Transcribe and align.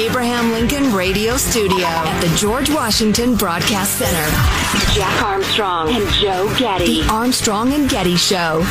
Abraham 0.00 0.52
Lincoln 0.52 0.94
Radio 0.94 1.36
Studio 1.36 1.84
at 1.84 2.20
the 2.22 2.34
George 2.34 2.70
Washington 2.70 3.36
Broadcast 3.36 3.98
Center, 3.98 4.94
Jack 4.94 5.22
Armstrong 5.22 5.90
and 5.90 6.08
Joe 6.14 6.50
Getty. 6.58 7.02
The 7.02 7.08
Armstrong 7.10 7.74
and 7.74 7.86
Getty 7.86 8.16
Show. 8.16 8.62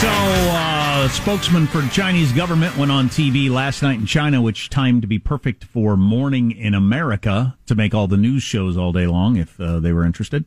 So, 0.00 0.08
uh, 0.08 1.08
spokesman 1.08 1.66
for 1.66 1.82
Chinese 1.88 2.32
government 2.32 2.78
went 2.78 2.90
on 2.90 3.10
TV 3.10 3.50
last 3.50 3.82
night 3.82 3.98
in 3.98 4.06
China, 4.06 4.40
which 4.40 4.70
timed 4.70 5.02
to 5.02 5.06
be 5.06 5.18
perfect 5.18 5.64
for 5.64 5.98
morning 5.98 6.52
in 6.52 6.72
America 6.72 7.58
to 7.66 7.74
make 7.74 7.92
all 7.92 8.06
the 8.06 8.16
news 8.16 8.42
shows 8.42 8.78
all 8.78 8.92
day 8.92 9.06
long 9.06 9.36
if 9.36 9.60
uh, 9.60 9.80
they 9.80 9.92
were 9.92 10.06
interested. 10.06 10.46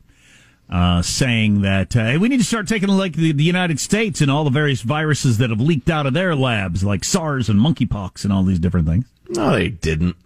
Uh, 0.70 1.02
saying 1.02 1.60
that 1.60 1.94
uh, 1.94 2.04
hey, 2.04 2.16
we 2.16 2.26
need 2.26 2.38
to 2.38 2.44
start 2.44 2.66
taking 2.66 2.88
a 2.88 2.96
look 2.96 3.08
at 3.08 3.12
the, 3.12 3.32
the 3.32 3.44
United 3.44 3.78
States 3.78 4.22
and 4.22 4.30
all 4.30 4.44
the 4.44 4.50
various 4.50 4.80
viruses 4.80 5.36
that 5.36 5.50
have 5.50 5.60
leaked 5.60 5.90
out 5.90 6.06
of 6.06 6.14
their 6.14 6.34
labs, 6.34 6.82
like 6.82 7.04
SARS 7.04 7.50
and 7.50 7.60
monkeypox 7.60 8.24
and 8.24 8.32
all 8.32 8.42
these 8.42 8.58
different 8.58 8.88
things. 8.88 9.04
No, 9.28 9.52
they 9.52 9.68
didn't. 9.68 10.16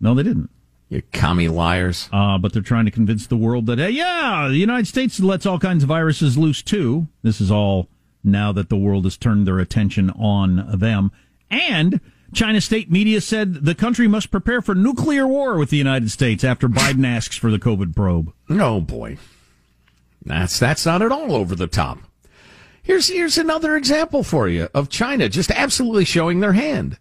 No, 0.00 0.14
they 0.14 0.22
didn't. 0.22 0.48
You 0.88 1.02
commie 1.12 1.48
liars. 1.48 2.08
Uh, 2.12 2.38
but 2.38 2.52
they're 2.52 2.62
trying 2.62 2.84
to 2.84 2.90
convince 2.90 3.26
the 3.26 3.36
world 3.36 3.66
that, 3.66 3.78
hey, 3.78 3.90
yeah, 3.90 4.48
the 4.48 4.56
United 4.56 4.86
States 4.86 5.20
lets 5.20 5.44
all 5.44 5.58
kinds 5.58 5.82
of 5.82 5.88
viruses 5.88 6.38
loose 6.38 6.62
too. 6.62 7.06
This 7.22 7.40
is 7.40 7.50
all 7.50 7.88
now 8.24 8.52
that 8.52 8.68
the 8.68 8.76
world 8.76 9.04
has 9.04 9.16
turned 9.16 9.46
their 9.46 9.58
attention 9.58 10.10
on 10.10 10.78
them. 10.78 11.10
And 11.50 12.00
China 12.32 12.60
state 12.60 12.90
media 12.90 13.20
said 13.20 13.64
the 13.64 13.74
country 13.74 14.06
must 14.06 14.30
prepare 14.30 14.62
for 14.62 14.74
nuclear 14.74 15.26
war 15.26 15.58
with 15.58 15.70
the 15.70 15.76
United 15.76 16.10
States 16.10 16.44
after 16.44 16.68
Biden 16.68 17.06
asks 17.06 17.36
for 17.36 17.50
the 17.50 17.58
COVID 17.58 17.94
probe. 17.94 18.32
Oh 18.48 18.80
boy. 18.80 19.18
That's 20.24 20.58
that's 20.58 20.86
not 20.86 21.02
at 21.02 21.12
all 21.12 21.34
over 21.34 21.54
the 21.54 21.66
top. 21.66 21.98
Here's 22.82 23.08
here's 23.08 23.38
another 23.38 23.76
example 23.76 24.22
for 24.22 24.48
you 24.48 24.68
of 24.74 24.88
China 24.88 25.28
just 25.28 25.50
absolutely 25.50 26.04
showing 26.04 26.40
their 26.40 26.52
hand. 26.52 26.98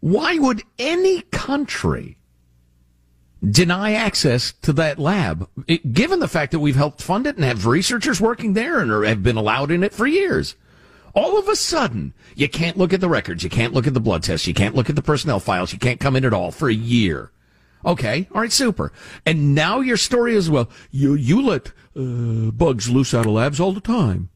Why 0.00 0.38
would 0.38 0.62
any 0.78 1.22
country 1.22 2.18
deny 3.48 3.92
access 3.92 4.52
to 4.62 4.72
that 4.74 4.98
lab, 4.98 5.48
it, 5.66 5.92
given 5.92 6.20
the 6.20 6.28
fact 6.28 6.52
that 6.52 6.60
we've 6.60 6.76
helped 6.76 7.02
fund 7.02 7.26
it 7.26 7.36
and 7.36 7.44
have 7.44 7.66
researchers 7.66 8.20
working 8.20 8.52
there 8.52 8.80
and 8.80 8.90
are, 8.90 9.04
have 9.04 9.22
been 9.22 9.36
allowed 9.36 9.70
in 9.70 9.82
it 9.82 9.92
for 9.92 10.06
years? 10.06 10.56
All 11.14 11.38
of 11.38 11.48
a 11.48 11.56
sudden, 11.56 12.14
you 12.34 12.48
can't 12.48 12.76
look 12.76 12.92
at 12.92 13.00
the 13.00 13.08
records, 13.08 13.42
you 13.42 13.50
can't 13.50 13.72
look 13.72 13.86
at 13.86 13.94
the 13.94 14.00
blood 14.00 14.22
tests, 14.22 14.46
you 14.46 14.54
can't 14.54 14.74
look 14.74 14.88
at 14.88 14.96
the 14.96 15.02
personnel 15.02 15.40
files, 15.40 15.72
you 15.72 15.78
can't 15.78 16.00
come 16.00 16.16
in 16.16 16.24
at 16.24 16.32
all 16.32 16.50
for 16.50 16.68
a 16.68 16.74
year. 16.74 17.32
Okay, 17.84 18.28
all 18.34 18.40
right, 18.40 18.52
super. 18.52 18.92
And 19.24 19.54
now 19.54 19.80
your 19.80 19.96
story 19.96 20.34
is 20.34 20.50
well, 20.50 20.68
you 20.90 21.14
you 21.14 21.42
let 21.42 21.68
uh, 21.96 22.50
bugs 22.50 22.90
loose 22.90 23.14
out 23.14 23.26
of 23.26 23.32
labs 23.32 23.60
all 23.60 23.72
the 23.72 23.80
time. 23.80 24.30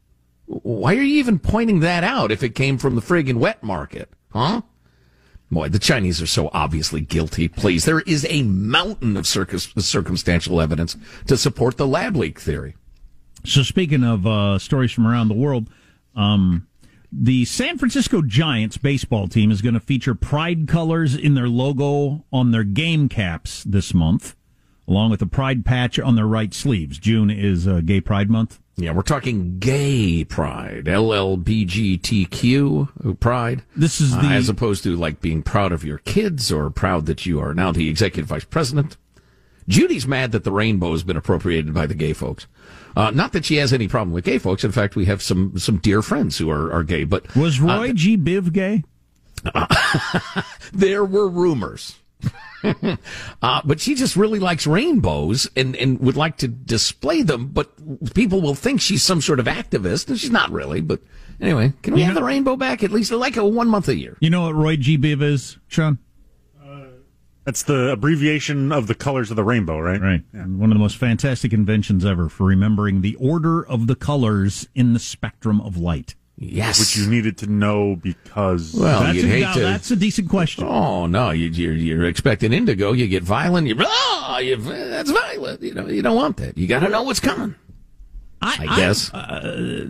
Why 0.45 0.95
are 0.95 1.01
you 1.01 1.19
even 1.19 1.39
pointing 1.39 1.79
that 1.81 2.03
out 2.03 2.31
if 2.31 2.43
it 2.43 2.55
came 2.55 2.77
from 2.77 2.95
the 2.95 3.01
friggin' 3.01 3.37
wet 3.37 3.63
market, 3.63 4.09
huh? 4.31 4.61
Boy, 5.51 5.69
the 5.69 5.79
Chinese 5.79 6.21
are 6.21 6.27
so 6.27 6.49
obviously 6.51 7.01
guilty. 7.01 7.47
Please, 7.47 7.85
there 7.85 7.99
is 8.01 8.25
a 8.29 8.43
mountain 8.43 9.15
of 9.15 9.27
circumstantial 9.27 10.59
evidence 10.59 10.97
to 11.27 11.37
support 11.37 11.77
the 11.77 11.87
lab 11.87 12.15
leak 12.15 12.39
theory. 12.39 12.75
So, 13.45 13.61
speaking 13.61 14.03
of 14.03 14.25
uh, 14.25 14.57
stories 14.57 14.91
from 14.91 15.05
around 15.05 15.27
the 15.27 15.35
world, 15.35 15.69
um, 16.15 16.67
the 17.11 17.45
San 17.45 17.77
Francisco 17.77 18.21
Giants 18.21 18.77
baseball 18.77 19.27
team 19.27 19.51
is 19.51 19.61
going 19.61 19.75
to 19.75 19.79
feature 19.79 20.15
pride 20.15 20.67
colors 20.67 21.15
in 21.15 21.35
their 21.35 21.47
logo 21.47 22.25
on 22.31 22.51
their 22.51 22.63
game 22.63 23.07
caps 23.07 23.63
this 23.63 23.93
month, 23.93 24.35
along 24.87 25.11
with 25.11 25.21
a 25.21 25.27
pride 25.27 25.63
patch 25.63 25.99
on 25.99 26.15
their 26.15 26.25
right 26.25 26.53
sleeves. 26.53 26.97
June 26.97 27.29
is 27.29 27.67
uh, 27.67 27.81
Gay 27.85 28.01
Pride 28.01 28.29
Month. 28.29 28.59
Yeah, 28.75 28.93
we're 28.93 29.03
talking 29.03 29.59
gay 29.59 30.23
pride, 30.23 30.85
LLBGTQ 30.85 32.09
pride. 33.19 33.61
This 33.75 34.01
is 34.01 34.13
the 34.13 34.25
uh, 34.25 34.31
as 34.31 34.49
opposed 34.49 34.83
to 34.83 34.95
like 34.95 35.21
being 35.21 35.43
proud 35.43 35.71
of 35.71 35.83
your 35.83 35.99
kids 35.99 36.51
or 36.51 36.71
proud 36.71 37.05
that 37.05 37.27
you 37.27 37.39
are 37.39 37.53
now 37.53 37.71
the 37.71 37.87
executive 37.87 38.25
vice 38.29 38.45
president. 38.45 38.97
Judy's 39.67 40.07
mad 40.07 40.31
that 40.31 40.43
the 40.43 40.51
rainbow 40.51 40.91
has 40.91 41.03
been 41.03 41.17
appropriated 41.17 41.73
by 41.73 41.85
the 41.85 41.93
gay 41.93 42.13
folks. 42.13 42.47
Uh, 42.95 43.11
not 43.11 43.33
that 43.33 43.45
she 43.45 43.57
has 43.57 43.73
any 43.73 43.87
problem 43.87 44.11
with 44.11 44.23
gay 44.25 44.37
folks. 44.37 44.63
In 44.63 44.71
fact, 44.71 44.95
we 44.95 45.05
have 45.05 45.21
some 45.21 45.57
some 45.57 45.77
dear 45.77 46.01
friends 46.01 46.37
who 46.37 46.49
are, 46.49 46.71
are 46.71 46.83
gay. 46.83 47.03
But 47.03 47.35
was 47.35 47.59
Roy 47.59 47.89
uh, 47.89 47.93
G. 47.93 48.17
Biv 48.17 48.53
gay? 48.53 48.83
there 50.73 51.03
were 51.03 51.27
rumors. 51.27 51.95
uh, 53.41 53.61
but 53.65 53.79
she 53.79 53.95
just 53.95 54.15
really 54.15 54.39
likes 54.39 54.65
rainbows 54.65 55.49
and, 55.55 55.75
and 55.75 55.99
would 55.99 56.15
like 56.15 56.37
to 56.37 56.47
display 56.47 57.21
them, 57.21 57.47
but 57.47 58.13
people 58.13 58.41
will 58.41 58.55
think 58.55 58.79
she's 58.79 59.03
some 59.03 59.19
sort 59.19 59.39
of 59.39 59.47
activist, 59.47 60.07
and 60.07 60.17
she's 60.17 60.31
not 60.31 60.49
really. 60.49 60.79
But 60.79 61.01
anyway, 61.41 61.73
can 61.81 61.93
we 61.93 61.99
you 61.99 62.05
have 62.05 62.15
know, 62.15 62.21
the 62.21 62.25
rainbow 62.25 62.55
back 62.55 62.83
at 62.83 62.91
least 62.91 63.11
like 63.11 63.35
a 63.35 63.45
one 63.45 63.67
month 63.67 63.89
a 63.89 63.95
year? 63.97 64.17
You 64.21 64.29
know 64.29 64.43
what 64.43 64.55
Roy 64.55 64.77
G. 64.77 64.97
Biv 64.97 65.21
is, 65.21 65.57
Sean? 65.67 65.97
That's 67.45 67.63
the 67.63 67.91
abbreviation 67.91 68.71
of 68.71 68.87
the 68.87 68.95
colors 68.95 69.29
of 69.29 69.35
the 69.35 69.43
rainbow, 69.43 69.79
right? 69.79 69.99
Right. 69.99 70.21
Yeah. 70.33 70.43
One 70.43 70.71
of 70.71 70.75
the 70.75 70.81
most 70.81 70.97
fantastic 70.97 71.51
inventions 71.51 72.05
ever 72.05 72.29
for 72.29 72.45
remembering 72.45 73.01
the 73.01 73.15
order 73.15 73.65
of 73.65 73.87
the 73.87 73.95
colors 73.95 74.67
in 74.73 74.93
the 74.93 74.99
spectrum 74.99 75.59
of 75.59 75.75
light. 75.75 76.15
Yes. 76.37 76.79
Which 76.79 76.97
you 76.97 77.09
needed 77.09 77.37
to 77.39 77.47
know 77.47 77.95
because. 77.95 78.73
Well, 78.73 79.03
that's, 79.03 79.15
you'd 79.15 79.25
a, 79.25 79.27
hate 79.27 79.41
now, 79.41 79.53
to. 79.53 79.59
that's 79.59 79.91
a 79.91 79.95
decent 79.95 80.29
question. 80.29 80.63
Oh 80.63 81.05
no, 81.05 81.29
you, 81.29 81.47
you're 81.49 81.73
you're 81.73 82.05
expecting 82.05 82.53
indigo. 82.53 82.91
You 82.91 83.07
get 83.07 83.23
violent. 83.23 83.67
You 83.67 83.75
oh, 83.79 84.39
you, 84.41 84.55
that's 84.55 85.11
violent. 85.11 85.61
You 85.61 85.73
know 85.73 85.87
you 85.87 86.01
don't 86.01 86.15
want 86.15 86.37
that. 86.37 86.57
You 86.57 86.67
got 86.67 86.79
to 86.79 86.89
know 86.89 87.03
what's 87.03 87.19
coming. 87.19 87.55
I, 88.41 88.75
guess. 88.75 89.13
uh, 89.13 89.89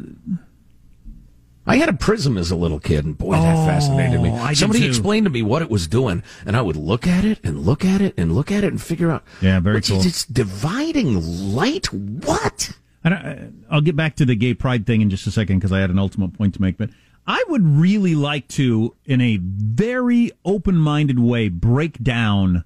I 1.66 1.78
had 1.78 1.88
a 1.88 1.94
prism 1.94 2.38
as 2.38 2.52
a 2.52 2.56
little 2.58 2.80
kid, 2.80 3.06
and 3.06 3.18
boy, 3.18 3.34
that 3.34 3.56
Oh, 3.56 3.66
fascinated 3.66 4.22
me. 4.22 4.30
Oh, 4.30 4.36
I 4.36 4.54
Somebody 4.54 4.82
too. 4.82 4.88
explained 4.90 5.26
to 5.26 5.30
me 5.30 5.42
what 5.42 5.62
it 5.62 5.70
was 5.70 5.88
doing, 5.88 6.22
and 6.46 6.58
I 6.58 6.62
would 6.62 6.76
look 6.76 7.08
at 7.08 7.24
it 7.24 7.40
and 7.44 7.62
look 7.66 7.86
at 7.86 8.02
it 8.02 8.14
and 8.18 8.36
look 8.36 8.52
at 8.52 8.64
it 8.66 8.68
and 8.74 8.82
figure 8.82 9.10
out. 9.12 9.24
Yeah, 9.42 9.60
very 9.62 9.78
what's- 9.78 9.90
cool. 9.90 10.02
It's 10.02 10.26
dividing 10.26 11.54
light. 11.56 11.92
What? 11.94 12.72
I, 13.06 13.10
uh, 13.10 13.36
I'll 13.72 13.82
get 13.82 13.96
back 13.96 14.16
to 14.18 14.26
the 14.26 14.36
gay 14.36 14.54
pride 14.54 14.86
thing 14.86 15.02
in 15.02 15.10
just 15.10 15.26
a 15.28 15.32
second 15.32 15.60
because 15.60 15.72
I 15.72 15.80
had 15.80 15.90
an 15.90 16.00
ultimate 16.00 16.34
point 16.34 16.54
to 16.56 16.62
make. 16.62 16.78
But 16.78 16.90
I 17.28 17.42
would 17.48 17.66
really 17.66 18.16
like 18.16 18.48
to, 18.50 18.96
in 19.06 19.22
a 19.22 19.38
very 19.38 20.32
open 20.44 20.76
minded 20.76 21.20
way, 21.20 21.48
break 21.50 22.04
down 22.04 22.66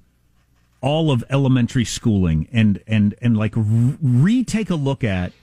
all 0.82 1.12
of 1.12 1.24
elementary 1.30 1.86
schooling 1.86 2.48
and 2.52 2.82
and 2.88 3.14
and 3.22 3.36
like 3.38 3.54
re- 3.56 3.98
retake 4.02 4.70
a 4.70 4.76
look 4.76 5.04
at 5.04 5.34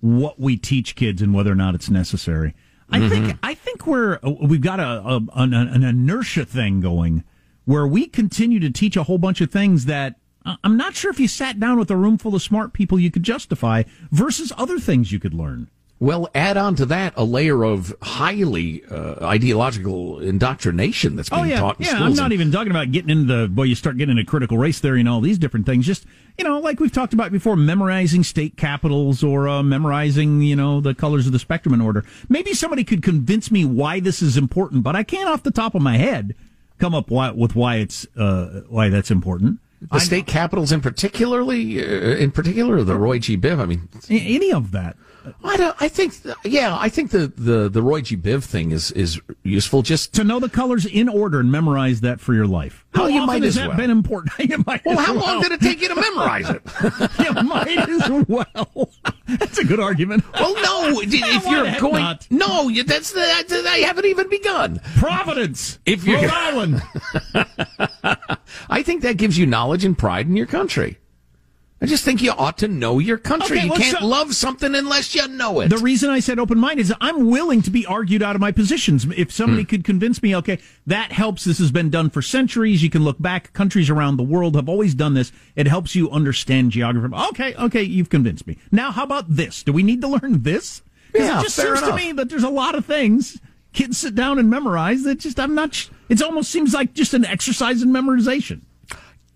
what 0.00 0.38
we 0.40 0.56
teach 0.56 0.94
kids 0.94 1.20
and 1.22 1.34
whether 1.34 1.50
or 1.52 1.54
not 1.54 1.74
it's 1.74 1.88
necessary. 1.90 2.54
I 2.92 3.08
think 3.08 3.26
mm-hmm. 3.26 3.38
I 3.42 3.54
think 3.54 3.86
we're 3.86 4.18
uh, 4.22 4.30
we've 4.42 4.60
got 4.60 4.80
a, 4.80 4.84
a 4.84 5.20
an, 5.34 5.54
an 5.54 5.82
inertia 5.82 6.44
thing 6.44 6.80
going 6.80 7.24
where 7.64 7.86
we 7.86 8.06
continue 8.06 8.58
to 8.60 8.70
teach 8.70 8.96
a 8.96 9.04
whole 9.04 9.18
bunch 9.18 9.40
of 9.40 9.50
things 9.50 9.84
that 9.86 10.16
uh, 10.44 10.56
I'm 10.64 10.76
not 10.76 10.94
sure 10.94 11.10
if 11.10 11.20
you 11.20 11.28
sat 11.28 11.60
down 11.60 11.78
with 11.78 11.90
a 11.90 11.96
room 11.96 12.18
full 12.18 12.34
of 12.34 12.42
smart 12.42 12.72
people 12.72 12.98
you 12.98 13.10
could 13.10 13.22
justify 13.22 13.84
versus 14.10 14.52
other 14.56 14.78
things 14.78 15.12
you 15.12 15.18
could 15.18 15.34
learn. 15.34 15.70
Well, 16.02 16.30
add 16.34 16.56
on 16.56 16.76
to 16.76 16.86
that 16.86 17.12
a 17.18 17.24
layer 17.24 17.62
of 17.62 17.94
highly 18.00 18.82
uh, 18.90 19.16
ideological 19.22 20.18
indoctrination 20.20 21.14
that's 21.14 21.28
being 21.28 21.42
Oh 21.42 21.44
yeah, 21.44 21.60
taught 21.60 21.78
in 21.78 21.84
yeah. 21.84 21.96
schools. 21.96 22.18
I'm 22.18 22.24
not 22.24 22.32
even 22.32 22.50
talking 22.50 22.70
about 22.70 22.90
getting 22.90 23.10
into 23.10 23.24
the 23.42 23.48
boy. 23.48 23.64
You 23.64 23.74
start 23.74 23.98
getting 23.98 24.16
into 24.16 24.28
critical 24.28 24.56
race 24.56 24.80
theory 24.80 25.00
and 25.00 25.08
all 25.10 25.20
these 25.20 25.36
different 25.36 25.66
things. 25.66 25.86
Just 25.86 26.06
you 26.38 26.44
know, 26.44 26.58
like 26.58 26.80
we've 26.80 26.90
talked 26.90 27.12
about 27.12 27.32
before, 27.32 27.54
memorizing 27.54 28.24
state 28.24 28.56
capitals 28.56 29.22
or 29.22 29.46
uh, 29.46 29.62
memorizing 29.62 30.40
you 30.40 30.56
know 30.56 30.80
the 30.80 30.94
colors 30.94 31.26
of 31.26 31.32
the 31.32 31.38
spectrum 31.38 31.74
in 31.74 31.82
order. 31.82 32.02
Maybe 32.30 32.54
somebody 32.54 32.82
could 32.82 33.02
convince 33.02 33.50
me 33.50 33.66
why 33.66 34.00
this 34.00 34.22
is 34.22 34.38
important, 34.38 34.82
but 34.82 34.96
I 34.96 35.02
can't 35.02 35.28
off 35.28 35.42
the 35.42 35.50
top 35.50 35.74
of 35.74 35.82
my 35.82 35.98
head 35.98 36.34
come 36.78 36.94
up 36.94 37.10
why, 37.10 37.30
with 37.32 37.54
why 37.54 37.76
it's 37.76 38.06
uh, 38.16 38.62
why 38.70 38.88
that's 38.88 39.10
important. 39.10 39.60
the 39.92 39.98
state 40.00 40.26
capitals, 40.26 40.72
in 40.72 40.80
particularly, 40.80 41.78
uh, 41.78 42.16
in 42.16 42.30
particular, 42.30 42.82
the 42.84 42.96
Roy 42.96 43.18
G. 43.18 43.36
Biv. 43.36 43.58
I 43.60 43.66
mean, 43.66 43.88
Any 44.08 44.50
of 44.50 44.70
that. 44.70 44.96
I 45.44 45.56
don't. 45.56 45.76
I 45.80 45.88
think, 45.88 46.14
yeah, 46.44 46.76
I 46.78 46.88
think 46.88 47.10
the 47.10 47.28
the 47.36 47.68
the 47.68 47.82
Roy 47.82 48.00
G. 48.00 48.16
Biv 48.16 48.44
thing 48.44 48.70
is 48.70 48.90
is 48.92 49.20
useful. 49.42 49.82
Just 49.82 50.12
to 50.14 50.24
know 50.24 50.38
the 50.40 50.48
colors 50.48 50.86
in 50.86 51.08
order 51.08 51.40
and 51.40 51.50
memorize 51.50 52.00
that 52.02 52.20
for 52.20 52.34
your 52.34 52.46
life. 52.46 52.84
How 52.94 53.02
Well, 53.02 53.10
you 53.10 53.26
might 53.26 53.42
has 53.42 53.56
as 53.56 53.62
that 53.62 53.68
well. 53.68 53.76
been 53.76 53.90
important? 53.90 54.32
you 54.50 54.62
might 54.66 54.84
well, 54.84 54.98
how 54.98 55.14
well. 55.14 55.26
long 55.34 55.42
did 55.42 55.52
it 55.52 55.60
take 55.60 55.80
you 55.80 55.88
to 55.88 55.94
memorize 55.94 56.48
it? 56.50 56.62
you 57.24 57.42
might 57.42 57.88
as 57.88 58.08
well. 58.28 58.90
That's 59.28 59.58
a 59.58 59.64
good 59.64 59.80
argument. 59.80 60.24
Well, 60.34 60.54
no. 60.54 61.00
If 61.02 61.46
you're 61.46 61.80
going, 61.80 62.02
not? 62.02 62.26
no, 62.30 62.68
that's 62.84 63.12
the. 63.12 63.20
I 63.20 63.78
haven't 63.86 64.06
even 64.06 64.28
begun. 64.28 64.80
Providence, 64.96 65.78
If 65.86 66.04
you're- 66.04 66.22
Rhode 66.22 66.30
Island. 66.32 66.82
I 68.68 68.82
think 68.82 69.02
that 69.02 69.16
gives 69.16 69.38
you 69.38 69.46
knowledge 69.46 69.84
and 69.84 69.96
pride 69.96 70.26
in 70.26 70.36
your 70.36 70.46
country. 70.46 70.98
I 71.82 71.86
just 71.86 72.04
think 72.04 72.20
you 72.20 72.32
ought 72.32 72.58
to 72.58 72.68
know 72.68 72.98
your 72.98 73.16
country. 73.16 73.56
Okay, 73.56 73.66
you 73.66 73.72
can't 73.72 73.98
so- 73.98 74.06
love 74.06 74.34
something 74.34 74.74
unless 74.74 75.14
you 75.14 75.26
know 75.28 75.60
it. 75.60 75.68
The 75.68 75.78
reason 75.78 76.10
I 76.10 76.20
said 76.20 76.38
open 76.38 76.58
mind 76.58 76.78
is 76.78 76.92
I'm 77.00 77.30
willing 77.30 77.62
to 77.62 77.70
be 77.70 77.86
argued 77.86 78.22
out 78.22 78.34
of 78.34 78.40
my 78.40 78.52
positions. 78.52 79.06
If 79.16 79.32
somebody 79.32 79.62
hmm. 79.62 79.68
could 79.68 79.84
convince 79.84 80.22
me, 80.22 80.36
okay, 80.36 80.58
that 80.86 81.12
helps. 81.12 81.44
This 81.44 81.58
has 81.58 81.72
been 81.72 81.88
done 81.88 82.10
for 82.10 82.20
centuries. 82.20 82.82
You 82.82 82.90
can 82.90 83.02
look 83.02 83.20
back. 83.20 83.52
Countries 83.54 83.88
around 83.88 84.18
the 84.18 84.22
world 84.22 84.56
have 84.56 84.68
always 84.68 84.94
done 84.94 85.14
this. 85.14 85.32
It 85.56 85.66
helps 85.66 85.94
you 85.94 86.10
understand 86.10 86.72
geography. 86.72 87.14
Okay, 87.30 87.54
okay, 87.54 87.82
you've 87.82 88.10
convinced 88.10 88.46
me. 88.46 88.58
Now, 88.70 88.92
how 88.92 89.04
about 89.04 89.34
this? 89.34 89.62
Do 89.62 89.72
we 89.72 89.82
need 89.82 90.02
to 90.02 90.08
learn 90.08 90.42
this? 90.42 90.82
Yeah, 91.14 91.40
it 91.40 91.44
just 91.44 91.56
seems 91.56 91.80
to 91.80 91.94
me 91.96 92.12
that 92.12 92.28
there's 92.28 92.44
a 92.44 92.50
lot 92.50 92.74
of 92.74 92.84
things 92.84 93.40
kids 93.72 93.98
sit 93.98 94.14
down 94.14 94.38
and 94.38 94.50
memorize 94.50 95.02
that 95.04 95.20
just 95.20 95.38
I'm 95.38 95.54
not. 95.54 95.88
It 96.08 96.22
almost 96.22 96.50
seems 96.50 96.74
like 96.74 96.92
just 96.92 97.14
an 97.14 97.24
exercise 97.24 97.82
in 97.82 97.90
memorization. 97.90 98.62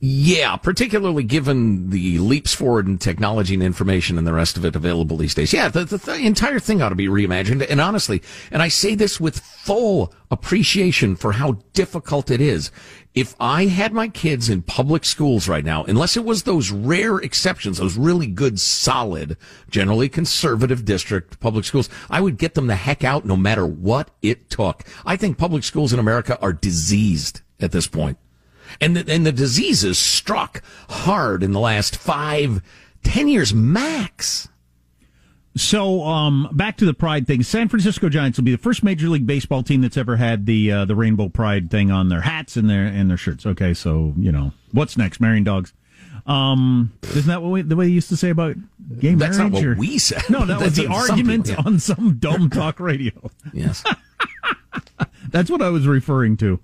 Yeah, 0.07 0.57
particularly 0.57 1.23
given 1.23 1.89
the 1.89 2.19
leaps 2.19 2.53
forward 2.53 2.87
in 2.87 2.99
technology 2.99 3.55
and 3.55 3.63
information 3.63 4.19
and 4.19 4.27
the 4.27 4.35
rest 4.35 4.59
of 4.59 4.65
it 4.67 4.77
available 4.77 5.17
these 5.17 5.33
days. 5.33 5.55
Yeah, 5.55 5.69
the, 5.69 5.87
the, 5.87 5.97
the 5.97 6.17
entire 6.17 6.61
thing 6.61 6.83
ought 6.83 6.91
to 6.91 6.95
be 6.95 7.07
reimagined. 7.07 7.67
And 7.71 7.81
honestly, 7.81 8.21
and 8.51 8.61
I 8.61 8.69
say 8.69 8.95
this 8.95 9.19
with 9.19 9.41
full 9.41 10.13
appreciation 10.31 11.17
for 11.17 11.33
how 11.33 11.53
difficult 11.73 12.31
it 12.31 12.43
is. 12.43 12.71
If 13.15 13.35
I 13.41 13.65
had 13.65 13.95
my 13.95 14.09
kids 14.09 14.51
in 14.51 14.61
public 14.61 15.07
schools 15.07 15.49
right 15.49 15.65
now, 15.65 15.85
unless 15.85 16.19
it 16.19 16.25
was 16.27 16.43
those 16.43 16.71
rare 16.71 17.17
exceptions, 17.17 17.79
those 17.79 17.97
really 17.97 18.27
good, 18.27 18.61
solid, 18.61 19.39
generally 19.71 20.11
conservative 20.11 20.85
district 20.85 21.41
public 21.41 21.65
schools, 21.65 21.89
I 22.11 22.21
would 22.21 22.37
get 22.37 22.53
them 22.53 22.67
the 22.67 22.77
heck 22.77 23.05
out 23.05 23.25
no 23.25 23.39
matter 23.39 23.65
what 23.65 24.11
it 24.21 24.51
took. 24.51 24.85
I 25.07 25.17
think 25.17 25.39
public 25.39 25.65
schools 25.65 25.95
in 25.95 25.99
America 25.99 26.39
are 26.43 26.53
diseased 26.53 27.41
at 27.59 27.73
this 27.73 27.87
point. 27.87 28.19
And 28.81 28.97
the, 28.97 29.13
and 29.13 29.25
the 29.25 29.33
disease 29.33 29.85
is 29.85 29.99
struck 29.99 30.63
hard 30.89 31.43
in 31.43 31.53
the 31.53 31.61
last 31.61 31.97
five, 31.97 32.63
ten 33.03 33.29
years 33.29 33.53
max. 33.55 34.49
So, 35.57 36.03
um, 36.03 36.49
back 36.53 36.77
to 36.79 36.85
the 36.85 36.95
pride 36.95 37.29
thing. 37.29 37.45
San 37.45 37.69
Francisco 37.69 38.09
Giants 38.09 38.39
will 38.39 38.45
be 38.45 38.51
the 38.51 38.59
first 38.59 38.83
Major 38.83 39.09
League 39.09 39.25
Baseball 39.27 39.63
team 39.63 39.83
that's 39.83 39.97
ever 39.97 40.17
had 40.17 40.47
the 40.47 40.73
uh, 40.73 40.85
the 40.85 40.97
rainbow 40.97 41.29
pride 41.29 41.71
thing 41.71 41.93
on 41.93 42.09
their 42.09 42.23
hats 42.23 42.57
and 42.57 42.69
their 42.69 42.85
and 42.87 43.09
their 43.09 43.17
shirts. 43.17 43.47
Okay, 43.47 43.73
so 43.73 44.13
you 44.17 44.33
know 44.33 44.53
what's 44.73 44.97
next? 44.97 45.21
Marrying 45.21 45.45
dogs. 45.45 45.73
Um, 46.27 46.93
isn't 47.03 47.27
that 47.27 47.41
what 47.43 47.51
we, 47.53 47.63
the 47.63 47.77
way 47.77 47.85
they 47.87 47.93
used 47.93 48.09
to 48.09 48.17
say 48.17 48.31
about 48.31 48.57
gay 48.99 49.15
That's 49.15 49.37
not 49.39 49.53
marriage? 49.53 49.67
what 49.67 49.77
or- 49.77 49.79
we 49.79 49.99
said. 49.99 50.23
No, 50.29 50.45
that 50.47 50.59
was 50.63 50.75
the 50.75 50.89
argument 50.89 51.47
people- 51.47 51.63
yeah. 51.63 51.67
on 51.71 51.79
some 51.79 52.17
dumb 52.17 52.51
talk 52.51 52.81
radio. 52.81 53.13
Yes. 53.53 53.85
That's 55.31 55.51
what 55.51 55.63
I 55.63 55.69
was 55.69 55.87
referring 55.87 56.37
to. 56.39 56.59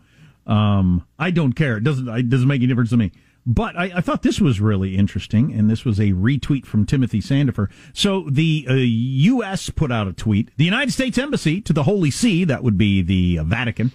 Um, 0.50 1.06
I 1.18 1.30
don't 1.30 1.52
care. 1.52 1.76
It 1.76 1.84
doesn't. 1.84 2.08
It 2.08 2.28
doesn't 2.28 2.48
make 2.48 2.60
any 2.60 2.66
difference 2.66 2.90
to 2.90 2.96
me. 2.96 3.12
But 3.46 3.76
I, 3.76 3.92
I 3.96 4.00
thought 4.00 4.22
this 4.22 4.40
was 4.40 4.60
really 4.60 4.96
interesting, 4.96 5.52
and 5.52 5.70
this 5.70 5.84
was 5.84 5.98
a 5.98 6.10
retweet 6.10 6.66
from 6.66 6.84
Timothy 6.84 7.20
Sandefur. 7.20 7.70
So 7.94 8.26
the 8.28 8.66
uh, 8.68 8.74
U.S. 8.74 9.70
put 9.70 9.90
out 9.90 10.08
a 10.08 10.12
tweet. 10.12 10.50
The 10.56 10.64
United 10.64 10.92
States 10.92 11.16
Embassy 11.16 11.60
to 11.62 11.72
the 11.72 11.84
Holy 11.84 12.10
See, 12.10 12.44
that 12.44 12.62
would 12.62 12.76
be 12.76 13.00
the 13.00 13.38
uh, 13.38 13.44
Vatican, 13.44 13.92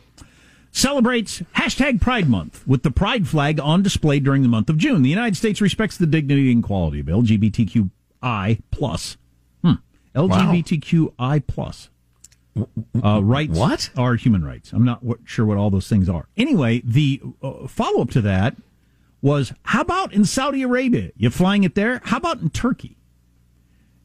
celebrates 0.71 1.41
hashtag 1.55 2.01
Pride 2.01 2.27
Month 2.27 2.65
with 2.65 2.83
the 2.83 2.91
Pride 2.91 3.27
flag 3.27 3.59
on 3.59 3.83
display 3.83 4.19
during 4.19 4.41
the 4.41 4.49
month 4.49 4.69
of 4.69 4.77
June. 4.77 5.03
The 5.03 5.09
United 5.09 5.37
States 5.37 5.61
respects 5.61 5.97
the 5.97 6.07
dignity 6.07 6.51
and 6.51 6.63
quality 6.63 7.01
of 7.01 7.05
LGBTQI 7.05 8.61
plus. 8.71 9.17
Hmm. 9.61 9.73
LGBTQI 10.15 11.45
plus. 11.45 11.89
Uh, 13.03 13.21
rights 13.21 13.57
What? 13.57 13.89
are 13.97 14.15
human 14.15 14.43
rights. 14.45 14.71
I'm 14.71 14.85
not 14.85 15.01
sure 15.25 15.45
what 15.45 15.57
all 15.57 15.69
those 15.69 15.89
things 15.89 16.07
are. 16.07 16.27
Anyway, 16.37 16.81
the 16.85 17.21
uh, 17.41 17.67
follow 17.67 18.01
up 18.01 18.09
to 18.11 18.21
that 18.21 18.55
was 19.21 19.51
how 19.63 19.81
about 19.81 20.13
in 20.13 20.23
Saudi 20.23 20.61
Arabia? 20.61 21.11
You 21.17 21.29
flying 21.29 21.63
it 21.63 21.75
there? 21.75 22.01
How 22.05 22.17
about 22.17 22.39
in 22.39 22.49
Turkey? 22.49 22.95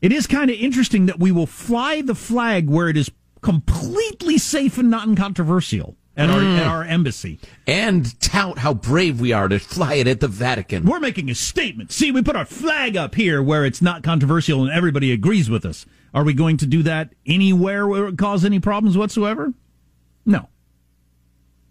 It 0.02 0.12
is 0.12 0.26
kind 0.26 0.50
of 0.50 0.57
interesting 0.57 1.07
that 1.07 1.21
we 1.21 1.30
will 1.30 1.47
fly 1.47 2.00
the 2.00 2.14
flag 2.14 2.69
where 2.69 2.88
it 2.88 2.97
is 2.97 3.11
completely 3.42 4.38
safe 4.38 4.78
and 4.78 4.90
not 4.90 5.16
controversial 5.16 5.97
at, 6.16 6.28
our, 6.30 6.40
at 6.40 6.66
our 6.66 6.85
embassy. 6.85 7.38
And 7.66 8.19
tout 8.21 8.59
how 8.59 8.75
brave 8.75 9.21
we 9.21 9.33
are 9.33 9.49
to 9.49 9.59
fly 9.59 9.95
it 9.95 10.07
at 10.09 10.21
the 10.21 10.28
Vatican. 10.28 10.85
We're 10.85 11.00
making 11.00 11.30
a 11.30 11.35
statement. 11.35 11.92
See, 11.92 12.11
we 12.11 12.23
put 12.23 12.37
our 12.37 12.45
flag 12.47 12.97
up 12.97 13.14
here 13.14 13.42
where 13.42 13.64
it's 13.64 13.80
not 13.83 14.02
controversial 14.02 14.62
and 14.62 14.73
everybody 14.73 15.12
agrees 15.12 15.49
with 15.49 15.64
us. 15.64 15.87
Are 16.12 16.25
we 16.25 16.35
going 16.35 16.57
to 16.59 16.67
do 16.67 16.83
that 16.83 17.14
anywhere 17.26 17.87
where 17.87 18.09
it 18.09 18.19
cause 18.19 18.45
any 18.45 18.61
problems 18.61 18.97
whatsoever? 18.97 19.52
No. 20.26 20.49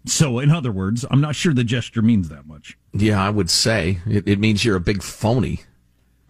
So, 0.06 0.38
in 0.38 0.50
other 0.50 0.72
words, 0.72 1.04
I'm 1.10 1.20
not 1.20 1.36
sure 1.36 1.52
the 1.52 1.64
gesture 1.64 2.02
means 2.02 2.30
that 2.30 2.46
much. 2.46 2.78
Yeah, 2.92 3.22
I 3.22 3.28
would 3.28 3.50
say 3.50 3.98
it, 4.06 4.26
it 4.26 4.38
means 4.38 4.64
you're 4.64 4.76
a 4.76 4.80
big 4.80 5.02
phony. 5.02 5.60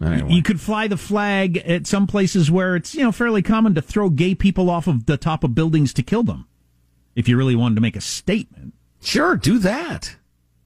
Anyway. 0.03 0.33
You 0.33 0.41
could 0.41 0.59
fly 0.59 0.87
the 0.87 0.97
flag 0.97 1.57
at 1.57 1.85
some 1.85 2.07
places 2.07 2.49
where 2.49 2.75
it's, 2.75 2.95
you 2.95 3.03
know, 3.03 3.11
fairly 3.11 3.41
common 3.41 3.75
to 3.75 3.81
throw 3.81 4.09
gay 4.09 4.33
people 4.33 4.69
off 4.69 4.87
of 4.87 5.05
the 5.05 5.15
top 5.15 5.43
of 5.43 5.53
buildings 5.53 5.93
to 5.93 6.03
kill 6.03 6.23
them. 6.23 6.47
If 7.15 7.29
you 7.29 7.37
really 7.37 7.55
wanted 7.55 7.75
to 7.75 7.81
make 7.81 7.95
a 7.95 8.01
statement. 8.01 8.73
Sure, 9.01 9.35
do 9.35 9.59
that. 9.59 10.15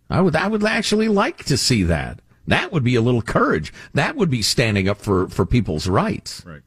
I 0.09 0.21
would 0.21 0.35
I 0.35 0.47
would 0.47 0.63
actually 0.63 1.07
like 1.07 1.43
to 1.45 1.57
see 1.57 1.83
that. 1.83 2.21
That 2.47 2.71
would 2.71 2.83
be 2.83 2.95
a 2.95 3.01
little 3.01 3.21
courage. 3.21 3.73
That 3.93 4.15
would 4.15 4.29
be 4.29 4.41
standing 4.41 4.87
up 4.87 5.01
for, 5.01 5.27
for 5.29 5.45
people's 5.45 5.87
rights. 5.87 6.43
Right. 6.45 6.61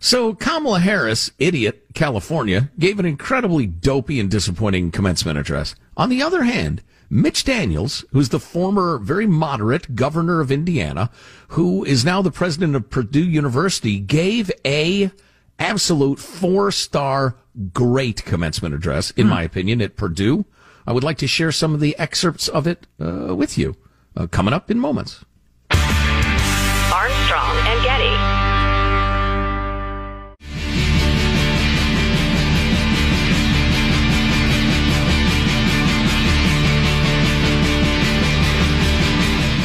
So 0.00 0.34
Kamala 0.34 0.80
Harris, 0.80 1.30
idiot, 1.38 1.86
California, 1.94 2.70
gave 2.78 2.98
an 2.98 3.06
incredibly 3.06 3.66
dopey 3.66 4.20
and 4.20 4.30
disappointing 4.30 4.90
commencement 4.90 5.38
address. 5.38 5.74
On 5.96 6.08
the 6.08 6.22
other 6.22 6.44
hand, 6.44 6.82
Mitch 7.10 7.44
Daniels, 7.44 8.04
who's 8.12 8.28
the 8.28 8.40
former 8.40 8.98
very 8.98 9.26
moderate 9.26 9.94
governor 9.94 10.40
of 10.40 10.52
Indiana, 10.52 11.10
who 11.48 11.84
is 11.84 12.04
now 12.04 12.20
the 12.22 12.30
president 12.30 12.76
of 12.76 12.90
Purdue 12.90 13.24
University, 13.24 13.98
gave 13.98 14.50
a 14.64 15.10
absolute 15.58 16.18
four 16.18 16.70
star 16.70 17.36
great 17.72 18.24
commencement 18.24 18.74
address, 18.74 19.10
in 19.12 19.26
my 19.26 19.42
opinion, 19.42 19.80
at 19.80 19.96
Purdue. 19.96 20.44
I 20.86 20.92
would 20.92 21.04
like 21.04 21.18
to 21.18 21.26
share 21.26 21.50
some 21.52 21.74
of 21.74 21.80
the 21.80 21.98
excerpts 21.98 22.48
of 22.48 22.66
it 22.66 22.86
uh, 23.00 23.34
with 23.34 23.58
you 23.58 23.76
uh, 24.16 24.26
coming 24.26 24.54
up 24.54 24.70
in 24.70 24.78
moments. 24.78 25.24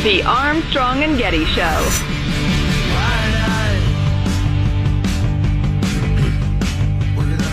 The 0.04 0.22
Armstrong 0.24 1.02
and 1.02 1.18
Getty 1.18 1.46
Show. 1.46 1.64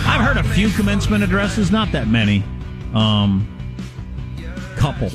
I've 0.05 0.21
heard 0.21 0.37
a 0.37 0.43
few 0.43 0.71
commencement 0.71 1.23
addresses, 1.23 1.71
not 1.71 1.93
that 1.93 2.09
many. 2.09 2.43
Um, 2.93 3.47
couple. 4.75 5.13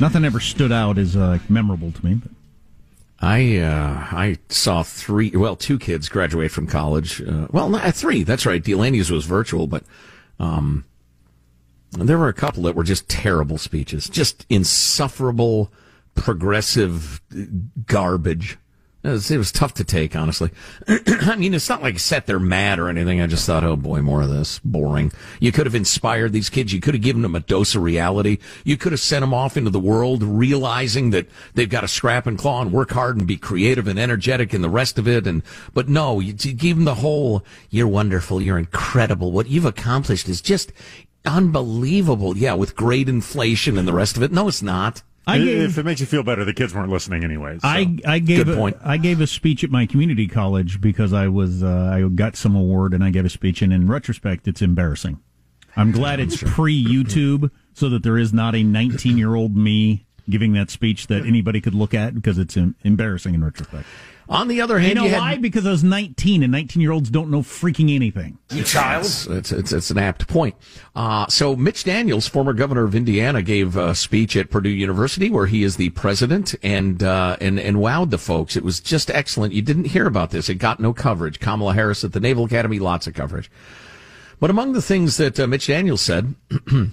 Nothing 0.00 0.24
ever 0.24 0.38
stood 0.38 0.70
out 0.70 0.98
as 0.98 1.16
uh, 1.16 1.40
memorable 1.48 1.90
to 1.90 2.06
me. 2.06 2.14
But. 2.14 2.30
I 3.20 3.56
uh, 3.56 4.06
I 4.12 4.38
saw 4.50 4.84
three, 4.84 5.30
well, 5.30 5.56
two 5.56 5.80
kids 5.80 6.08
graduate 6.08 6.52
from 6.52 6.68
college. 6.68 7.22
Uh, 7.22 7.48
well, 7.50 7.68
not, 7.68 7.92
three. 7.92 8.22
That's 8.22 8.46
right. 8.46 8.62
Delaney's 8.62 9.10
was 9.10 9.24
virtual, 9.24 9.66
but 9.66 9.82
um, 10.38 10.84
there 11.90 12.18
were 12.18 12.28
a 12.28 12.32
couple 12.32 12.62
that 12.62 12.76
were 12.76 12.84
just 12.84 13.08
terrible 13.08 13.58
speeches, 13.58 14.08
just 14.08 14.46
insufferable, 14.48 15.72
progressive 16.14 17.20
garbage. 17.86 18.58
It 19.04 19.10
was, 19.10 19.30
it 19.30 19.36
was 19.36 19.52
tough 19.52 19.74
to 19.74 19.84
take, 19.84 20.16
honestly. 20.16 20.50
I 20.88 21.36
mean, 21.36 21.52
it's 21.52 21.68
not 21.68 21.82
like 21.82 21.98
sat 21.98 22.26
there 22.26 22.38
mad 22.38 22.78
or 22.78 22.88
anything. 22.88 23.20
I 23.20 23.26
just 23.26 23.44
thought, 23.44 23.62
oh 23.62 23.76
boy, 23.76 24.00
more 24.00 24.22
of 24.22 24.30
this. 24.30 24.60
Boring. 24.64 25.12
You 25.40 25.52
could 25.52 25.66
have 25.66 25.74
inspired 25.74 26.32
these 26.32 26.48
kids. 26.48 26.72
You 26.72 26.80
could 26.80 26.94
have 26.94 27.02
given 27.02 27.20
them 27.20 27.34
a 27.34 27.40
dose 27.40 27.74
of 27.74 27.82
reality. 27.82 28.38
You 28.64 28.78
could 28.78 28.92
have 28.92 29.00
sent 29.00 29.22
them 29.22 29.34
off 29.34 29.58
into 29.58 29.68
the 29.68 29.78
world 29.78 30.22
realizing 30.22 31.10
that 31.10 31.28
they've 31.52 31.68
got 31.68 31.82
to 31.82 31.88
scrap 31.88 32.26
and 32.26 32.38
claw 32.38 32.62
and 32.62 32.72
work 32.72 32.92
hard 32.92 33.18
and 33.18 33.26
be 33.26 33.36
creative 33.36 33.86
and 33.86 33.98
energetic 33.98 34.54
and 34.54 34.64
the 34.64 34.70
rest 34.70 34.98
of 34.98 35.06
it. 35.06 35.26
And, 35.26 35.42
but 35.74 35.86
no, 35.86 36.18
you, 36.20 36.34
you 36.40 36.54
give 36.54 36.78
them 36.78 36.86
the 36.86 36.94
whole, 36.94 37.44
you're 37.68 37.86
wonderful. 37.86 38.40
You're 38.40 38.58
incredible. 38.58 39.32
What 39.32 39.48
you've 39.50 39.66
accomplished 39.66 40.30
is 40.30 40.40
just 40.40 40.72
unbelievable. 41.26 42.38
Yeah, 42.38 42.54
with 42.54 42.74
great 42.74 43.10
inflation 43.10 43.76
and 43.76 43.86
the 43.86 43.92
rest 43.92 44.16
of 44.16 44.22
it. 44.22 44.32
No, 44.32 44.48
it's 44.48 44.62
not. 44.62 45.02
I 45.26 45.38
if 45.38 45.78
it 45.78 45.84
makes 45.84 46.00
you 46.00 46.06
feel 46.06 46.22
better, 46.22 46.44
the 46.44 46.52
kids 46.52 46.74
weren't 46.74 46.90
listening 46.90 47.24
anyways. 47.24 47.62
so. 47.62 47.68
I 47.68 47.96
I 48.06 48.18
gave 48.18 48.44
Good 48.44 48.54
a, 48.54 48.56
point. 48.56 48.76
I 48.84 48.98
gave 48.98 49.20
a 49.20 49.26
speech 49.26 49.64
at 49.64 49.70
my 49.70 49.86
community 49.86 50.26
college 50.26 50.80
because 50.80 51.12
I 51.12 51.28
was 51.28 51.62
uh, 51.62 51.90
I 51.94 52.06
got 52.08 52.36
some 52.36 52.54
award 52.54 52.92
and 52.92 53.02
I 53.02 53.10
gave 53.10 53.24
a 53.24 53.30
speech 53.30 53.62
and 53.62 53.72
in 53.72 53.86
retrospect 53.86 54.46
it's 54.46 54.60
embarrassing. 54.60 55.20
I'm 55.76 55.92
glad 55.92 56.20
it's 56.20 56.42
pre 56.42 56.84
YouTube 56.84 57.50
so 57.72 57.88
that 57.88 58.02
there 58.02 58.18
is 58.18 58.32
not 58.32 58.54
a 58.54 58.62
19 58.62 59.18
year 59.18 59.34
old 59.34 59.56
me 59.56 60.06
giving 60.28 60.52
that 60.52 60.70
speech 60.70 61.08
that 61.08 61.26
anybody 61.26 61.60
could 61.60 61.74
look 61.74 61.94
at 61.94 62.14
because 62.14 62.38
it's 62.38 62.56
em- 62.56 62.76
embarrassing 62.82 63.34
in 63.34 63.44
retrospect. 63.44 63.86
On 64.28 64.48
the 64.48 64.60
other 64.62 64.78
You 64.78 64.86
hand, 64.86 64.94
know 64.96 65.04
you 65.04 65.10
had 65.10 65.18
why? 65.18 65.36
Because 65.36 65.66
I 65.66 65.70
was 65.70 65.84
19 65.84 66.42
and 66.42 66.50
19 66.50 66.80
year 66.80 66.92
olds 66.92 67.10
don't 67.10 67.30
know 67.30 67.42
freaking 67.42 67.94
anything. 67.94 68.38
It's, 69.02 69.26
it's, 69.26 69.52
it's, 69.52 69.72
it's 69.72 69.90
an 69.90 69.98
apt 69.98 70.26
point. 70.28 70.54
Uh, 70.96 71.26
so 71.28 71.54
Mitch 71.54 71.84
Daniels, 71.84 72.26
former 72.26 72.54
governor 72.54 72.84
of 72.84 72.94
Indiana, 72.94 73.42
gave 73.42 73.76
a 73.76 73.94
speech 73.94 74.36
at 74.36 74.50
Purdue 74.50 74.70
University 74.70 75.28
where 75.28 75.46
he 75.46 75.62
is 75.62 75.76
the 75.76 75.90
president 75.90 76.54
and, 76.62 77.02
uh, 77.02 77.36
and, 77.40 77.60
and 77.60 77.76
wowed 77.76 78.10
the 78.10 78.18
folks. 78.18 78.56
It 78.56 78.64
was 78.64 78.80
just 78.80 79.10
excellent. 79.10 79.52
You 79.52 79.62
didn't 79.62 79.84
hear 79.86 80.06
about 80.06 80.30
this. 80.30 80.48
It 80.48 80.54
got 80.54 80.80
no 80.80 80.94
coverage. 80.94 81.38
Kamala 81.38 81.74
Harris 81.74 82.02
at 82.04 82.12
the 82.12 82.20
Naval 82.20 82.44
Academy, 82.46 82.78
lots 82.78 83.06
of 83.06 83.14
coverage. 83.14 83.50
But 84.40 84.50
among 84.50 84.72
the 84.72 84.82
things 84.82 85.16
that 85.18 85.38
uh, 85.38 85.46
Mitch 85.46 85.66
Daniels 85.66 86.00
said 86.00 86.34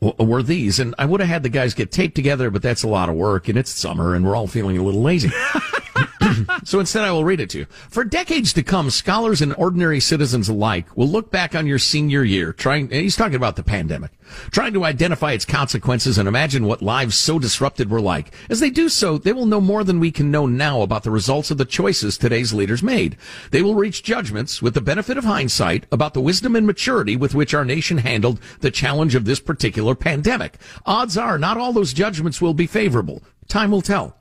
were 0.00 0.42
these, 0.42 0.78
and 0.78 0.94
I 0.98 1.04
would 1.04 1.20
have 1.20 1.28
had 1.28 1.42
the 1.42 1.48
guys 1.48 1.74
get 1.74 1.90
taped 1.90 2.14
together, 2.14 2.50
but 2.50 2.62
that's 2.62 2.82
a 2.82 2.88
lot 2.88 3.08
of 3.08 3.16
work 3.16 3.48
and 3.48 3.58
it's 3.58 3.70
summer 3.70 4.14
and 4.14 4.24
we're 4.24 4.36
all 4.36 4.46
feeling 4.46 4.78
a 4.78 4.82
little 4.82 5.02
lazy. 5.02 5.30
So 6.64 6.80
instead, 6.80 7.04
I 7.04 7.12
will 7.12 7.24
read 7.24 7.40
it 7.40 7.50
to 7.50 7.58
you. 7.60 7.66
For 7.90 8.04
decades 8.04 8.52
to 8.54 8.62
come, 8.62 8.90
scholars 8.90 9.40
and 9.40 9.54
ordinary 9.54 10.00
citizens 10.00 10.48
alike 10.48 10.96
will 10.96 11.08
look 11.08 11.30
back 11.30 11.54
on 11.54 11.66
your 11.66 11.78
senior 11.78 12.24
year, 12.24 12.52
trying, 12.52 12.90
he's 12.90 13.16
talking 13.16 13.36
about 13.36 13.56
the 13.56 13.62
pandemic, 13.62 14.10
trying 14.50 14.72
to 14.74 14.84
identify 14.84 15.32
its 15.32 15.44
consequences 15.44 16.18
and 16.18 16.28
imagine 16.28 16.66
what 16.66 16.82
lives 16.82 17.16
so 17.16 17.38
disrupted 17.38 17.90
were 17.90 18.00
like. 18.00 18.34
As 18.50 18.60
they 18.60 18.70
do 18.70 18.88
so, 18.88 19.18
they 19.18 19.32
will 19.32 19.46
know 19.46 19.60
more 19.60 19.84
than 19.84 20.00
we 20.00 20.10
can 20.10 20.30
know 20.30 20.46
now 20.46 20.82
about 20.82 21.02
the 21.02 21.10
results 21.10 21.50
of 21.50 21.58
the 21.58 21.64
choices 21.64 22.18
today's 22.18 22.52
leaders 22.52 22.82
made. 22.82 23.16
They 23.50 23.62
will 23.62 23.74
reach 23.74 24.02
judgments 24.02 24.60
with 24.60 24.74
the 24.74 24.80
benefit 24.80 25.16
of 25.16 25.24
hindsight 25.24 25.86
about 25.90 26.14
the 26.14 26.20
wisdom 26.20 26.56
and 26.56 26.66
maturity 26.66 27.16
with 27.16 27.34
which 27.34 27.54
our 27.54 27.64
nation 27.64 27.98
handled 27.98 28.40
the 28.60 28.70
challenge 28.70 29.14
of 29.14 29.24
this 29.24 29.40
particular 29.40 29.94
pandemic. 29.94 30.58
Odds 30.84 31.16
are 31.16 31.38
not 31.38 31.56
all 31.56 31.72
those 31.72 31.92
judgments 31.92 32.40
will 32.40 32.54
be 32.54 32.66
favorable. 32.66 33.22
Time 33.48 33.70
will 33.70 33.82
tell. 33.82 34.17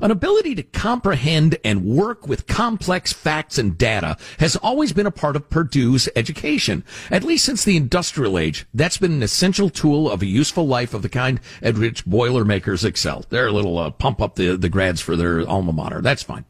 An 0.00 0.10
ability 0.10 0.54
to 0.56 0.62
comprehend 0.62 1.58
and 1.64 1.84
work 1.84 2.26
with 2.26 2.46
complex 2.46 3.12
facts 3.12 3.58
and 3.58 3.76
data 3.76 4.16
has 4.38 4.56
always 4.56 4.92
been 4.92 5.06
a 5.06 5.10
part 5.10 5.36
of 5.36 5.50
Purdue's 5.50 6.08
education. 6.14 6.84
At 7.10 7.24
least 7.24 7.44
since 7.44 7.64
the 7.64 7.76
industrial 7.76 8.38
age, 8.38 8.66
that's 8.72 8.98
been 8.98 9.12
an 9.12 9.22
essential 9.22 9.70
tool 9.70 10.10
of 10.10 10.22
a 10.22 10.26
useful 10.26 10.66
life 10.66 10.94
of 10.94 11.02
the 11.02 11.08
kind 11.08 11.40
at 11.62 11.78
which 11.78 12.04
Boilermakers 12.04 12.84
excel. 12.84 13.24
They're 13.28 13.48
a 13.48 13.52
little 13.52 13.78
uh, 13.78 13.90
pump 13.90 14.20
up 14.20 14.36
the, 14.36 14.56
the 14.56 14.68
grads 14.68 15.00
for 15.00 15.16
their 15.16 15.46
alma 15.48 15.72
mater. 15.72 16.00
That's 16.00 16.22
fine. 16.22 16.44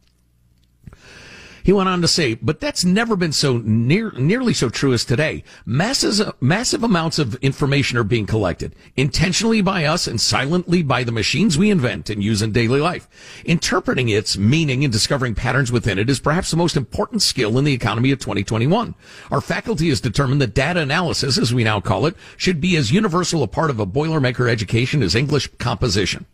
He 1.68 1.74
went 1.74 1.90
on 1.90 2.00
to 2.00 2.08
say, 2.08 2.32
but 2.32 2.60
that's 2.60 2.82
never 2.82 3.14
been 3.14 3.32
so 3.32 3.58
near, 3.58 4.10
nearly 4.12 4.54
so 4.54 4.70
true 4.70 4.94
as 4.94 5.04
today. 5.04 5.44
Masses, 5.66 6.22
massive 6.40 6.82
amounts 6.82 7.18
of 7.18 7.34
information 7.42 7.98
are 7.98 8.04
being 8.04 8.24
collected 8.24 8.74
intentionally 8.96 9.60
by 9.60 9.84
us 9.84 10.06
and 10.06 10.18
silently 10.18 10.82
by 10.82 11.04
the 11.04 11.12
machines 11.12 11.58
we 11.58 11.68
invent 11.68 12.08
and 12.08 12.24
use 12.24 12.40
in 12.40 12.52
daily 12.52 12.80
life. 12.80 13.06
Interpreting 13.44 14.08
its 14.08 14.38
meaning 14.38 14.82
and 14.82 14.90
discovering 14.90 15.34
patterns 15.34 15.70
within 15.70 15.98
it 15.98 16.08
is 16.08 16.20
perhaps 16.20 16.50
the 16.50 16.56
most 16.56 16.74
important 16.74 17.20
skill 17.20 17.58
in 17.58 17.66
the 17.66 17.74
economy 17.74 18.12
of 18.12 18.18
2021. 18.18 18.94
Our 19.30 19.42
faculty 19.42 19.90
has 19.90 20.00
determined 20.00 20.40
that 20.40 20.54
data 20.54 20.80
analysis, 20.80 21.36
as 21.36 21.52
we 21.52 21.64
now 21.64 21.82
call 21.82 22.06
it, 22.06 22.16
should 22.38 22.62
be 22.62 22.76
as 22.76 22.92
universal 22.92 23.42
a 23.42 23.46
part 23.46 23.68
of 23.68 23.78
a 23.78 23.84
Boilermaker 23.84 24.48
education 24.48 25.02
as 25.02 25.14
English 25.14 25.50
composition 25.58 26.24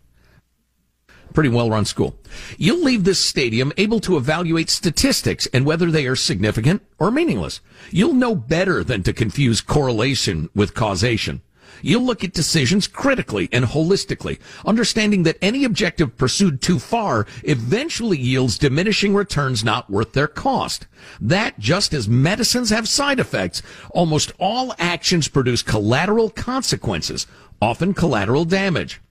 pretty 1.35 1.49
well 1.49 1.69
run 1.69 1.85
school. 1.85 2.17
You'll 2.57 2.83
leave 2.83 3.03
this 3.03 3.19
stadium 3.19 3.71
able 3.77 3.99
to 3.99 4.17
evaluate 4.17 4.69
statistics 4.69 5.45
and 5.47 5.65
whether 5.65 5.91
they 5.91 6.07
are 6.07 6.15
significant 6.15 6.81
or 6.97 7.11
meaningless. 7.11 7.59
You'll 7.91 8.13
know 8.13 8.33
better 8.33 8.83
than 8.83 9.03
to 9.03 9.13
confuse 9.13 9.61
correlation 9.61 10.49
with 10.55 10.73
causation. 10.73 11.41
You'll 11.81 12.03
look 12.03 12.23
at 12.23 12.33
decisions 12.33 12.87
critically 12.87 13.49
and 13.51 13.65
holistically, 13.65 14.39
understanding 14.65 15.23
that 15.23 15.37
any 15.41 15.63
objective 15.65 16.17
pursued 16.17 16.61
too 16.61 16.79
far 16.79 17.27
eventually 17.43 18.17
yields 18.17 18.57
diminishing 18.57 19.13
returns 19.13 19.63
not 19.63 19.89
worth 19.89 20.13
their 20.13 20.27
cost. 20.27 20.87
That 21.19 21.59
just 21.59 21.93
as 21.93 22.07
medicines 22.07 22.69
have 22.69 22.87
side 22.87 23.19
effects, 23.19 23.61
almost 23.91 24.31
all 24.39 24.73
actions 24.79 25.27
produce 25.27 25.61
collateral 25.61 26.29
consequences, 26.29 27.27
often 27.61 27.93
collateral 27.93 28.45
damage. 28.45 29.01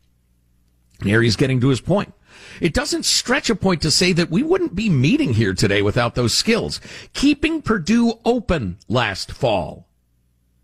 He's 1.05 1.37
getting 1.37 1.61
to 1.61 1.69
his 1.69 1.81
point. 1.81 2.13
It 2.61 2.75
doesn't 2.75 3.05
stretch 3.05 3.51
a 3.51 3.55
point 3.55 3.83
to 3.83 3.91
say 3.91 4.13
that 4.13 4.31
we 4.31 4.43
wouldn't 4.43 4.75
be 4.75 4.89
meeting 4.89 5.35
here 5.35 5.55
today 5.55 5.83
without 5.83 6.15
those 6.15 6.35
skills. 6.35 6.81
Keeping 7.13 7.63
Purdue 7.63 8.15
open 8.25 8.79
last 8.89 9.33
fall. 9.33 9.89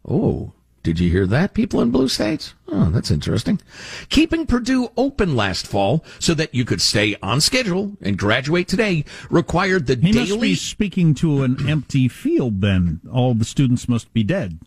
Oh, 0.09 0.53
did 0.83 0.99
you 0.99 1.11
hear 1.11 1.27
that, 1.27 1.53
people 1.53 1.81
in 1.83 1.91
blue 1.91 2.09
states? 2.09 2.55
Oh, 2.69 2.91
that's 2.91 3.11
interesting. 3.11 3.61
Keeping 4.09 4.47
Purdue 4.47 4.91
open 4.97 5.37
last 5.37 5.67
fall 5.67 6.05
so 6.19 6.33
that 6.35 6.55
you 6.55 6.65
could 6.65 6.81
stay 6.81 7.17
on 7.23 7.41
schedule 7.41 7.97
and 8.01 8.17
graduate 8.17 8.67
today 8.69 9.05
required 9.29 9.87
the 9.87 9.97
He 9.97 10.13
daily. 10.13 10.29
must 10.31 10.41
be 10.41 10.55
speaking 10.55 11.15
to 11.17 11.43
an 11.43 11.57
empty 11.69 12.09
field. 12.09 12.61
Then 12.63 13.01
all 13.13 13.35
the 13.35 13.45
students 13.45 13.89
must 13.89 14.13
be 14.15 14.23
dead. 14.23 14.59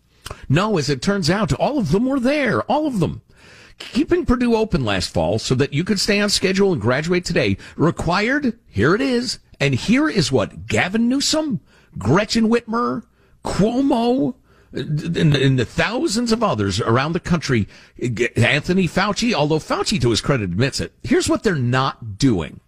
No, 0.48 0.78
as 0.78 0.88
it 0.88 1.02
turns 1.02 1.28
out, 1.28 1.52
all 1.54 1.78
of 1.78 1.90
them 1.90 2.06
were 2.06 2.20
there. 2.20 2.62
All 2.62 2.86
of 2.86 3.00
them. 3.00 3.22
Keeping 3.78 4.24
Purdue 4.24 4.54
open 4.54 4.84
last 4.84 5.12
fall 5.12 5.38
so 5.38 5.54
that 5.54 5.72
you 5.72 5.84
could 5.84 6.00
stay 6.00 6.20
on 6.20 6.30
schedule 6.30 6.72
and 6.72 6.80
graduate 6.80 7.24
today 7.24 7.56
required, 7.76 8.58
here 8.66 8.94
it 8.94 9.00
is, 9.00 9.38
and 9.60 9.74
here 9.74 10.08
is 10.08 10.30
what 10.30 10.66
Gavin 10.66 11.08
Newsom, 11.08 11.60
Gretchen 11.98 12.48
Whitmer, 12.48 13.04
Cuomo, 13.44 14.34
uh, 14.76 14.80
and, 14.80 15.34
and 15.34 15.58
the 15.58 15.64
thousands 15.64 16.32
of 16.32 16.42
others 16.42 16.80
around 16.80 17.12
the 17.12 17.20
country, 17.20 17.68
Anthony 18.36 18.88
Fauci, 18.88 19.32
although 19.32 19.58
Fauci 19.58 20.00
to 20.00 20.10
his 20.10 20.20
credit 20.20 20.44
admits 20.44 20.80
it, 20.80 20.92
here's 21.02 21.28
what 21.28 21.42
they're 21.42 21.54
not 21.54 22.18
doing. 22.18 22.60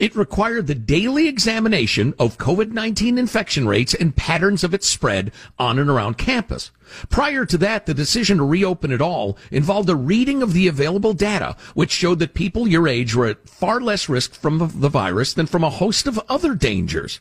It 0.00 0.16
required 0.16 0.66
the 0.66 0.74
daily 0.74 1.28
examination 1.28 2.14
of 2.18 2.38
COVID-19 2.38 3.18
infection 3.18 3.68
rates 3.68 3.92
and 3.92 4.16
patterns 4.16 4.64
of 4.64 4.72
its 4.72 4.88
spread 4.88 5.30
on 5.58 5.78
and 5.78 5.90
around 5.90 6.16
campus. 6.16 6.70
Prior 7.10 7.44
to 7.44 7.58
that, 7.58 7.84
the 7.84 7.92
decision 7.92 8.38
to 8.38 8.44
reopen 8.44 8.92
it 8.92 9.02
all 9.02 9.36
involved 9.50 9.90
a 9.90 9.94
reading 9.94 10.42
of 10.42 10.54
the 10.54 10.68
available 10.68 11.12
data, 11.12 11.54
which 11.74 11.90
showed 11.90 12.18
that 12.20 12.32
people 12.32 12.66
your 12.66 12.88
age 12.88 13.14
were 13.14 13.26
at 13.26 13.46
far 13.46 13.78
less 13.78 14.08
risk 14.08 14.32
from 14.32 14.72
the 14.74 14.88
virus 14.88 15.34
than 15.34 15.44
from 15.44 15.62
a 15.62 15.68
host 15.68 16.06
of 16.06 16.18
other 16.30 16.54
dangers. 16.54 17.20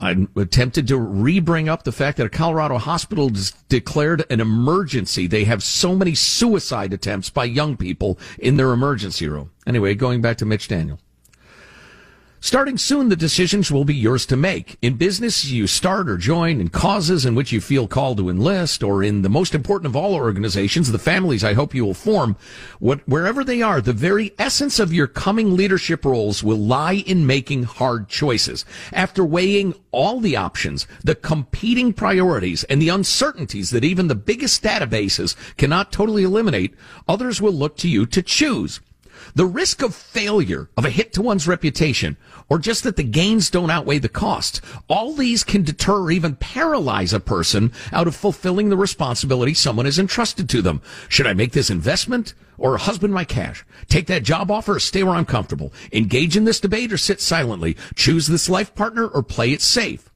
I'm 0.00 0.28
tempted 0.50 0.86
to 0.86 0.96
re-bring 0.96 1.68
up 1.68 1.82
the 1.82 1.90
fact 1.90 2.16
that 2.18 2.26
a 2.26 2.30
Colorado 2.30 2.78
hospital 2.78 3.28
declared 3.68 4.24
an 4.30 4.40
emergency. 4.40 5.26
They 5.26 5.42
have 5.44 5.64
so 5.64 5.96
many 5.96 6.14
suicide 6.14 6.92
attempts 6.92 7.28
by 7.28 7.46
young 7.46 7.76
people 7.76 8.20
in 8.38 8.56
their 8.56 8.70
emergency 8.70 9.26
room. 9.26 9.50
Anyway, 9.66 9.96
going 9.96 10.20
back 10.20 10.36
to 10.36 10.46
Mitch 10.46 10.68
Daniel. 10.68 11.00
Starting 12.44 12.76
soon, 12.76 13.08
the 13.08 13.14
decisions 13.14 13.70
will 13.70 13.84
be 13.84 13.94
yours 13.94 14.26
to 14.26 14.36
make. 14.36 14.76
In 14.82 14.94
business, 14.94 15.44
you 15.44 15.68
start 15.68 16.10
or 16.10 16.16
join 16.16 16.60
in 16.60 16.70
causes 16.70 17.24
in 17.24 17.36
which 17.36 17.52
you 17.52 17.60
feel 17.60 17.86
called 17.86 18.18
to 18.18 18.28
enlist, 18.28 18.82
or 18.82 19.00
in 19.00 19.22
the 19.22 19.28
most 19.28 19.54
important 19.54 19.86
of 19.86 19.94
all 19.94 20.12
organizations, 20.12 20.90
the 20.90 20.98
families 20.98 21.44
I 21.44 21.52
hope 21.52 21.72
you 21.72 21.84
will 21.84 21.94
form. 21.94 22.36
What, 22.80 23.06
wherever 23.06 23.44
they 23.44 23.62
are, 23.62 23.80
the 23.80 23.92
very 23.92 24.32
essence 24.40 24.80
of 24.80 24.92
your 24.92 25.06
coming 25.06 25.56
leadership 25.56 26.04
roles 26.04 26.42
will 26.42 26.58
lie 26.58 27.04
in 27.06 27.28
making 27.28 27.62
hard 27.62 28.08
choices. 28.08 28.64
After 28.92 29.24
weighing 29.24 29.76
all 29.92 30.18
the 30.18 30.36
options, 30.36 30.88
the 31.04 31.14
competing 31.14 31.92
priorities, 31.92 32.64
and 32.64 32.82
the 32.82 32.88
uncertainties 32.88 33.70
that 33.70 33.84
even 33.84 34.08
the 34.08 34.16
biggest 34.16 34.64
databases 34.64 35.36
cannot 35.56 35.92
totally 35.92 36.24
eliminate, 36.24 36.74
others 37.06 37.40
will 37.40 37.52
look 37.52 37.76
to 37.76 37.88
you 37.88 38.04
to 38.06 38.20
choose. 38.20 38.80
The 39.34 39.46
risk 39.46 39.82
of 39.82 39.94
failure, 39.94 40.68
of 40.76 40.84
a 40.84 40.90
hit 40.90 41.14
to 41.14 41.22
one's 41.22 41.48
reputation, 41.48 42.18
or 42.50 42.58
just 42.58 42.84
that 42.84 42.96
the 42.96 43.02
gains 43.02 43.48
don't 43.48 43.70
outweigh 43.70 43.98
the 43.98 44.10
cost, 44.10 44.60
all 44.88 45.14
these 45.14 45.42
can 45.42 45.62
deter 45.62 46.00
or 46.00 46.10
even 46.10 46.36
paralyze 46.36 47.14
a 47.14 47.20
person 47.20 47.72
out 47.92 48.06
of 48.06 48.14
fulfilling 48.14 48.68
the 48.68 48.76
responsibility 48.76 49.54
someone 49.54 49.86
has 49.86 49.98
entrusted 49.98 50.50
to 50.50 50.60
them. 50.60 50.82
Should 51.08 51.26
I 51.26 51.32
make 51.32 51.52
this 51.52 51.70
investment 51.70 52.34
or 52.58 52.76
husband 52.76 53.14
my 53.14 53.24
cash? 53.24 53.64
Take 53.88 54.06
that 54.08 54.22
job 54.22 54.50
offer 54.50 54.76
or 54.76 54.80
stay 54.80 55.02
where 55.02 55.14
I'm 55.14 55.24
comfortable? 55.24 55.72
Engage 55.92 56.36
in 56.36 56.44
this 56.44 56.60
debate 56.60 56.92
or 56.92 56.98
sit 56.98 57.18
silently? 57.18 57.74
Choose 57.94 58.26
this 58.26 58.50
life 58.50 58.74
partner 58.74 59.06
or 59.06 59.22
play 59.22 59.52
it 59.52 59.62
safe? 59.62 60.11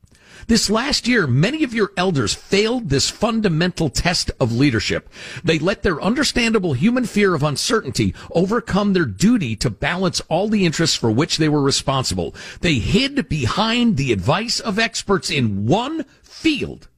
This 0.49 0.71
last 0.71 1.09
year, 1.09 1.27
many 1.27 1.65
of 1.65 1.75
your 1.75 1.91
elders 1.97 2.33
failed 2.33 2.89
this 2.89 3.11
fundamental 3.11 3.91
test 3.91 4.31
of 4.39 4.53
leadership. 4.53 5.09
They 5.43 5.59
let 5.59 5.83
their 5.83 6.01
understandable 6.01 6.75
human 6.75 7.05
fear 7.05 7.35
of 7.35 7.43
uncertainty 7.43 8.15
overcome 8.31 8.93
their 8.93 9.07
duty 9.07 9.57
to 9.57 9.71
balance 9.71 10.21
all 10.29 10.49
the 10.49 10.65
interests 10.65 10.97
for 10.97 11.11
which 11.11 11.39
they 11.39 11.49
were 11.49 11.63
responsible. 11.63 12.33
They 12.61 12.75
hid 12.75 13.29
behind 13.29 13.97
the 13.97 14.13
advice 14.13 14.61
of 14.61 14.79
experts 14.79 15.31
in 15.31 15.67
one 15.67 16.05
field 16.23 16.89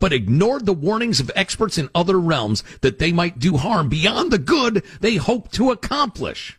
but 0.00 0.12
ignored 0.12 0.66
the 0.66 0.72
warnings 0.72 1.20
of 1.20 1.30
experts 1.36 1.78
in 1.78 1.88
other 1.94 2.18
realms 2.18 2.64
that 2.80 2.98
they 2.98 3.12
might 3.12 3.38
do 3.38 3.56
harm 3.56 3.88
beyond 3.88 4.32
the 4.32 4.38
good 4.38 4.84
they 5.00 5.14
hoped 5.14 5.52
to 5.52 5.70
accomplish. 5.70 6.58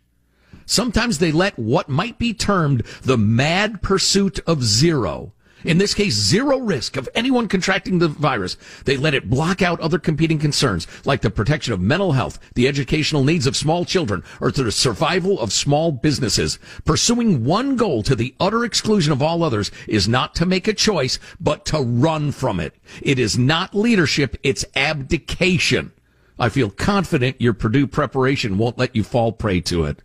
Sometimes 0.65 1.19
they 1.19 1.33
let 1.33 1.59
what 1.59 1.89
might 1.89 2.17
be 2.17 2.33
termed 2.33 2.83
the 3.01 3.17
mad 3.17 3.81
pursuit 3.81 4.39
of 4.47 4.63
zero 4.63 5.33
in 5.65 5.77
this 5.77 5.93
case, 5.93 6.13
zero 6.13 6.59
risk 6.59 6.97
of 6.97 7.09
anyone 7.15 7.47
contracting 7.47 7.99
the 7.99 8.07
virus. 8.07 8.57
They 8.85 8.97
let 8.97 9.13
it 9.13 9.29
block 9.29 9.61
out 9.61 9.79
other 9.79 9.99
competing 9.99 10.39
concerns 10.39 10.87
like 11.05 11.21
the 11.21 11.29
protection 11.29 11.73
of 11.73 11.81
mental 11.81 12.13
health, 12.13 12.39
the 12.53 12.67
educational 12.67 13.23
needs 13.23 13.47
of 13.47 13.55
small 13.55 13.85
children, 13.85 14.23
or 14.39 14.51
the 14.51 14.71
survival 14.71 15.39
of 15.39 15.51
small 15.51 15.91
businesses. 15.91 16.59
Pursuing 16.85 17.43
one 17.43 17.75
goal 17.75 18.03
to 18.03 18.15
the 18.15 18.35
utter 18.39 18.63
exclusion 18.63 19.11
of 19.11 19.21
all 19.21 19.43
others 19.43 19.71
is 19.87 20.07
not 20.07 20.35
to 20.35 20.45
make 20.45 20.67
a 20.67 20.73
choice, 20.73 21.19
but 21.39 21.65
to 21.65 21.79
run 21.79 22.31
from 22.31 22.59
it. 22.59 22.75
It 23.01 23.19
is 23.19 23.37
not 23.37 23.75
leadership, 23.75 24.37
it's 24.43 24.65
abdication. 24.75 25.91
I 26.37 26.49
feel 26.49 26.69
confident 26.69 27.41
your 27.41 27.53
Purdue 27.53 27.87
preparation 27.87 28.57
won't 28.57 28.77
let 28.77 28.95
you 28.95 29.03
fall 29.03 29.31
prey 29.31 29.61
to 29.61 29.85
it. 29.85 29.99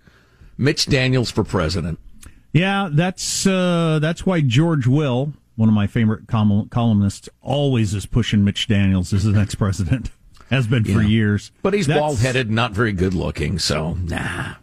Mitch 0.57 0.87
Daniels 0.87 1.31
for 1.31 1.43
president. 1.43 1.99
Yeah, 2.53 2.89
that's 2.93 3.47
uh, 3.47 3.99
that's 4.01 4.27
why 4.27 4.41
George 4.41 4.87
Will, 4.87 5.33
one 5.61 5.69
of 5.69 5.75
my 5.75 5.87
favorite 5.87 6.27
columnists, 6.27 7.29
always 7.43 7.93
is 7.93 8.07
pushing 8.07 8.43
Mitch 8.43 8.67
Daniels 8.67 9.13
as 9.13 9.25
the 9.25 9.33
next 9.33 9.57
president. 9.57 10.11
Has 10.49 10.67
been 10.67 10.85
for 10.85 11.01
years. 11.01 11.53
But 11.63 11.75
he's 11.75 11.87
bald 11.87 12.19
headed, 12.19 12.51
not 12.51 12.73
very 12.73 12.91
good 12.91 13.15
looking, 13.15 13.61
so 13.61 13.95
nah. 13.95 14.55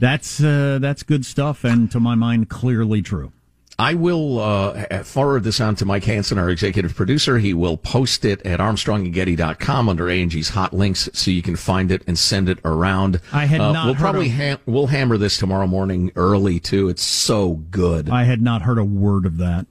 That's 0.00 0.42
uh, 0.42 0.78
that's 0.80 1.04
good 1.04 1.24
stuff, 1.24 1.62
and 1.62 1.88
to 1.92 2.00
my 2.00 2.16
mind, 2.16 2.48
clearly 2.48 3.00
true. 3.00 3.30
I 3.78 3.94
will 3.94 4.40
uh, 4.40 5.04
forward 5.04 5.44
this 5.44 5.60
on 5.60 5.76
to 5.76 5.84
Mike 5.84 6.02
Hanson, 6.02 6.36
our 6.36 6.50
executive 6.50 6.96
producer. 6.96 7.38
He 7.38 7.54
will 7.54 7.76
post 7.76 8.24
it 8.24 8.44
at 8.44 8.58
armstrongandgetty.com 8.58 9.88
under 9.88 10.08
A&G's 10.08 10.48
hot 10.48 10.72
links 10.72 11.08
so 11.12 11.30
you 11.30 11.42
can 11.42 11.54
find 11.54 11.92
it 11.92 12.02
and 12.08 12.18
send 12.18 12.48
it 12.48 12.58
around. 12.64 13.20
I 13.32 13.44
had 13.44 13.60
uh, 13.60 13.72
not 13.72 13.86
We'll 13.86 13.94
probably 13.94 14.30
ha- 14.30 14.58
we'll 14.66 14.88
hammer 14.88 15.16
this 15.16 15.38
tomorrow 15.38 15.68
morning 15.68 16.10
early 16.16 16.58
too. 16.58 16.88
It's 16.88 17.02
so 17.02 17.54
good. 17.70 18.10
I 18.10 18.24
had 18.24 18.42
not 18.42 18.62
heard 18.62 18.78
a 18.78 18.84
word 18.84 19.26
of 19.26 19.36
that 19.36 19.66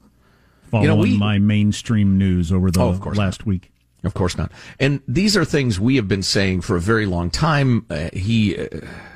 following 0.74 0.90
you 0.90 0.96
know, 0.96 1.02
we, 1.02 1.18
my 1.18 1.38
mainstream 1.38 2.18
news 2.18 2.52
over 2.52 2.72
the 2.72 2.82
oh, 2.82 3.00
last 3.14 3.42
not. 3.42 3.46
week. 3.46 3.72
Of 4.04 4.16
course 4.16 4.38
not. 4.38 4.52
And 4.80 5.02
these 5.08 5.38
are 5.38 5.46
things 5.46 5.80
we 5.80 5.98
have 5.98 6.08
been 6.08 6.24
saying 6.24 6.62
for 6.62 6.76
a 6.76 6.82
very 6.82 7.06
long 7.06 7.30
time. 7.30 7.86
Uh, 7.92 8.10
he, 8.12 8.58
uh, 8.58 8.68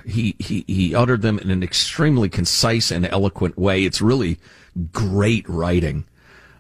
he, 0.06 0.36
he, 0.38 0.64
he 0.68 0.94
uttered 0.94 1.24
them 1.24 1.40
in 1.40 1.50
an 1.50 1.64
extremely 1.64 2.30
concise 2.30 2.92
and 2.92 3.08
eloquent 3.08 3.58
way. 3.58 3.84
It's 3.84 4.02
really 4.02 4.38
great 4.92 5.50
writing. 5.50 6.06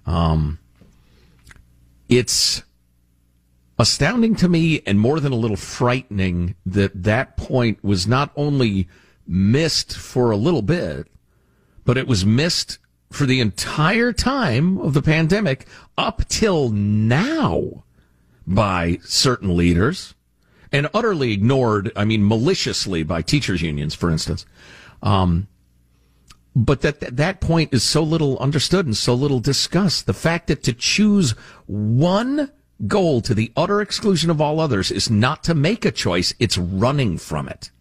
Um, 0.08 0.58
it's 2.10 2.64
astounding 3.78 4.36
to 4.38 4.50
me 4.50 4.82
and 4.88 5.00
more 5.00 5.20
than 5.20 5.32
a 5.32 5.36
little 5.36 5.58
frightening 5.58 6.56
that 6.66 7.04
that 7.04 7.38
point 7.38 7.84
was 7.84 8.08
not 8.08 8.32
only 8.36 8.90
missed 9.28 9.96
for 9.96 10.32
a 10.32 10.38
little 10.38 10.64
bit, 10.64 11.08
but 11.86 11.98
it 11.98 12.08
was 12.08 12.26
missed 12.26 12.80
for 13.10 13.26
the 13.26 13.40
entire 13.40 14.12
time 14.12 14.78
of 14.78 14.94
the 14.94 15.02
pandemic 15.02 15.66
up 15.98 16.28
till 16.28 16.70
now 16.70 17.84
by 18.46 19.00
certain 19.04 19.56
leaders 19.56 20.14
and 20.72 20.90
utterly 20.94 21.32
ignored, 21.32 21.92
I 21.96 22.06
mean, 22.06 22.28
maliciously 22.28 23.04
by 23.04 23.22
teachers' 23.22 23.62
unions, 23.62 23.96
for 23.96 24.10
instance. 24.10 24.46
Um, 25.02 25.48
but 26.56 26.82
that, 26.82 27.00
that 27.02 27.18
that 27.18 27.40
point 27.40 27.74
is 27.74 27.84
so 27.84 28.02
little 28.02 28.38
understood 28.40 28.86
and 28.86 28.98
so 28.98 29.14
little 29.14 29.40
discussed. 29.40 30.06
The 30.06 30.14
fact 30.14 30.48
that 30.48 30.64
to 30.64 30.74
choose 30.74 31.32
one 31.68 32.52
goal 32.88 33.22
to 33.22 33.34
the 33.34 33.52
utter 33.56 33.82
exclusion 33.82 34.30
of 34.30 34.42
all 34.42 34.60
others 34.60 34.92
is 34.92 35.10
not 35.10 35.44
to 35.46 35.54
make 35.54 35.86
a 35.86 35.92
choice, 35.92 36.34
it's 36.40 36.58
running 36.58 37.18
from 37.18 37.48
it. 37.48 37.72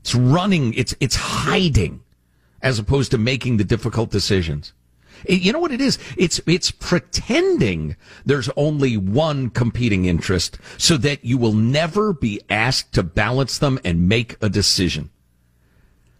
It's 0.00 0.14
running, 0.14 0.74
it's, 0.74 0.94
it's 1.00 1.16
hiding 1.16 2.01
as 2.62 2.78
opposed 2.78 3.10
to 3.10 3.18
making 3.18 3.56
the 3.56 3.64
difficult 3.64 4.10
decisions. 4.10 4.72
Eh, 5.28 5.34
you 5.34 5.52
know 5.52 5.58
what 5.58 5.72
it 5.72 5.80
is? 5.80 5.98
It's, 6.16 6.40
it's 6.46 6.70
pretending 6.70 7.96
there's 8.24 8.48
only 8.56 8.96
one 8.96 9.50
competing 9.50 10.04
interest 10.04 10.58
so 10.78 10.96
that 10.98 11.24
you 11.24 11.38
will 11.38 11.52
never 11.52 12.12
be 12.12 12.40
asked 12.48 12.92
to 12.94 13.02
balance 13.02 13.58
them 13.58 13.78
and 13.84 14.08
make 14.08 14.36
a 14.40 14.48
decision. 14.48 15.10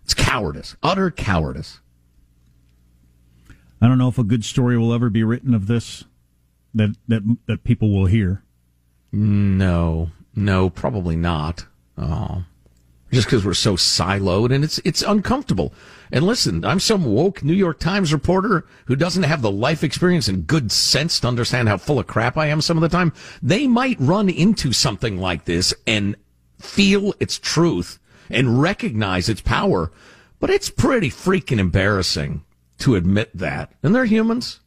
It's 0.04 0.14
cowardice, 0.14 0.76
utter 0.82 1.10
cowardice. 1.10 1.80
I 3.80 3.88
don't 3.88 3.98
know 3.98 4.08
if 4.08 4.18
a 4.18 4.24
good 4.24 4.44
story 4.44 4.78
will 4.78 4.92
ever 4.92 5.10
be 5.10 5.24
written 5.24 5.54
of 5.54 5.66
this 5.66 6.04
that 6.74 6.96
that 7.08 7.22
that 7.46 7.64
people 7.64 7.90
will 7.90 8.06
hear. 8.06 8.42
No, 9.10 10.10
no, 10.34 10.70
probably 10.70 11.16
not. 11.16 11.66
Oh, 11.98 12.44
just 13.12 13.26
because 13.26 13.44
we're 13.44 13.54
so 13.54 13.74
siloed 13.74 14.54
and 14.54 14.64
it's 14.64 14.78
it's 14.84 15.02
uncomfortable. 15.02 15.74
And 16.14 16.26
listen, 16.26 16.62
I'm 16.62 16.78
some 16.78 17.06
woke 17.06 17.42
New 17.42 17.54
York 17.54 17.80
Times 17.80 18.12
reporter 18.12 18.66
who 18.84 18.94
doesn't 18.94 19.22
have 19.22 19.40
the 19.40 19.50
life 19.50 19.82
experience 19.82 20.28
and 20.28 20.46
good 20.46 20.70
sense 20.70 21.18
to 21.20 21.28
understand 21.28 21.70
how 21.70 21.78
full 21.78 21.98
of 21.98 22.06
crap 22.06 22.36
I 22.36 22.48
am 22.48 22.60
some 22.60 22.76
of 22.76 22.82
the 22.82 22.94
time. 22.94 23.14
They 23.42 23.66
might 23.66 23.96
run 23.98 24.28
into 24.28 24.74
something 24.74 25.16
like 25.16 25.46
this 25.46 25.72
and 25.86 26.16
feel 26.60 27.14
its 27.18 27.38
truth 27.38 27.98
and 28.28 28.60
recognize 28.60 29.30
its 29.30 29.40
power. 29.40 29.90
But 30.38 30.50
it's 30.50 30.68
pretty 30.68 31.08
freaking 31.08 31.58
embarrassing 31.58 32.44
to 32.80 32.94
admit 32.94 33.30
that. 33.34 33.72
And 33.82 33.94
they're 33.94 34.04
humans. 34.04 34.60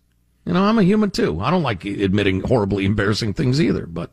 You 0.46 0.54
know, 0.54 0.64
I'm 0.64 0.80
a 0.80 0.84
human 0.84 1.12
too. 1.12 1.40
I 1.42 1.52
don't 1.52 1.64
like 1.64 1.86
admitting 1.86 2.42
horribly 2.42 2.86
embarrassing 2.86 3.34
things 3.34 3.62
either, 3.62 3.86
but 3.86 4.10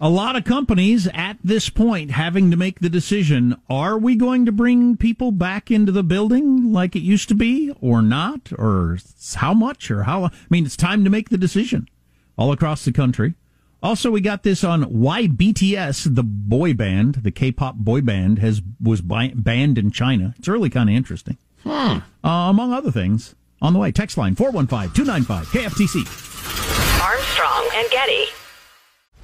a 0.00 0.08
lot 0.08 0.36
of 0.36 0.44
companies 0.44 1.08
at 1.12 1.38
this 1.42 1.68
point 1.68 2.10
having 2.10 2.50
to 2.50 2.56
make 2.56 2.80
the 2.80 2.88
decision 2.88 3.56
are 3.68 3.98
we 3.98 4.14
going 4.14 4.46
to 4.46 4.52
bring 4.52 4.96
people 4.96 5.32
back 5.32 5.70
into 5.70 5.90
the 5.90 6.02
building 6.02 6.72
like 6.72 6.94
it 6.94 7.00
used 7.02 7.28
to 7.28 7.34
be 7.34 7.72
or 7.80 8.02
not? 8.02 8.52
Or 8.56 8.98
how 9.34 9.54
much 9.54 9.90
or 9.90 10.04
how 10.04 10.24
i 10.24 10.30
mean 10.50 10.64
it's 10.64 10.76
time 10.76 11.04
to 11.04 11.10
make 11.10 11.30
the 11.30 11.38
decision 11.38 11.88
all 12.36 12.52
across 12.52 12.84
the 12.84 12.92
country. 12.92 13.34
Also 13.82 14.10
we 14.10 14.20
got 14.20 14.42
this 14.42 14.64
on 14.64 14.82
why 14.82 15.26
bts 15.26 16.14
the 16.14 16.22
boy 16.22 16.74
band 16.74 17.16
the 17.16 17.30
k-pop 17.30 17.76
boy 17.76 18.00
band 18.00 18.38
has 18.38 18.62
was 18.80 19.00
banned 19.00 19.78
in 19.78 19.90
china. 19.90 20.34
It's 20.38 20.48
really 20.48 20.70
kind 20.70 20.88
of 20.88 20.94
interesting. 20.94 21.36
Hmm. 21.64 21.98
uh, 22.24 22.50
among 22.50 22.72
other 22.72 22.92
things 22.92 23.34
on 23.60 23.72
the 23.72 23.80
way 23.80 23.90
text 23.90 24.16
line 24.16 24.36
415-295 24.36 25.44
kftc 25.46 27.02
armstrong 27.02 27.68
and 27.74 27.90
getty 27.90 28.26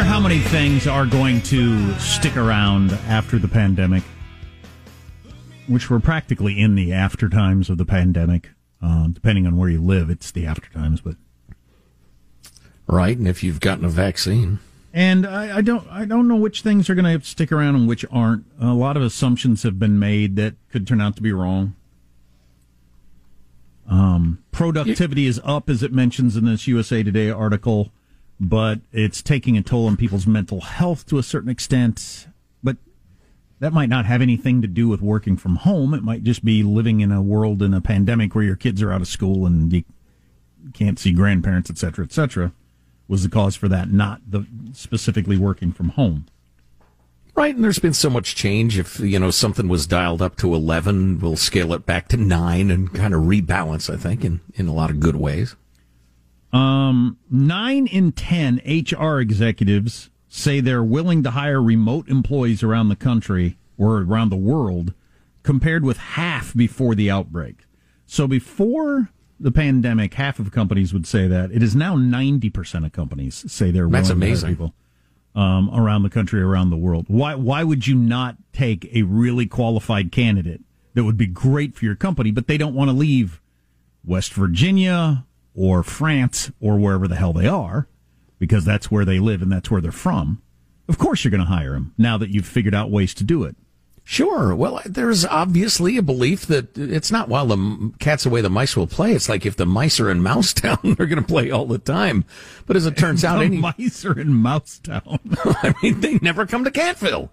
Wonder 0.00 0.14
how 0.14 0.20
many 0.20 0.38
things 0.38 0.86
are 0.86 1.04
going 1.04 1.42
to 1.42 1.92
stick 1.98 2.34
around 2.34 2.90
after 3.06 3.38
the 3.38 3.46
pandemic, 3.46 4.02
which 5.66 5.90
we're 5.90 6.00
practically 6.00 6.58
in 6.58 6.74
the 6.74 6.90
after 6.90 7.28
times 7.28 7.68
of 7.68 7.76
the 7.76 7.84
pandemic. 7.84 8.48
Uh, 8.80 9.08
depending 9.08 9.46
on 9.46 9.58
where 9.58 9.68
you 9.68 9.78
live, 9.78 10.08
it's 10.08 10.30
the 10.30 10.46
after 10.46 10.70
times, 10.70 11.02
but 11.02 11.16
Right, 12.86 13.14
and 13.18 13.28
if 13.28 13.42
you've 13.42 13.60
gotten 13.60 13.84
a 13.84 13.90
vaccine. 13.90 14.60
And 14.94 15.26
I, 15.26 15.58
I 15.58 15.60
don't 15.60 15.86
I 15.90 16.06
don't 16.06 16.26
know 16.26 16.36
which 16.36 16.62
things 16.62 16.88
are 16.88 16.94
going 16.94 17.20
to 17.20 17.26
stick 17.26 17.52
around 17.52 17.74
and 17.74 17.86
which 17.86 18.06
aren't. 18.10 18.46
A 18.58 18.72
lot 18.72 18.96
of 18.96 19.02
assumptions 19.02 19.64
have 19.64 19.78
been 19.78 19.98
made 19.98 20.36
that 20.36 20.54
could 20.70 20.86
turn 20.86 21.02
out 21.02 21.14
to 21.16 21.22
be 21.22 21.32
wrong. 21.32 21.74
Um, 23.86 24.42
productivity 24.50 25.26
is 25.26 25.42
up, 25.44 25.68
as 25.68 25.82
it 25.82 25.92
mentions 25.92 26.38
in 26.38 26.46
this 26.46 26.66
USA 26.66 27.02
Today 27.02 27.28
article, 27.28 27.92
but 28.40 28.80
it's 28.90 29.22
taking 29.22 29.56
a 29.56 29.62
toll 29.62 29.86
on 29.86 29.96
people's 29.96 30.26
mental 30.26 30.62
health 30.62 31.06
to 31.06 31.18
a 31.18 31.22
certain 31.22 31.50
extent. 31.50 32.26
But 32.62 32.78
that 33.60 33.72
might 33.72 33.90
not 33.90 34.06
have 34.06 34.22
anything 34.22 34.62
to 34.62 34.68
do 34.68 34.88
with 34.88 35.02
working 35.02 35.36
from 35.36 35.56
home. 35.56 35.92
It 35.92 36.02
might 36.02 36.24
just 36.24 36.44
be 36.44 36.62
living 36.62 37.00
in 37.00 37.12
a 37.12 37.20
world 37.20 37.62
in 37.62 37.74
a 37.74 37.80
pandemic 37.80 38.34
where 38.34 38.44
your 38.44 38.56
kids 38.56 38.82
are 38.82 38.92
out 38.92 39.02
of 39.02 39.08
school 39.08 39.46
and 39.46 39.72
you 39.72 39.84
can't 40.72 40.98
see 40.98 41.12
grandparents, 41.12 41.70
et 41.70 41.78
cetera, 41.78 42.04
et 42.04 42.12
cetera 42.12 42.52
was 43.10 43.24
the 43.24 43.28
cause 43.28 43.56
for 43.56 43.68
that, 43.68 43.90
not 43.90 44.20
the 44.30 44.46
specifically 44.72 45.36
working 45.36 45.72
from 45.72 45.90
home. 45.90 46.26
Right, 47.34 47.54
and 47.54 47.64
there's 47.64 47.80
been 47.80 47.92
so 47.92 48.08
much 48.08 48.36
change. 48.36 48.78
If 48.78 49.00
you 49.00 49.18
know 49.18 49.30
something 49.32 49.66
was 49.66 49.86
dialed 49.86 50.22
up 50.22 50.36
to 50.36 50.54
eleven, 50.54 51.18
we'll 51.18 51.36
scale 51.36 51.72
it 51.72 51.84
back 51.84 52.06
to 52.08 52.16
nine 52.16 52.70
and 52.70 52.92
kind 52.94 53.12
of 53.12 53.22
rebalance. 53.22 53.92
I 53.92 53.96
think 53.96 54.24
in 54.24 54.40
in 54.54 54.68
a 54.68 54.74
lot 54.74 54.90
of 54.90 55.00
good 55.00 55.16
ways. 55.16 55.56
Um, 56.52 57.18
nine 57.30 57.86
in 57.86 58.12
ten 58.12 58.60
HR 58.66 59.20
executives 59.20 60.10
say 60.28 60.60
they're 60.60 60.82
willing 60.82 61.22
to 61.22 61.30
hire 61.32 61.60
remote 61.62 62.08
employees 62.08 62.62
around 62.62 62.88
the 62.88 62.96
country 62.96 63.56
or 63.78 63.98
around 63.98 64.30
the 64.30 64.36
world, 64.36 64.94
compared 65.42 65.84
with 65.84 65.96
half 65.96 66.54
before 66.54 66.94
the 66.94 67.10
outbreak. 67.10 67.64
So 68.06 68.26
before 68.28 69.10
the 69.38 69.50
pandemic, 69.50 70.14
half 70.14 70.38
of 70.38 70.52
companies 70.52 70.92
would 70.92 71.06
say 71.06 71.26
that. 71.26 71.50
It 71.50 71.62
is 71.62 71.74
now 71.74 71.96
90% 71.96 72.84
of 72.84 72.92
companies 72.92 73.50
say 73.50 73.70
they're 73.70 73.88
That's 73.88 74.08
willing 74.10 74.22
amazing. 74.22 74.40
to 74.40 74.46
hire 74.46 74.54
people 74.54 74.74
um, 75.34 75.70
around 75.74 76.02
the 76.02 76.10
country, 76.10 76.42
around 76.42 76.70
the 76.70 76.76
world. 76.76 77.06
Why, 77.08 77.34
why 77.36 77.64
would 77.64 77.86
you 77.86 77.94
not 77.94 78.36
take 78.52 78.88
a 78.94 79.02
really 79.02 79.46
qualified 79.46 80.12
candidate 80.12 80.60
that 80.94 81.04
would 81.04 81.16
be 81.16 81.26
great 81.26 81.74
for 81.74 81.84
your 81.86 81.94
company, 81.94 82.30
but 82.30 82.46
they 82.48 82.58
don't 82.58 82.74
want 82.74 82.90
to 82.90 82.96
leave 82.96 83.40
West 84.04 84.34
Virginia 84.34 85.24
or 85.54 85.82
France 85.82 86.50
or 86.60 86.78
wherever 86.78 87.08
the 87.08 87.16
hell 87.16 87.32
they 87.32 87.46
are 87.46 87.88
because 88.38 88.64
that's 88.64 88.90
where 88.90 89.04
they 89.04 89.18
live 89.18 89.42
and 89.42 89.50
that's 89.52 89.70
where 89.70 89.80
they're 89.80 89.92
from? 89.92 90.42
Of 90.88 90.98
course 90.98 91.24
you're 91.24 91.30
going 91.30 91.40
to 91.40 91.46
hire 91.46 91.72
them 91.72 91.94
now 91.96 92.18
that 92.18 92.30
you've 92.30 92.46
figured 92.46 92.74
out 92.74 92.90
ways 92.90 93.14
to 93.14 93.24
do 93.24 93.44
it. 93.44 93.56
Sure. 94.10 94.56
Well, 94.56 94.80
there's 94.84 95.24
obviously 95.24 95.96
a 95.96 96.02
belief 96.02 96.44
that 96.46 96.76
it's 96.76 97.12
not 97.12 97.28
while 97.28 97.46
the 97.46 97.92
cat's 98.00 98.26
away, 98.26 98.40
the 98.40 98.50
mice 98.50 98.76
will 98.76 98.88
play. 98.88 99.12
It's 99.12 99.28
like 99.28 99.46
if 99.46 99.54
the 99.54 99.66
mice 99.66 100.00
are 100.00 100.10
in 100.10 100.20
Mouse 100.20 100.52
Town, 100.54 100.78
they're 100.82 101.06
going 101.06 101.22
to 101.22 101.22
play 101.22 101.52
all 101.52 101.64
the 101.64 101.78
time. 101.78 102.24
But 102.66 102.74
as 102.74 102.86
it 102.86 102.96
turns 102.96 103.24
out, 103.24 103.38
The 103.38 103.44
any 103.44 103.58
mice 103.58 104.04
are 104.04 104.18
in 104.18 104.34
Mousetown. 104.34 105.20
I 105.44 105.72
mean, 105.80 106.00
they 106.00 106.18
never 106.22 106.44
come 106.44 106.64
to 106.64 106.72
Catville, 106.72 107.28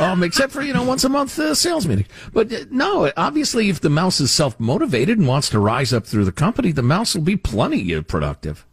um, 0.00 0.22
except 0.22 0.54
for 0.54 0.62
you 0.62 0.72
know 0.72 0.84
once 0.84 1.04
a 1.04 1.10
month 1.10 1.38
uh, 1.38 1.54
sales 1.54 1.86
meeting. 1.86 2.06
But 2.32 2.50
uh, 2.50 2.64
no, 2.70 3.12
obviously, 3.14 3.68
if 3.68 3.82
the 3.82 3.90
mouse 3.90 4.18
is 4.18 4.30
self 4.30 4.58
motivated 4.58 5.18
and 5.18 5.28
wants 5.28 5.50
to 5.50 5.58
rise 5.58 5.92
up 5.92 6.06
through 6.06 6.24
the 6.24 6.32
company, 6.32 6.72
the 6.72 6.80
mouse 6.82 7.14
will 7.14 7.24
be 7.24 7.36
plenty 7.36 7.94
uh, 7.94 8.00
productive. 8.00 8.64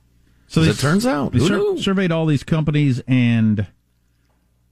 So 0.48 0.62
as 0.62 0.70
it 0.70 0.78
turns 0.82 1.06
out, 1.06 1.34
we 1.34 1.46
sur- 1.46 1.76
surveyed 1.76 2.14
all 2.14 2.26
these 2.26 2.46
companies, 2.46 3.02
and 3.06 3.68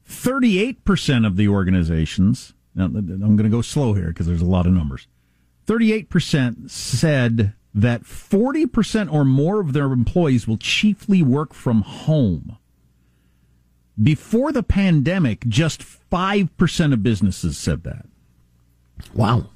thirty-eight 0.06 0.86
percent 0.86 1.26
of 1.26 1.36
the 1.36 1.50
organizations. 1.50 2.54
Now, 2.78 2.86
I'm 2.86 3.36
going 3.36 3.38
to 3.38 3.50
go 3.50 3.62
slow 3.62 3.94
here 3.94 4.08
because 4.08 4.28
there's 4.28 4.42
a 4.42 4.46
lot 4.46 4.66
of 4.66 4.72
numbers. 4.72 5.08
Thirty-eight 5.66 6.10
percent 6.10 6.72
said 6.72 7.54
that 7.74 8.06
forty 8.06 8.66
percent 8.66 9.12
or 9.12 9.26
more 9.26 9.60
of 9.60 9.74
their 9.74 9.92
employees 9.92 10.48
will 10.48 10.58
chiefly 10.58 11.22
work 11.22 11.54
from 11.54 11.82
home. 11.82 12.58
Before 14.02 14.52
the 14.52 14.64
pandemic, 14.64 15.46
just 15.48 15.84
five 15.84 16.56
percent 16.56 16.94
of 16.94 17.04
businesses 17.04 17.58
said 17.58 17.84
that. 17.84 18.06
Wow. 19.14 19.48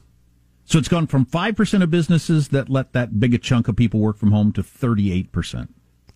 So 0.65 0.79
it's 0.79 0.88
gone 0.88 1.07
from 1.07 1.25
5% 1.25 1.84
of 1.84 1.91
businesses 1.91 2.47
that 2.49 2.69
let 2.69 2.93
that 2.93 3.19
big 3.19 3.34
a 3.34 3.38
chunk 3.38 3.67
of 3.67 3.75
people 3.75 3.99
work 3.99 4.17
from 4.17 4.31
home 4.31 4.53
to 4.53 4.63
38%. 4.63 5.67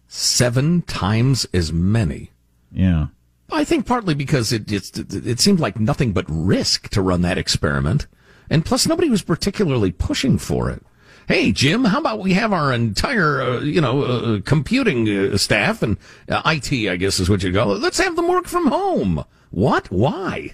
seven 0.08 0.82
times 0.84 1.46
as 1.54 1.74
many. 1.74 2.32
Yeah. 2.72 3.08
I 3.52 3.64
think 3.64 3.86
partly 3.86 4.16
because 4.16 4.52
it 4.52 4.72
it 4.72 5.40
seemed 5.40 5.60
like 5.60 5.80
nothing 5.80 6.14
but 6.14 6.26
risk 6.28 6.90
to 6.90 7.02
run 7.02 7.22
that 7.22 7.38
experiment, 7.38 8.08
and 8.50 8.66
plus 8.66 8.88
nobody 8.88 9.10
was 9.10 9.22
particularly 9.22 9.92
pushing 9.92 10.38
for 10.38 10.70
it. 10.70 10.84
Hey 11.28 11.52
Jim, 11.52 11.86
how 11.86 12.00
about 12.00 12.20
we 12.20 12.34
have 12.34 12.54
our 12.54 12.72
entire 12.74 13.42
uh, 13.42 13.60
you 13.62 13.82
know 13.82 14.04
uh, 14.04 14.42
computing 14.42 15.08
uh, 15.08 15.38
staff 15.38 15.82
and 15.82 15.98
uh, 16.30 16.42
IT, 16.46 16.90
I 16.90 16.96
guess 16.96 17.20
is 17.20 17.30
what 17.30 17.44
you 17.44 17.54
call 17.54 17.74
it. 17.74 17.82
Let's 17.82 18.00
have 18.00 18.16
them 18.16 18.28
work 18.28 18.48
from 18.48 18.68
home. 18.68 19.24
What? 19.52 19.92
Why? 19.92 20.54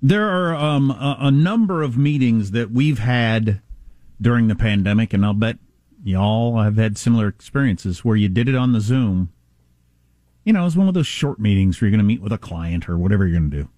There 0.00 0.28
are 0.28 0.54
um, 0.54 0.90
a, 0.90 1.16
a 1.20 1.30
number 1.30 1.82
of 1.82 1.96
meetings 1.98 2.52
that 2.52 2.70
we've 2.70 3.00
had 3.00 3.60
during 4.20 4.48
the 4.48 4.54
pandemic, 4.54 5.12
and 5.12 5.24
I'll 5.24 5.34
bet 5.34 5.58
y'all 6.04 6.60
have 6.60 6.76
had 6.76 6.96
similar 6.96 7.26
experiences 7.26 8.04
where 8.04 8.16
you 8.16 8.28
did 8.28 8.48
it 8.48 8.54
on 8.54 8.72
the 8.72 8.80
Zoom. 8.80 9.32
You 10.48 10.54
know, 10.54 10.62
it 10.62 10.64
was 10.64 10.76
one 10.78 10.88
of 10.88 10.94
those 10.94 11.06
short 11.06 11.38
meetings 11.38 11.78
where 11.78 11.88
you're 11.88 11.92
going 11.96 11.98
to 11.98 12.08
meet 12.08 12.22
with 12.22 12.32
a 12.32 12.38
client 12.38 12.88
or 12.88 12.96
whatever 12.96 13.26
you're 13.26 13.38
going 13.38 13.50
to 13.50 13.56
do. 13.64 13.68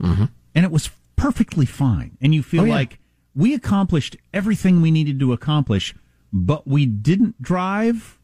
Mm-hmm. 0.00 0.24
And 0.54 0.64
it 0.64 0.70
was 0.72 0.88
perfectly 1.16 1.66
fine. 1.66 2.16
And 2.22 2.34
you 2.34 2.42
feel 2.42 2.62
Oh, 2.62 2.64
yeah. 2.64 2.74
like 2.76 2.98
we 3.34 3.52
accomplished 3.52 4.16
everything 4.32 4.80
we 4.80 4.90
needed 4.90 5.20
to 5.20 5.34
accomplish, 5.34 5.94
but 6.32 6.66
we 6.66 6.86
didn't 6.86 7.42
drive 7.42 8.18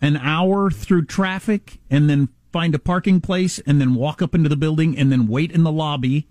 an 0.00 0.16
hour 0.16 0.68
through 0.68 1.04
traffic 1.04 1.78
and 1.88 2.10
then 2.10 2.28
find 2.52 2.74
a 2.74 2.78
parking 2.80 3.20
place 3.20 3.60
and 3.60 3.80
then 3.80 3.94
walk 3.94 4.20
up 4.20 4.34
into 4.34 4.48
the 4.48 4.56
building 4.56 4.98
and 4.98 5.12
then 5.12 5.28
wait 5.28 5.52
in 5.52 5.62
the 5.62 5.70
lobby 5.70 6.26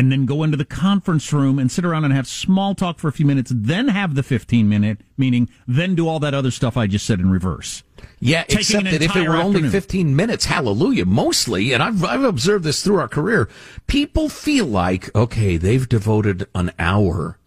and 0.00 0.10
then 0.10 0.24
go 0.24 0.42
into 0.42 0.56
the 0.56 0.64
conference 0.64 1.30
room 1.30 1.58
and 1.58 1.70
sit 1.70 1.84
around 1.84 2.06
and 2.06 2.14
have 2.14 2.26
small 2.26 2.74
talk 2.74 2.98
for 2.98 3.08
a 3.08 3.12
few 3.12 3.26
minutes, 3.26 3.52
then 3.54 3.88
have 3.88 4.14
the 4.14 4.22
15 4.22 4.66
minute 4.66 5.02
meeting, 5.18 5.46
then 5.68 5.94
do 5.94 6.08
all 6.08 6.18
that 6.18 6.32
other 6.32 6.50
stuff 6.50 6.74
I 6.74 6.86
just 6.86 7.04
said 7.04 7.20
in 7.20 7.30
reverse. 7.30 7.82
Yeah, 8.18 8.44
Taking 8.44 8.58
except 8.60 8.84
that 8.84 9.02
if 9.02 9.14
it 9.14 9.28
were 9.28 9.36
only 9.36 9.68
15 9.68 10.16
minutes, 10.16 10.46
hallelujah, 10.46 11.04
mostly, 11.04 11.74
and 11.74 11.82
I've, 11.82 12.02
I've 12.02 12.24
observed 12.24 12.64
this 12.64 12.82
through 12.82 12.98
our 12.98 13.08
career, 13.08 13.50
people 13.88 14.30
feel 14.30 14.64
like, 14.64 15.14
okay, 15.14 15.58
they've 15.58 15.86
devoted 15.86 16.48
an 16.54 16.72
hour 16.78 17.38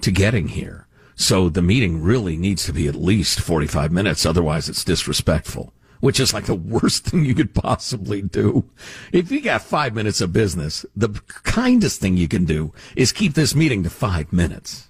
to 0.00 0.10
getting 0.10 0.48
here. 0.48 0.88
So 1.14 1.48
the 1.48 1.62
meeting 1.62 2.02
really 2.02 2.36
needs 2.36 2.64
to 2.64 2.72
be 2.72 2.88
at 2.88 2.96
least 2.96 3.40
45 3.40 3.92
minutes, 3.92 4.26
otherwise 4.26 4.68
it's 4.68 4.82
disrespectful, 4.82 5.72
which 6.02 6.18
is 6.18 6.34
like 6.34 6.46
the 6.46 6.54
worst 6.54 7.04
thing 7.06 7.24
you 7.24 7.34
could 7.34 7.54
possibly 7.54 8.20
do. 8.20 8.68
If 9.12 9.30
you 9.30 9.40
got 9.40 9.62
five 9.62 9.94
minutes 9.94 10.20
of 10.20 10.32
business, 10.32 10.84
the 10.96 11.08
kindest 11.44 12.00
thing 12.00 12.16
you 12.16 12.26
can 12.26 12.44
do 12.44 12.74
is 12.96 13.12
keep 13.12 13.34
this 13.34 13.54
meeting 13.54 13.84
to 13.84 13.90
five 13.90 14.32
minutes. 14.32 14.88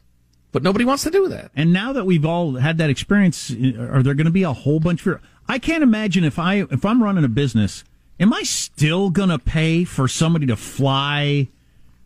But 0.53 0.63
nobody 0.63 0.87
wants 0.87 1.03
to 1.05 1.11
do 1.11 1.29
that. 1.29 1.51
And 1.55 1.71
now 1.71 1.93
that 1.93 2.07
we've 2.07 2.25
all 2.25 2.55
had 2.55 2.79
that 2.79 2.89
experience, 2.89 3.51
are 3.51 4.03
there 4.03 4.15
going 4.15 4.25
to 4.25 4.31
be 4.31 4.43
a 4.43 4.55
whole 4.55 4.81
bunch 4.81 5.07
of? 5.07 5.21
I 5.47 5.59
can't 5.59 5.83
imagine 5.83 6.25
if 6.25 6.39
I 6.39 6.63
if 6.71 6.85
I'm 6.85 7.03
running 7.03 7.25
a 7.25 7.29
business, 7.29 7.85
am 8.19 8.33
I 8.33 8.43
still 8.43 9.11
going 9.11 9.29
to 9.29 9.39
pay 9.39 9.85
for 9.85 10.09
somebody 10.09 10.47
to 10.47 10.57
fly 10.57 11.49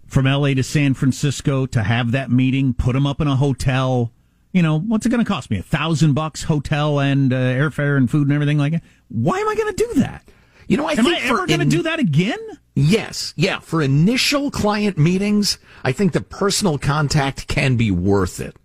from 0.08 0.26
L.A. 0.26 0.54
to 0.54 0.64
San 0.64 0.94
Francisco 0.94 1.66
to 1.66 1.84
have 1.84 2.10
that 2.10 2.30
meeting, 2.30 2.74
put 2.74 2.94
them 2.94 3.06
up 3.06 3.20
in 3.20 3.28
a 3.28 3.36
hotel? 3.36 4.10
You 4.52 4.62
know, 4.62 4.78
what's 4.78 5.04
it 5.04 5.10
going 5.10 5.24
to 5.24 5.28
cost 5.28 5.50
me? 5.50 5.58
A 5.58 5.62
thousand 5.62 6.14
bucks 6.14 6.44
hotel 6.44 6.98
and 6.98 7.32
uh, 7.32 7.36
airfare 7.36 7.96
and 7.96 8.10
food 8.10 8.26
and 8.26 8.32
everything 8.32 8.58
like 8.58 8.72
that. 8.72 8.82
Why 9.08 9.38
am 9.38 9.48
I 9.48 9.54
going 9.54 9.74
to 9.74 9.84
do 9.84 10.00
that? 10.00 10.22
You 10.68 10.76
know, 10.76 10.86
I 10.86 10.92
am 10.92 11.04
think 11.04 11.18
I 11.18 11.20
ever 11.28 11.46
going 11.46 11.60
to 11.60 11.64
in- 11.64 11.68
do 11.68 11.82
that 11.82 11.98
again? 12.00 12.38
Yes, 12.74 13.32
yeah. 13.36 13.60
For 13.60 13.80
initial 13.80 14.50
client 14.50 14.98
meetings, 14.98 15.58
I 15.84 15.92
think 15.92 16.12
the 16.12 16.20
personal 16.20 16.76
contact 16.76 17.46
can 17.46 17.76
be 17.76 17.90
worth 17.90 18.40
it, 18.40 18.56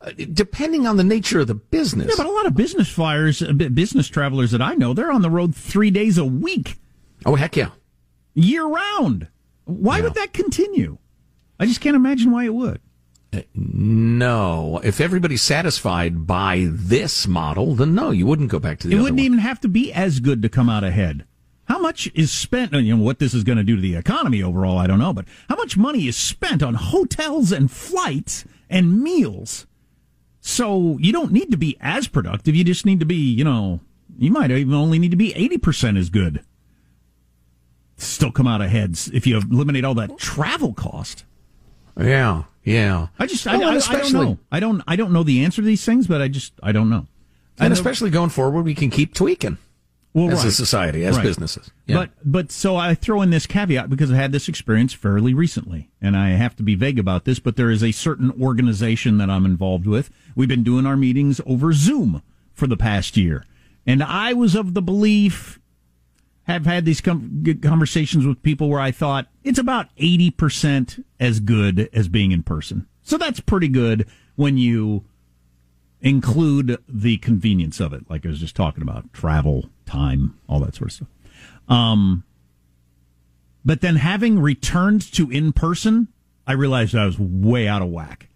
uh, 0.00 0.12
depending 0.32 0.86
on 0.86 0.96
the 0.96 1.04
nature 1.04 1.40
of 1.40 1.46
the 1.48 1.54
business. 1.54 2.08
Yeah, 2.08 2.14
but 2.16 2.26
a 2.26 2.30
lot 2.32 2.46
of 2.46 2.54
business 2.54 2.88
flyers, 2.88 3.42
uh, 3.42 3.52
business 3.52 4.08
travelers 4.08 4.50
that 4.52 4.62
I 4.62 4.74
know, 4.74 4.92
they're 4.94 5.10
on 5.10 5.22
the 5.22 5.30
road 5.30 5.56
three 5.56 5.90
days 5.90 6.18
a 6.18 6.24
week. 6.24 6.76
Oh 7.26 7.34
heck 7.34 7.56
yeah, 7.56 7.70
year 8.34 8.64
round. 8.66 9.26
Why 9.64 10.00
would 10.00 10.14
that 10.14 10.32
continue? 10.32 10.98
I 11.58 11.66
just 11.66 11.80
can't 11.80 11.96
imagine 11.96 12.30
why 12.30 12.44
it 12.44 12.54
would. 12.54 12.80
No. 13.54 14.80
If 14.82 15.00
everybody's 15.00 15.42
satisfied 15.42 16.26
by 16.26 16.66
this 16.70 17.26
model, 17.26 17.74
then 17.74 17.94
no, 17.94 18.10
you 18.10 18.26
wouldn't 18.26 18.50
go 18.50 18.58
back 18.58 18.78
to 18.80 18.88
the 18.88 18.94
It 18.96 19.00
wouldn't 19.00 19.18
one. 19.18 19.24
even 19.24 19.38
have 19.38 19.60
to 19.60 19.68
be 19.68 19.92
as 19.92 20.20
good 20.20 20.42
to 20.42 20.48
come 20.48 20.68
out 20.68 20.84
ahead. 20.84 21.24
How 21.66 21.78
much 21.78 22.10
is 22.14 22.32
spent? 22.32 22.72
You 22.72 22.96
know 22.96 23.02
what 23.02 23.18
this 23.18 23.34
is 23.34 23.44
going 23.44 23.58
to 23.58 23.64
do 23.64 23.76
to 23.76 23.82
the 23.82 23.96
economy 23.96 24.42
overall. 24.42 24.78
I 24.78 24.86
don't 24.86 24.98
know, 24.98 25.12
but 25.12 25.26
how 25.50 25.56
much 25.56 25.76
money 25.76 26.08
is 26.08 26.16
spent 26.16 26.62
on 26.62 26.74
hotels 26.74 27.52
and 27.52 27.70
flights 27.70 28.46
and 28.70 29.02
meals? 29.02 29.66
So 30.40 30.96
you 30.98 31.12
don't 31.12 31.30
need 31.32 31.50
to 31.50 31.58
be 31.58 31.76
as 31.80 32.08
productive. 32.08 32.56
You 32.56 32.64
just 32.64 32.86
need 32.86 33.00
to 33.00 33.06
be, 33.06 33.16
you 33.16 33.44
know, 33.44 33.80
you 34.18 34.30
might 34.30 34.50
even 34.50 34.72
only 34.72 34.98
need 34.98 35.10
to 35.10 35.16
be 35.18 35.34
eighty 35.34 35.58
percent 35.58 35.98
as 35.98 36.08
good. 36.08 36.42
Still 37.98 38.32
come 38.32 38.46
out 38.46 38.62
ahead 38.62 38.98
if 39.12 39.26
you 39.26 39.36
eliminate 39.36 39.84
all 39.84 39.94
that 39.94 40.16
travel 40.16 40.72
cost. 40.72 41.24
Yeah, 41.98 42.44
yeah. 42.64 43.08
I 43.18 43.26
just, 43.26 43.44
Well, 43.46 43.62
I, 43.62 43.74
I, 43.74 43.96
I 43.96 44.00
don't 44.00 44.12
know. 44.12 44.38
I 44.52 44.60
don't, 44.60 44.82
I 44.86 44.96
don't 44.96 45.12
know 45.12 45.22
the 45.22 45.44
answer 45.44 45.62
to 45.62 45.66
these 45.66 45.84
things, 45.84 46.06
but 46.06 46.20
I 46.22 46.28
just, 46.28 46.52
I 46.62 46.72
don't 46.72 46.88
know. 46.88 47.06
And 47.58 47.72
especially 47.72 48.10
going 48.10 48.30
forward, 48.30 48.64
we 48.64 48.74
can 48.74 48.88
keep 48.88 49.14
tweaking 49.14 49.58
well, 50.14 50.30
as 50.30 50.44
a 50.44 50.52
society, 50.52 51.04
as 51.04 51.16
Right. 51.16 51.24
businesses. 51.24 51.70
Yeah. 51.86 51.96
But, 51.96 52.10
but 52.24 52.52
so 52.52 52.76
I 52.76 52.94
throw 52.94 53.20
in 53.22 53.30
this 53.30 53.46
caveat 53.46 53.90
because 53.90 54.12
I 54.12 54.16
had 54.16 54.30
this 54.32 54.48
experience 54.48 54.92
fairly 54.92 55.34
recently, 55.34 55.90
and 56.00 56.16
I 56.16 56.30
have 56.30 56.54
to 56.56 56.62
be 56.62 56.74
vague 56.76 56.98
about 56.98 57.24
this. 57.24 57.40
But 57.40 57.56
there 57.56 57.70
is 57.70 57.82
a 57.82 57.90
certain 57.92 58.30
organization 58.40 59.18
that 59.18 59.28
I'm 59.28 59.44
involved 59.44 59.86
with. 59.86 60.10
We've 60.36 60.48
been 60.48 60.62
doing 60.62 60.86
our 60.86 60.96
meetings 60.96 61.40
over 61.46 61.72
Zoom 61.72 62.22
for 62.54 62.66
the 62.68 62.76
past 62.76 63.16
year, 63.16 63.44
and 63.86 64.02
I 64.02 64.32
was 64.34 64.54
of 64.54 64.74
the 64.74 64.82
belief. 64.82 65.57
Have 66.48 66.64
had 66.66 66.84
these 66.86 67.00
com- 67.02 67.40
good 67.42 67.62
conversations 67.62 68.26
with 68.26 68.42
people 68.42 68.68
where 68.70 68.80
I 68.80 68.90
thought 68.90 69.28
it's 69.44 69.58
about 69.58 69.94
80% 69.96 71.04
as 71.20 71.40
good 71.40 71.88
as 71.92 72.08
being 72.08 72.32
in 72.32 72.42
person. 72.42 72.86
So 73.02 73.16
that's 73.18 73.38
pretty 73.40 73.68
good 73.68 74.06
when 74.34 74.56
you 74.58 75.04
include 76.00 76.78
the 76.88 77.18
convenience 77.18 77.80
of 77.80 77.92
it, 77.92 78.08
like 78.08 78.24
I 78.24 78.28
was 78.30 78.40
just 78.40 78.56
talking 78.56 78.82
about 78.82 79.12
travel, 79.12 79.68
time, 79.84 80.38
all 80.48 80.60
that 80.60 80.74
sort 80.74 80.88
of 80.90 80.92
stuff. 80.94 81.08
Um, 81.68 82.24
but 83.64 83.80
then 83.80 83.96
having 83.96 84.38
returned 84.38 85.02
to 85.14 85.30
in 85.30 85.52
person, 85.52 86.08
I 86.46 86.52
realized 86.52 86.94
I 86.94 87.04
was 87.04 87.18
way 87.18 87.68
out 87.68 87.82
of 87.82 87.88
whack. 87.88 88.28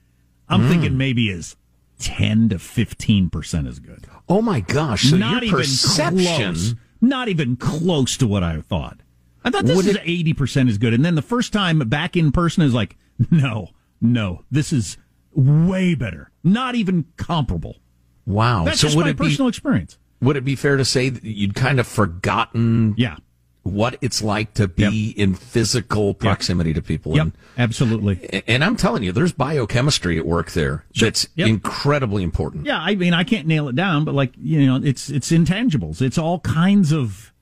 I'm 0.49 0.63
Mm. 0.63 0.69
thinking 0.69 0.97
maybe 0.99 1.31
is 1.31 1.57
10 1.99 2.51
to 2.51 2.57
15% 2.59 3.67
as 3.69 3.79
good. 3.79 4.07
oh 4.29 4.43
my 4.43 4.61
gosh! 4.61 5.05
So 5.11 5.17
not 5.17 5.35
your 5.43 5.45
even 5.45 5.59
perception. 5.61 6.25
close. 6.55 6.75
Not 7.03 7.29
even 7.29 7.57
close 7.57 8.17
to 8.17 8.27
what 8.27 8.43
I 8.43 8.61
thought. 8.61 9.01
I 9.45 9.51
thought 9.51 9.67
this 9.67 9.77
Would 9.77 9.87
is 9.87 9.97
80% 9.99 10.69
as 10.71 10.79
good. 10.79 10.95
And 10.95 11.05
then 11.05 11.17
the 11.17 11.23
first 11.23 11.53
time 11.53 11.81
back 11.81 12.17
in 12.17 12.33
person 12.33 12.63
is 12.63 12.73
like, 12.73 12.97
no, 13.31 13.71
no, 14.01 14.45
this 14.51 14.73
is 14.73 14.97
way 15.35 15.95
better. 15.95 16.31
Not 16.45 16.77
even 16.77 17.07
comparable. 17.17 17.77
Wow. 18.25 18.65
That's 18.65 18.81
so 18.81 18.87
just 18.87 18.97
would 18.97 19.07
my 19.07 19.11
it 19.11 19.19
be 19.19 19.25
personal 19.25 19.49
experience. 19.49 19.99
would 20.21 20.37
it 20.37 20.45
be 20.45 20.55
fair 20.55 20.77
to 20.77 20.85
say 20.85 21.09
that 21.09 21.25
you'd 21.25 21.55
kind 21.57 21.81
of 21.81 21.87
forgotten 21.89 22.95
Yeah. 22.97 23.17
What 23.65 23.97
it's 24.01 24.21
like 24.23 24.55
to 24.55 24.67
be 24.67 25.11
in 25.11 25.35
physical 25.35 26.15
proximity 26.15 26.73
to 26.75 26.83
people? 26.83 27.15
Yep. 27.15 27.23
And, 27.25 27.33
Absolutely. 27.59 28.43
and 28.49 28.65
I'm 28.65 28.77
telling 28.77 29.03
you, 29.05 29.13
there's 29.13 29.33
biochemistry 29.33 30.19
at 30.19 30.27
work 30.27 30.51
there 30.53 30.85
that's 30.99 31.29
Yep. 31.37 31.47
incredibly 31.49 32.23
important. 32.25 32.67
Yeah, 32.67 32.79
I 32.81 32.95
mean, 32.97 33.15
I 33.15 33.23
can't 33.25 33.47
nail 33.47 33.69
it 33.69 33.77
down, 33.77 34.05
but 34.05 34.15
like 34.15 34.33
you 34.41 34.67
know, 34.67 34.81
it's 34.83 35.09
it's 35.11 35.31
intangibles. 35.31 36.03
It's 36.03 36.19
all 36.19 36.41
kinds 36.41 36.93
of 36.93 37.33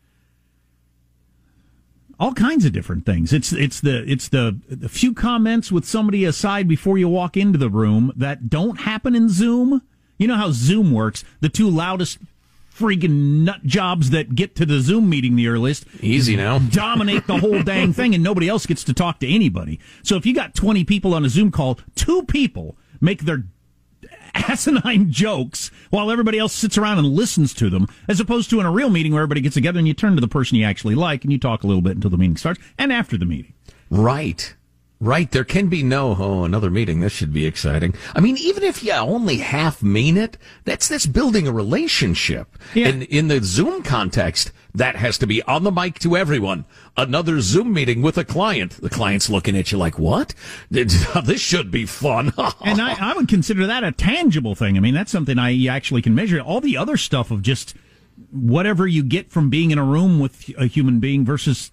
all 2.19 2.35
kinds 2.35 2.67
of 2.67 2.73
different 2.73 3.07
things. 3.07 3.33
It's 3.33 3.51
it's 3.53 3.81
the 3.81 4.05
it's 4.11 4.29
the, 4.29 4.59
the 4.69 4.91
few 4.91 5.15
comments 5.15 5.73
with 5.73 5.87
somebody 5.87 6.27
aside 6.27 6.69
before 6.69 6.99
you 6.99 7.09
walk 7.09 7.37
into 7.37 7.59
the 7.59 7.71
room 7.71 8.13
that 8.15 8.51
don't 8.51 8.81
happen 8.81 9.15
in 9.17 9.31
Zoom. 9.31 9.81
You 10.19 10.27
know 10.27 10.37
how 10.37 10.51
Zoom 10.51 10.93
works. 10.93 11.25
The 11.41 11.49
two 11.49 11.71
loudest 11.71 12.19
freaking 12.81 13.45
nut 13.45 13.63
jobs 13.65 14.11
that 14.11 14.35
get 14.35 14.57
to 14.57 14.67
the 14.67 14.81
Zoom 14.81 15.09
meeting 15.11 15.37
the 15.37 15.49
earliest. 15.49 15.85
Easy 16.01 16.37
now. 16.37 16.59
Dominate 16.71 17.27
the 17.27 17.39
whole 17.39 17.63
dang 17.63 17.93
thing 17.93 18.15
and 18.15 18.25
nobody 18.25 18.49
else 18.49 18.67
gets 18.67 18.85
to 18.85 18.95
talk 18.95 19.21
to 19.21 19.29
anybody. 19.29 19.79
So 20.03 20.17
if 20.17 20.25
you 20.25 20.35
got 20.35 20.55
20 20.55 20.85
people 20.85 21.15
on 21.15 21.25
a 21.25 21.29
Zoom 21.29 21.51
call, 21.51 21.79
two 21.95 22.23
people 22.25 22.77
make 23.01 23.25
their 23.25 23.45
asinine 24.35 25.11
jokes 25.11 25.71
while 25.91 26.11
everybody 26.11 26.39
else 26.39 26.53
sits 26.53 26.79
around 26.79 26.99
and 26.99 27.09
listens 27.09 27.53
to 27.55 27.69
them, 27.69 27.87
as 28.09 28.21
opposed 28.21 28.49
to 28.51 28.61
in 28.61 28.67
a 28.67 28.71
real 28.71 28.91
meeting 28.91 29.13
where 29.13 29.23
everybody 29.23 29.41
gets 29.41 29.55
together 29.55 29.79
and 29.79 29.89
you 29.89 29.95
turn 29.95 30.15
to 30.15 30.21
the 30.21 30.29
person 30.29 30.57
you 30.57 30.65
actually 30.65 30.95
like 30.95 31.25
and 31.25 31.33
you 31.33 31.39
talk 31.39 31.63
a 31.63 31.67
little 31.67 31.83
bit 31.83 31.97
until 31.97 32.11
the 32.11 32.17
meeting 32.17 32.37
starts 32.37 32.61
and 32.79 32.93
after 32.93 33.19
the 33.19 33.27
meeting. 33.27 33.53
Right. 33.91 34.55
Right. 35.03 35.31
There 35.31 35.45
can 35.45 35.69
be 35.69 35.83
no, 35.83 36.15
oh, 36.19 36.45
another 36.45 36.71
meeting. 36.71 37.01
This 37.01 37.13
should 37.13 37.33
be 37.33 37.47
exciting. 37.47 37.95
I 38.15 38.21
mean, 38.21 38.37
even 38.37 38.63
if 38.63 38.85
you 38.85 38.93
only 38.93 39.39
half 39.39 39.83
mean 39.83 40.19
it, 40.19 40.37
that's, 40.65 40.89
that's 40.89 41.07
building 41.07 41.49
a 41.49 41.53
relationship. 41.53 42.59
Yeah. 42.75 42.89
And 42.89 43.05
in 43.05 43.29
the 43.29 43.43
Zoom 43.43 43.83
context, 43.83 44.53
that 44.75 44.97
has 44.97 45.17
to 45.19 45.27
be 45.27 45.43
on 45.45 45.65
the 45.65 45.73
mic 45.73 45.99
to 46.01 46.19
everyone. 46.19 46.67
Another 46.99 47.41
Zoom 47.41 47.73
meeting 47.73 48.03
with 48.03 48.19
a 48.19 48.27
client. 48.27 48.73
The 48.73 48.91
client's 48.91 49.31
looking 49.31 49.57
at 49.57 49.73
you 49.73 49.79
like, 49.79 49.99
what? 49.99 50.35
This 50.71 50.93
should 51.41 51.71
be 51.71 51.87
fun. 51.87 52.33
and 52.61 52.81
I, 52.81 52.97
I 53.01 53.15
would 53.15 53.29
consider 53.29 53.67
that 53.67 53.85
a 53.85 53.93
tangible 53.93 54.55
thing. 54.55 54.77
I 54.77 54.81
mean, 54.81 54.95
that's 54.95 55.11
something 55.11 55.39
I 55.39 55.67
actually 55.67 56.03
can 56.03 56.15
measure. 56.15 56.41
All 56.41 56.61
the 56.61 56.77
other 56.77 56.99
stuff 56.99 57.31
of 57.31 57.41
just 57.41 57.75
whatever 58.31 58.87
you 58.87 59.03
get 59.03 59.31
from 59.31 59.49
being 59.51 59.71
in 59.71 59.79
a 59.79 59.85
room 59.85 60.21
with 60.21 60.51
a 60.59 60.67
human 60.67 61.01
being 61.01 61.25
versus. 61.25 61.71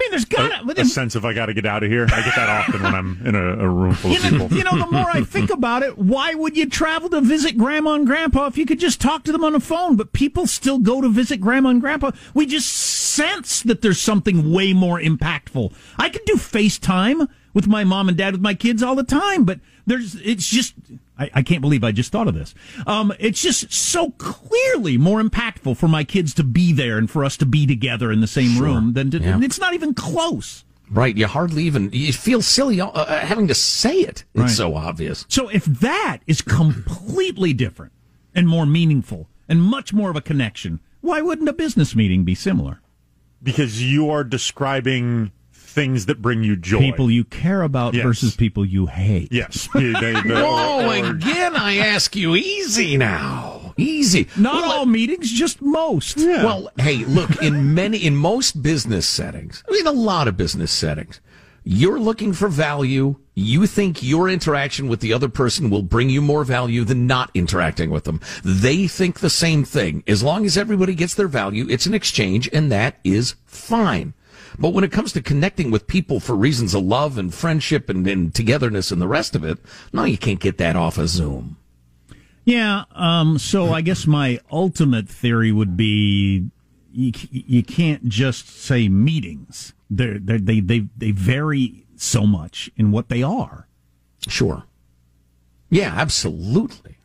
I 0.00 0.04
mean, 0.04 0.10
there's 0.12 0.24
got 0.24 0.78
a, 0.78 0.80
a 0.80 0.84
sense 0.86 1.14
of 1.14 1.26
I 1.26 1.34
got 1.34 1.46
to 1.46 1.54
get 1.54 1.66
out 1.66 1.82
of 1.82 1.90
here. 1.90 2.06
I 2.10 2.22
get 2.22 2.34
that 2.34 2.48
often 2.48 2.82
when 2.82 2.94
I'm 2.94 3.20
in 3.26 3.34
a, 3.34 3.64
a 3.64 3.68
room 3.68 3.92
full 3.92 4.12
of 4.12 4.16
you 4.16 4.30
know, 4.30 4.48
people. 4.48 4.56
you 4.56 4.64
know, 4.64 4.78
the 4.78 4.90
more 4.90 5.10
I 5.10 5.22
think 5.22 5.50
about 5.50 5.82
it, 5.82 5.98
why 5.98 6.32
would 6.32 6.56
you 6.56 6.66
travel 6.66 7.10
to 7.10 7.20
visit 7.20 7.58
grandma 7.58 7.94
and 7.94 8.06
grandpa 8.06 8.46
if 8.46 8.56
you 8.56 8.64
could 8.64 8.80
just 8.80 8.98
talk 8.98 9.24
to 9.24 9.32
them 9.32 9.44
on 9.44 9.52
the 9.52 9.60
phone? 9.60 9.96
But 9.96 10.14
people 10.14 10.46
still 10.46 10.78
go 10.78 11.02
to 11.02 11.08
visit 11.10 11.38
grandma 11.38 11.70
and 11.70 11.82
grandpa. 11.82 12.12
We 12.32 12.46
just 12.46 12.72
sense 12.72 13.62
that 13.64 13.82
there's 13.82 14.00
something 14.00 14.50
way 14.50 14.72
more 14.72 14.98
impactful. 14.98 15.74
I 15.98 16.08
could 16.08 16.24
do 16.24 16.34
FaceTime 16.36 17.28
with 17.52 17.66
my 17.66 17.84
mom 17.84 18.08
and 18.08 18.16
dad 18.16 18.32
with 18.32 18.40
my 18.40 18.54
kids 18.54 18.82
all 18.82 18.94
the 18.94 19.04
time, 19.04 19.44
but 19.44 19.60
there's, 19.86 20.14
it's 20.16 20.48
just, 20.48 20.74
I, 21.20 21.30
I 21.34 21.42
can't 21.42 21.60
believe 21.60 21.84
I 21.84 21.92
just 21.92 22.10
thought 22.10 22.26
of 22.28 22.34
this. 22.34 22.54
Um, 22.86 23.12
it's 23.20 23.42
just 23.42 23.70
so 23.72 24.10
clearly 24.12 24.96
more 24.96 25.22
impactful 25.22 25.76
for 25.76 25.86
my 25.86 26.02
kids 26.02 26.32
to 26.34 26.42
be 26.44 26.72
there 26.72 26.96
and 26.98 27.10
for 27.10 27.24
us 27.24 27.36
to 27.36 27.46
be 27.46 27.66
together 27.66 28.10
in 28.10 28.20
the 28.20 28.26
same 28.26 28.52
Sure. 28.56 28.64
room 28.64 28.94
than 28.94 29.10
to, 29.10 29.18
Yeah. 29.20 29.38
it's 29.42 29.60
not 29.60 29.74
even 29.74 29.92
close. 29.94 30.64
Right. 30.90 31.16
You 31.16 31.26
hardly 31.28 31.64
even, 31.64 31.90
you 31.92 32.12
feel 32.12 32.42
silly 32.42 32.80
uh, 32.80 32.86
uh, 32.88 33.20
having 33.20 33.46
to 33.48 33.54
say 33.54 33.98
it. 34.00 34.24
It's 34.34 34.40
Right. 34.42 34.50
so 34.50 34.74
obvious. 34.74 35.24
So 35.28 35.48
if 35.48 35.64
that 35.66 36.18
is 36.26 36.40
completely 36.40 37.52
different 37.52 37.92
and 38.34 38.48
more 38.48 38.66
meaningful 38.66 39.28
and 39.48 39.62
much 39.62 39.92
more 39.92 40.10
of 40.10 40.16
a 40.16 40.20
connection, 40.20 40.80
why 41.00 41.20
wouldn't 41.20 41.48
a 41.48 41.52
business 41.52 41.94
meeting 41.94 42.24
be 42.24 42.34
similar? 42.34 42.80
because 43.42 43.82
you 43.82 44.10
are 44.10 44.22
describing 44.22 45.32
things 45.70 46.06
that 46.06 46.20
bring 46.20 46.42
you 46.42 46.56
joy. 46.56 46.78
People 46.80 47.10
you 47.10 47.24
care 47.24 47.62
about 47.62 47.94
Yes. 47.94 48.04
versus 48.04 48.36
people 48.36 48.64
you 48.64 48.86
hate. 48.86 49.28
Yes. 49.32 49.68
They- 49.74 49.92
they- 49.92 50.20
they- 50.20 50.34
Whoa, 50.42 50.86
or- 51.02 51.10
again, 51.10 51.56
I 51.56 51.78
ask 51.78 52.14
you 52.16 52.34
easy 52.36 52.96
now. 52.96 53.74
Easy. 53.76 54.26
Not 54.36 54.54
Well, 54.62 54.72
all 54.72 54.86
meetings, 54.86 55.30
just 55.30 55.62
most. 55.62 56.18
Well, 56.18 56.70
hey, 56.78 57.04
look, 57.04 57.42
in 57.42 57.74
many, 57.80 57.98
in 57.98 58.16
most 58.16 58.62
business 58.62 59.06
settings, 59.06 59.62
I 59.68 59.72
mean, 59.72 59.86
a 59.86 59.92
lot 59.92 60.28
of 60.28 60.36
business 60.36 60.70
settings, 60.70 61.20
you're 61.64 62.00
looking 62.00 62.32
for 62.32 62.48
value. 62.48 63.16
You 63.34 63.66
think 63.66 64.02
your 64.02 64.28
interaction 64.28 64.88
with 64.88 65.00
the 65.00 65.12
other 65.14 65.28
person 65.30 65.70
will 65.70 65.82
bring 65.82 66.10
you 66.10 66.20
more 66.20 66.44
value 66.44 66.84
than 66.84 67.06
not 67.06 67.30
interacting 67.32 67.88
with 67.90 68.04
them. 68.04 68.20
They 68.44 68.86
think 68.86 69.20
the 69.20 69.30
same 69.30 69.64
thing. 69.64 70.02
As 70.06 70.22
long 70.22 70.44
as 70.44 70.58
everybody 70.58 70.94
gets 70.94 71.14
their 71.14 71.28
value, 71.28 71.66
it's 71.70 71.86
an 71.86 71.94
exchange, 71.94 72.50
and 72.52 72.70
that 72.72 72.96
is 73.04 73.36
fine. 73.46 74.12
But 74.58 74.70
when 74.70 74.84
it 74.84 74.92
comes 74.92 75.12
to 75.12 75.22
connecting 75.22 75.70
with 75.70 75.86
people 75.86 76.20
for 76.20 76.34
reasons 76.34 76.74
of 76.74 76.82
love 76.82 77.18
and 77.18 77.32
friendship 77.32 77.88
and, 77.88 78.06
and 78.06 78.34
togetherness 78.34 78.90
and 78.90 79.00
the 79.00 79.08
rest 79.08 79.34
of 79.34 79.44
it, 79.44 79.58
no, 79.92 80.04
you 80.04 80.18
can't 80.18 80.40
get 80.40 80.58
that 80.58 80.76
off 80.76 80.98
of 80.98 81.08
Zoom. 81.08 81.56
Yeah. 82.44 82.84
Um, 82.92 83.38
so 83.38 83.72
I 83.72 83.80
guess 83.80 84.06
my 84.06 84.40
ultimate 84.50 85.08
theory 85.08 85.52
would 85.52 85.76
be 85.76 86.50
you, 86.92 87.12
you 87.30 87.62
can't 87.62 88.08
just 88.08 88.48
say 88.48 88.88
meetings. 88.88 89.72
They're, 89.88 90.18
they're, 90.18 90.38
they 90.38 90.60
they 90.60 90.86
they 90.96 91.10
vary 91.10 91.84
so 91.96 92.26
much 92.26 92.70
in 92.76 92.92
what 92.92 93.08
they 93.08 93.22
are. 93.22 93.68
Sure. 94.28 94.64
Yeah, 95.68 95.92
absolutely. 95.96 96.96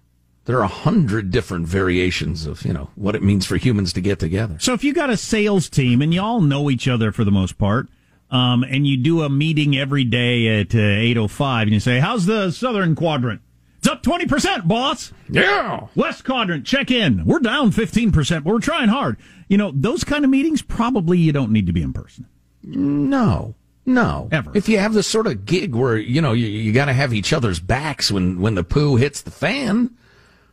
There 0.46 0.58
are 0.60 0.64
a 0.64 0.68
hundred 0.68 1.32
different 1.32 1.68
variations 1.68 2.46
of, 2.46 2.64
you 2.64 2.72
know, 2.72 2.90
what 2.96 3.16
it 3.16 3.24
means 3.24 3.46
for 3.46 3.58
humans 3.58 3.94
to 3.94 4.02
get 4.02 4.20
together. 4.20 4.58
So 4.60 4.74
if 4.74 4.84
you 4.84 4.94
got 4.94 5.10
a 5.10 5.18
sales 5.18 5.70
team 5.70 6.02
and 6.02 6.14
you 6.14 6.22
all 6.22 6.40
know 6.40 6.70
each 6.70 6.88
other 6.88 7.12
for 7.12 7.24
the 7.24 7.32
most 7.32 7.58
part, 7.58 7.88
um, 8.30 8.64
and 8.64 8.86
you 8.86 8.98
do 8.98 9.22
a 9.24 9.30
meeting 9.30 9.76
every 9.78 10.04
day 10.04 10.60
at 10.60 10.74
uh, 10.76 10.80
eight 10.80 11.18
oh 11.18 11.28
five, 11.28 11.64
and 11.64 11.74
you 11.74 11.80
say, 11.80 12.00
"How's 12.00 12.26
the 12.26 12.52
southern 12.52 12.96
quadrant?" 12.96 13.42
It's 13.80 13.88
up 13.88 14.02
twenty 14.02 14.26
percent, 14.26 14.68
boss. 14.68 15.14
Yeah. 15.30 15.88
West 15.96 16.26
quadrant, 16.26 16.66
check 16.66 16.90
in. 16.90 17.24
We're 17.26 17.40
down 17.40 17.72
fifteen 17.72 18.12
percent, 18.12 18.44
but 18.44 18.52
we're 18.54 18.60
trying 18.60 18.90
hard. 18.90 19.18
You 19.48 19.58
know, 19.58 19.72
those 19.76 20.04
kind 20.04 20.24
of 20.24 20.32
meetings 20.32 20.64
probably 20.64 21.20
you 21.20 21.32
don't 21.32 21.52
need 21.52 21.68
to 21.68 21.74
be 21.74 21.84
in 21.84 21.94
person. 21.94 22.28
No. 22.64 23.54
No. 23.86 24.28
Ever. 24.32 24.52
If 24.56 24.68
you 24.68 24.80
have 24.80 24.94
this 24.94 25.06
sort 25.08 25.28
of 25.28 25.46
gig 25.46 25.76
where, 25.76 25.98
you 25.98 26.20
know, 26.20 26.34
you, 26.34 26.48
you 26.48 26.72
gotta 26.72 26.94
have 26.94 27.14
each 27.14 27.32
other's 27.32 27.60
backs 27.60 28.12
when, 28.12 28.42
when 28.42 28.56
the 28.56 28.64
poo 28.64 28.96
hits 28.96 29.22
the 29.22 29.30
fan, 29.30 29.96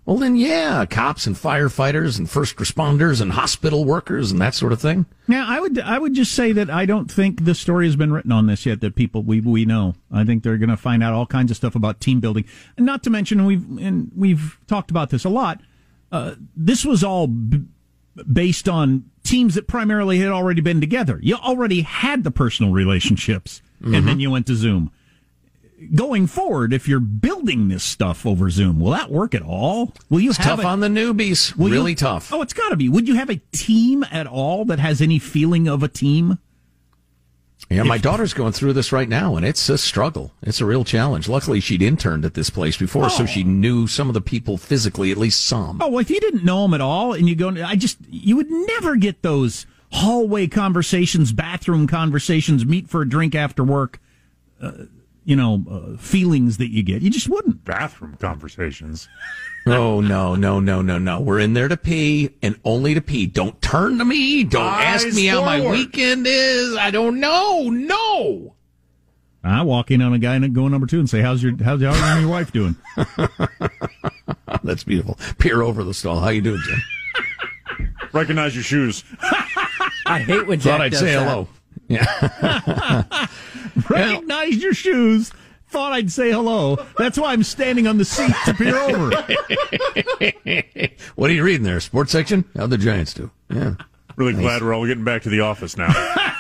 well 0.05 0.17
then 0.17 0.37
yeah, 0.37 0.85
cops 0.87 1.27
and 1.27 1.37
firefighters 1.37 2.19
and 2.19 2.29
first 2.29 2.57
responders 2.57 3.21
and 3.21 3.33
hospital 3.33 3.85
workers 3.85 4.33
and 4.33 4.41
that 4.41 4.55
sort 4.55 4.73
of 4.73 4.81
thing. 4.81 5.07
Now, 5.29 5.47
I 5.49 5.61
would 5.61 5.79
I 5.79 5.99
would 5.99 6.15
just 6.15 6.33
say 6.33 6.53
that 6.53 6.71
I 6.71 6.87
don't 6.87 7.11
think 7.11 7.45
the 7.45 7.55
story 7.55 7.87
has 7.87 7.97
been 7.97 8.13
written 8.13 8.33
on 8.33 8.47
this 8.47 8.67
yet. 8.67 8.81
That 8.81 8.95
people 8.95 9.23
we 9.23 9.41
we 9.41 9.65
know. 9.65 9.95
I 10.11 10.25
think 10.25 10.43
they're 10.43 10.59
going 10.59 10.71
to 10.71 10.77
find 10.77 11.03
out 11.03 11.13
all 11.15 11.27
kinds 11.27 11.51
of 11.51 11.57
stuff 11.57 11.75
about 11.75 12.01
team 12.01 12.21
building, 12.21 12.45
and 12.77 12.85
not 12.85 13.03
to 13.05 13.11
mention 13.11 13.45
we've 13.47 13.65
and 13.79 14.11
we've 14.17 14.59
talked 14.67 14.91
about 14.91 15.11
this 15.11 15.25
a 15.25 15.29
lot. 15.31 15.61
Uh, 16.11 16.35
this 16.55 16.85
was 16.85 17.03
all 17.03 17.27
b- 17.27 17.65
based 18.31 18.69
on 18.69 19.05
teams 19.25 19.55
that 19.55 19.67
primarily 19.67 20.19
had 20.19 20.29
already 20.29 20.61
been 20.61 20.81
together. 20.81 21.19
You 21.23 21.37
already 21.37 21.83
had 21.83 22.25
the 22.25 22.31
personal 22.31 22.73
relationships, 22.73 23.63
and 23.83 24.07
then 24.07 24.21
you 24.21 24.31
went 24.31 24.47
to 24.49 24.55
Zoom. 24.55 24.91
Going 25.95 26.27
forward, 26.27 26.73
if 26.73 26.87
you're 26.87 27.01
building 27.01 27.69
this 27.69 27.83
stuff 27.83 28.25
over 28.27 28.51
Zoom, 28.51 28.79
will 28.81 28.93
that 28.93 29.11
work 29.11 29.35
at 29.35 29.43
all? 29.43 29.93
Will 30.11 30.21
you 30.21 30.31
It's 30.31 30.39
have 30.39 30.57
tough 30.59 30.65
a- 30.65 30.69
on 30.69 30.81
the 30.81 30.89
newbies. 30.89 31.57
will 31.57 31.69
you- 31.69 31.75
really 31.75 31.95
tough. 31.95 32.33
Oh, 32.33 32.43
it's 32.43 32.53
got 32.53 32.69
to 32.71 32.77
be. 32.77 32.89
Would 32.89 33.09
you 33.09 33.15
have 33.17 33.31
a 33.31 33.41
team 33.53 34.05
at 34.11 34.27
all 34.27 34.65
that 34.67 34.79
has 34.79 35.01
any 35.01 35.19
feeling 35.19 35.67
of 35.69 35.83
a 35.83 35.89
team? 35.89 36.39
Yeah, 37.71 37.85
my 37.85 37.97
daughter's 37.97 38.35
going 38.35 38.53
through 38.53 38.75
this 38.75 38.93
right 38.93 39.09
now, 39.09 39.35
and 39.37 39.47
it's 39.47 39.69
a 39.71 39.79
struggle. 39.79 40.33
It's 40.43 40.61
a 40.61 40.67
real 40.67 40.85
challenge. 40.85 41.27
Luckily, 41.29 41.59
she'd 41.59 41.81
interned 41.81 42.25
at 42.27 42.35
this 42.35 42.51
place 42.51 42.77
before, 42.77 43.09
so 43.09 43.23
Oh. 43.23 43.27
she 43.27 43.45
knew 43.45 43.87
some 43.87 44.09
of 44.09 44.15
the 44.15 44.21
people 44.21 44.59
physically, 44.59 45.11
at 45.11 45.17
least 45.17 45.43
some. 45.45 45.79
Oh, 45.81 45.89
well, 45.89 45.99
if 46.01 46.11
you 46.11 46.21
didn't 46.21 46.45
know 46.45 46.63
them 46.63 46.75
at 46.75 46.81
all, 46.83 47.15
and 47.15 47.29
you 47.29 47.35
go, 47.35 47.49
I 47.65 47.77
just, 47.77 47.97
you 48.11 48.37
would 48.37 48.51
never 48.51 48.97
get 48.97 49.23
those 49.23 49.65
hallway 49.91 50.49
conversations, 50.49 51.33
bathroom 51.33 51.87
conversations, 51.87 52.67
meet 52.67 52.89
for 52.91 53.01
a 53.03 53.09
drink 53.09 53.35
after 53.35 53.65
work, 53.65 54.01
uh, 54.61 54.73
you 55.25 55.37
know, 55.37 55.65
uh, 55.71 55.97
feelings 55.97 56.59
that 56.59 56.71
you 56.71 56.83
get. 56.83 57.03
You 57.03 57.11
just 57.11 57.29
wouldn't. 57.29 57.65
bathroom 57.65 58.17
conversations. 58.21 59.09
Oh 59.65 60.01
no, 60.01 60.35
no, 60.35 60.59
no, 60.59 60.83
no, 60.83 60.99
no. 60.99 61.21
We're 61.21 61.39
in 61.39 61.55
there 61.55 61.69
to 61.69 61.77
pee 61.77 62.31
and 62.43 62.59
only 62.65 62.95
to 62.95 63.01
pee. 63.01 63.27
Don't 63.27 63.63
turn 63.63 63.99
to 63.99 64.05
me. 64.05 64.43
Don't 64.43 64.61
ask 64.61 65.07
Eyes 65.07 65.15
me 65.15 65.27
how 65.27 65.45
my 65.45 65.61
weekend 65.61 66.27
is. 66.27 66.75
I 66.75 66.91
don't 66.91 67.21
know. 67.21 67.71
No. 67.71 68.57
I 69.45 69.63
walk 69.63 69.93
in 69.93 70.03
on 70.03 70.15
a 70.15 70.19
guy 70.19 70.35
and 70.35 70.53
go 70.53 70.67
number 70.67 70.89
two 70.89 70.99
and 70.99 71.09
say, 71.09 71.21
"How's 71.21 71.45
your 71.45 71.53
how's, 71.63 71.81
how's 71.81 72.17
you 72.17 72.23
your 72.23 72.29
wife 72.29 72.51
doing?" 72.51 72.75
That's 74.65 74.83
beautiful. 74.83 75.17
Peer 75.39 75.63
over 75.63 75.85
the 75.85 75.95
stall. 75.95 76.19
How 76.19 76.31
you 76.31 76.41
doing, 76.43 76.61
Jim? 76.65 76.83
Recognize 78.13 78.57
your 78.57 78.65
shoes. 78.65 79.05
I 80.07 80.25
hate 80.27 80.49
when 80.49 80.59
Jack 80.59 80.73
Thought 80.73 80.81
I'd 80.81 80.91
does 80.91 81.01
say 81.01 81.15
that. 81.15 81.23
hello. 81.23 81.49
Yeah. 81.87 83.27
Recognize 83.89 84.57
your 84.57 84.75
shoes. 84.75 85.33
Thought 85.69 85.93
I'd 85.93 86.13
say 86.13 86.31
hello. 86.31 86.77
That's 86.99 87.19
why 87.19 87.33
I'm 87.33 87.43
standing 87.43 87.87
on 87.87 87.97
the 87.97 88.05
seat 88.05 88.35
to 88.45 88.53
peer 88.55 88.77
over. 88.79 89.11
what 91.15 91.31
are 91.31 91.33
you 91.33 91.43
reading 91.43 91.63
there? 91.63 91.81
Sports 91.81 92.13
section? 92.13 92.45
How'd 92.55 92.71
the 92.71 92.79
Giants 92.79 93.15
do? 93.15 93.31
Yeah. 93.51 93.75
Really 94.17 94.35
glad 94.35 94.61
we're 94.63 94.75
all 94.75 94.87
getting 94.87 95.05
back 95.05 95.23
to 95.23 95.31
the 95.31 95.41
office 95.41 95.77
now. 95.79 95.89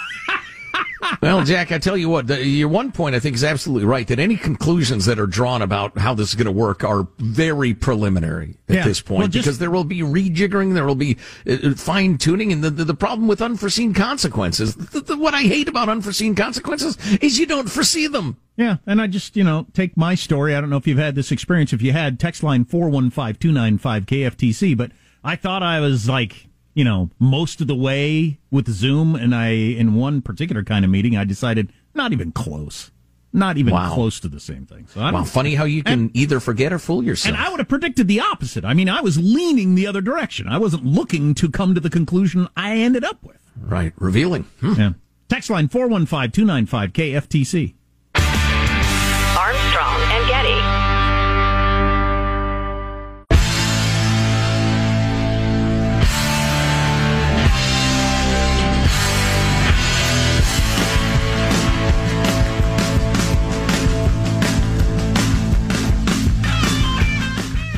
well, 1.23 1.45
Jack, 1.45 1.73
I 1.73 1.79
tell 1.79 1.97
you 1.97 2.09
what, 2.09 2.27
the, 2.27 2.45
your 2.45 2.69
one 2.69 2.93
point 2.93 3.15
I 3.15 3.21
think 3.21 3.35
is 3.35 3.45
absolutely 3.45 3.87
right 3.87 4.07
that 4.09 4.19
any 4.19 4.37
conclusions 4.37 5.07
that 5.07 5.19
are 5.19 5.27
drawn 5.27 5.63
about 5.63 5.97
how 5.99 6.15
this 6.15 6.29
is 6.31 6.35
going 6.35 6.47
to 6.47 6.53
work 6.53 6.85
are 6.85 7.07
very 7.19 7.75
preliminary 7.75 8.57
at 8.69 8.75
Yeah. 8.77 8.85
this 8.85 9.01
point 9.01 9.19
Well, 9.21 9.29
just- 9.29 9.45
because 9.45 9.59
there 9.59 9.71
will 9.71 9.85
be 9.85 10.01
rejiggering, 10.01 10.75
there 10.75 10.87
will 10.87 10.95
be 10.95 11.17
uh, 11.49 11.75
fine 11.75 12.19
tuning, 12.19 12.53
and 12.53 12.63
the, 12.63 12.71
the, 12.71 12.85
the 12.85 12.95
problem 12.95 13.29
with 13.29 13.41
unforeseen 13.43 13.95
consequences, 13.95 14.75
the, 14.77 15.01
the, 15.01 15.17
what 15.17 15.35
I 15.35 15.43
hate 15.43 15.69
about 15.69 15.89
unforeseen 15.89 16.35
consequences 16.35 16.97
is 17.21 17.39
you 17.39 17.47
don't 17.47 17.71
foresee 17.71 18.07
them. 18.07 18.37
Yeah, 18.57 18.77
and 18.87 19.01
I 19.01 19.07
just, 19.07 19.35
you 19.37 19.45
know, 19.45 19.67
take 19.73 19.97
my 19.97 20.15
story. 20.15 20.55
I 20.55 20.61
don't 20.61 20.69
know 20.71 20.77
if 20.77 20.87
you've 20.87 20.99
had 20.99 21.15
this 21.15 21.33
experience. 21.33 21.73
If 21.73 21.81
you 21.81 21.93
had, 21.93 22.21
text 22.21 22.43
line 22.43 22.65
415-295-KFTC, 22.67 24.77
but 24.77 24.93
I 25.25 25.37
thought 25.37 25.63
I 25.63 25.81
was 25.81 26.07
like, 26.09 26.49
you 26.75 26.85
know, 26.85 27.11
most 27.19 27.61
of 27.61 27.67
the 27.67 27.75
way 27.75 28.39
with 28.51 28.69
Zoom, 28.69 29.15
and 29.15 29.35
I, 29.35 29.49
in 29.51 29.95
one 29.95 30.23
particular 30.23 30.63
kind 30.65 30.85
of 30.85 30.91
meeting, 30.91 31.17
I 31.17 31.25
decided 31.25 31.73
not 31.95 32.13
even 32.13 32.33
close. 32.33 32.91
Not 33.35 33.57
even 33.57 33.73
Wow. 33.73 33.95
close 33.95 34.21
to 34.21 34.29
the 34.29 34.41
same 34.41 34.67
thing. 34.67 34.87
So 34.93 35.01
Wow, 35.01 35.25
funny 35.25 35.55
how 35.55 35.65
you 35.65 35.83
can 35.83 36.11
either 36.13 36.39
forget 36.39 36.71
or 36.71 36.79
fool 36.79 37.03
yourself. 37.03 37.35
And 37.35 37.43
I 37.43 37.49
would 37.49 37.61
have 37.61 37.69
predicted 37.69 38.07
the 38.07 38.21
opposite. 38.21 38.63
I 38.65 38.75
mean, 38.75 38.91
I 38.91 39.01
was 39.01 39.19
leaning 39.19 39.75
the 39.75 39.87
other 39.87 40.03
direction. 40.03 40.49
I 40.49 40.59
wasn't 40.59 40.85
looking 40.85 41.33
to 41.37 41.51
come 41.51 41.75
to 41.75 41.81
the 41.81 41.89
conclusion 41.89 42.47
I 42.57 42.77
ended 42.77 43.05
up 43.05 43.25
with. 43.25 43.39
right, 43.59 43.95
revealing. 43.99 44.43
Hmm. 44.61 44.73
Yeah. 44.75 44.93
Text 45.31 45.49
line 45.49 45.69
415-295-KFTC. 45.69 47.63
Armstrong 47.63 47.75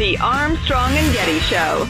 The 0.04 0.18
Armstrong 0.18 0.92
and 0.92 1.14
Getty 1.14 1.38
Show. 1.38 1.88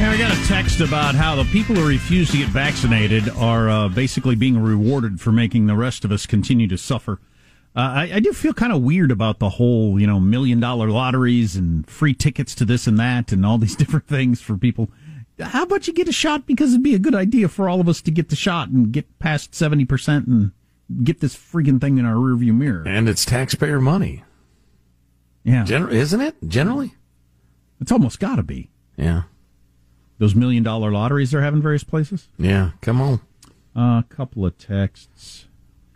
Yeah, 0.00 0.10
I 0.10 0.16
got 0.18 0.36
a 0.36 0.48
text 0.48 0.80
about 0.80 1.14
how 1.14 1.36
the 1.36 1.44
people 1.52 1.76
who 1.76 1.86
refuse 1.86 2.32
to 2.32 2.38
get 2.38 2.48
vaccinated 2.48 3.28
are 3.28 3.68
uh, 3.68 3.88
basically 3.90 4.34
being 4.34 4.58
rewarded 4.58 5.20
for 5.20 5.30
making 5.30 5.68
the 5.68 5.76
rest 5.76 6.04
of 6.04 6.10
us 6.10 6.26
continue 6.26 6.66
to 6.66 6.76
suffer. 6.76 7.20
Uh, 7.76 7.78
I, 7.78 8.10
I 8.14 8.18
do 8.18 8.32
feel 8.32 8.52
kind 8.52 8.72
of 8.72 8.82
weird 8.82 9.12
about 9.12 9.38
the 9.38 9.50
whole, 9.50 10.00
you 10.00 10.08
know, 10.08 10.18
million 10.18 10.58
dollar 10.58 10.90
lotteries 10.90 11.54
and 11.54 11.88
free 11.88 12.12
tickets 12.12 12.56
to 12.56 12.64
this 12.64 12.88
and 12.88 12.98
that 12.98 13.30
and 13.30 13.46
all 13.46 13.58
these 13.58 13.76
different 13.76 14.08
things 14.08 14.40
for 14.40 14.58
people. 14.58 14.90
How 15.38 15.62
about 15.62 15.86
you 15.86 15.94
get 15.94 16.08
a 16.08 16.12
shot 16.12 16.44
because 16.44 16.72
it'd 16.72 16.82
be 16.82 16.96
a 16.96 16.98
good 16.98 17.14
idea 17.14 17.48
for 17.48 17.68
all 17.68 17.80
of 17.80 17.88
us 17.88 18.02
to 18.02 18.10
get 18.10 18.30
the 18.30 18.36
shot 18.36 18.70
and 18.70 18.90
get 18.90 19.20
past 19.20 19.52
70% 19.52 20.26
and 20.26 20.50
get 21.02 21.20
this 21.20 21.34
freaking 21.36 21.80
thing 21.80 21.98
in 21.98 22.04
our 22.04 22.14
rearview 22.16 22.54
mirror. 22.54 22.84
And 22.86 23.08
it's 23.08 23.24
taxpayer 23.24 23.80
money, 23.80 24.22
Yeah. 25.44 25.64
Gen- 25.64 25.88
isn't 25.90 26.20
it? 26.20 26.36
Generally? 26.46 26.94
It's 27.80 27.92
almost 27.92 28.20
got 28.20 28.36
to 28.36 28.42
be. 28.42 28.70
Yeah. 28.96 29.22
Those 30.18 30.34
million 30.34 30.62
dollar 30.62 30.92
lotteries 30.92 31.30
they're 31.32 31.42
having 31.42 31.60
various 31.62 31.84
places. 31.84 32.28
Yeah, 32.38 32.70
come 32.80 33.00
on. 33.00 33.20
A 33.74 34.04
couple 34.08 34.46
of 34.46 34.56
texts. 34.58 35.46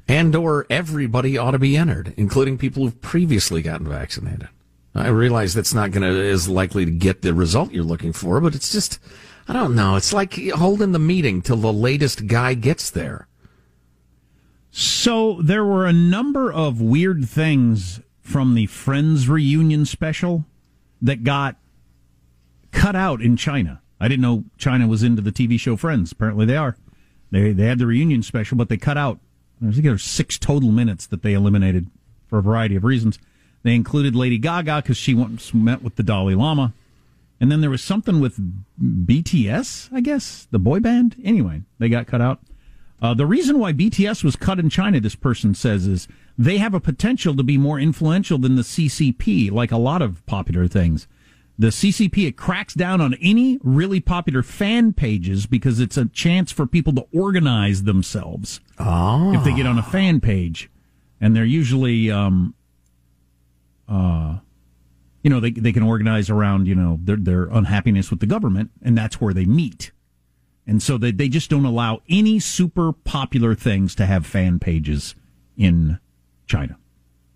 and 0.08 0.34
or 0.34 0.66
everybody 0.70 1.36
ought 1.38 1.50
to 1.52 1.58
be 1.58 1.76
entered, 1.76 2.14
including 2.16 2.56
people 2.58 2.82
who've 2.82 3.00
previously 3.00 3.62
gotten 3.62 3.86
vaccinated. 3.86 4.48
I 4.94 5.08
realize 5.08 5.54
that's 5.54 5.74
not 5.74 5.90
going 5.92 6.02
to 6.02 6.18
is 6.20 6.48
likely 6.48 6.84
to 6.86 6.90
get 6.90 7.22
the 7.22 7.32
result 7.34 7.72
you're 7.72 7.84
looking 7.84 8.12
for, 8.12 8.40
but 8.40 8.54
it's 8.54 8.72
just 8.72 8.98
I 9.46 9.52
don't 9.52 9.76
know. 9.76 9.94
It's 9.96 10.12
like 10.12 10.34
holding 10.50 10.92
the 10.92 10.98
meeting 10.98 11.40
till 11.40 11.56
the 11.58 11.72
latest 11.72 12.26
guy 12.26 12.54
gets 12.54 12.90
there. 12.90 13.27
So 14.80 15.42
there 15.42 15.64
were 15.64 15.86
a 15.86 15.92
number 15.92 16.52
of 16.52 16.80
weird 16.80 17.28
things 17.28 18.00
from 18.20 18.54
the 18.54 18.66
Friends 18.66 19.28
reunion 19.28 19.84
special 19.86 20.44
that 21.02 21.24
got 21.24 21.56
cut 22.70 22.94
out 22.94 23.20
in 23.20 23.36
China. 23.36 23.82
I 23.98 24.06
didn't 24.06 24.22
know 24.22 24.44
China 24.56 24.86
was 24.86 25.02
into 25.02 25.20
the 25.20 25.32
TV 25.32 25.58
show 25.58 25.76
Friends. 25.76 26.12
Apparently 26.12 26.46
they 26.46 26.56
are. 26.56 26.76
They 27.32 27.50
they 27.50 27.64
had 27.64 27.80
the 27.80 27.86
reunion 27.86 28.22
special, 28.22 28.56
but 28.56 28.68
they 28.68 28.76
cut 28.76 28.96
out. 28.96 29.18
I 29.60 29.72
think 29.72 29.98
six 29.98 30.38
total 30.38 30.70
minutes 30.70 31.08
that 31.08 31.22
they 31.22 31.32
eliminated 31.32 31.90
for 32.28 32.38
a 32.38 32.42
variety 32.42 32.76
of 32.76 32.84
reasons. 32.84 33.18
They 33.64 33.74
included 33.74 34.14
Lady 34.14 34.38
Gaga 34.38 34.82
because 34.82 34.96
she 34.96 35.12
once 35.12 35.52
met 35.52 35.82
with 35.82 35.96
the 35.96 36.04
Dalai 36.04 36.36
Lama, 36.36 36.72
and 37.40 37.50
then 37.50 37.62
there 37.62 37.70
was 37.70 37.82
something 37.82 38.20
with 38.20 38.38
BTS, 38.80 39.88
I 39.92 40.02
guess, 40.02 40.46
the 40.52 40.60
boy 40.60 40.78
band. 40.78 41.16
Anyway, 41.24 41.62
they 41.80 41.88
got 41.88 42.06
cut 42.06 42.20
out. 42.20 42.38
Uh, 43.00 43.14
the 43.14 43.26
reason 43.26 43.58
why 43.58 43.72
BTS 43.72 44.24
was 44.24 44.34
cut 44.36 44.58
in 44.58 44.68
China, 44.68 44.98
this 45.00 45.14
person 45.14 45.54
says, 45.54 45.86
is 45.86 46.08
they 46.36 46.58
have 46.58 46.74
a 46.74 46.80
potential 46.80 47.36
to 47.36 47.42
be 47.44 47.56
more 47.56 47.78
influential 47.78 48.38
than 48.38 48.56
the 48.56 48.62
CCP, 48.62 49.50
like 49.52 49.70
a 49.70 49.76
lot 49.76 50.02
of 50.02 50.24
popular 50.26 50.66
things. 50.66 51.06
The 51.60 51.68
CCP, 51.68 52.26
it 52.26 52.36
cracks 52.36 52.74
down 52.74 53.00
on 53.00 53.14
any 53.14 53.58
really 53.62 53.98
popular 54.00 54.42
fan 54.42 54.92
pages 54.92 55.46
because 55.46 55.80
it's 55.80 55.96
a 55.96 56.06
chance 56.06 56.52
for 56.52 56.66
people 56.66 56.92
to 56.94 57.06
organize 57.12 57.82
themselves 57.84 58.60
Oh. 58.78 59.32
if 59.34 59.42
they 59.44 59.54
get 59.54 59.66
on 59.66 59.78
a 59.78 59.82
fan 59.82 60.20
page. 60.20 60.70
And 61.20 61.34
they're 61.34 61.44
usually, 61.44 62.10
um, 62.12 62.54
uh, 63.88 64.38
you 65.22 65.30
know, 65.30 65.40
they, 65.40 65.50
they 65.50 65.72
can 65.72 65.82
organize 65.82 66.30
around, 66.30 66.66
you 66.68 66.74
know, 66.76 67.00
their, 67.02 67.16
their 67.16 67.44
unhappiness 67.46 68.10
with 68.10 68.20
the 68.20 68.26
government, 68.26 68.70
and 68.82 68.96
that's 68.96 69.20
where 69.20 69.34
they 69.34 69.44
meet. 69.44 69.90
And 70.68 70.82
so 70.82 70.98
they, 70.98 71.12
they 71.12 71.30
just 71.30 71.48
don't 71.48 71.64
allow 71.64 72.02
any 72.10 72.38
super 72.38 72.92
popular 72.92 73.54
things 73.54 73.94
to 73.94 74.04
have 74.04 74.26
fan 74.26 74.58
pages 74.58 75.14
in 75.56 75.98
China, 76.46 76.76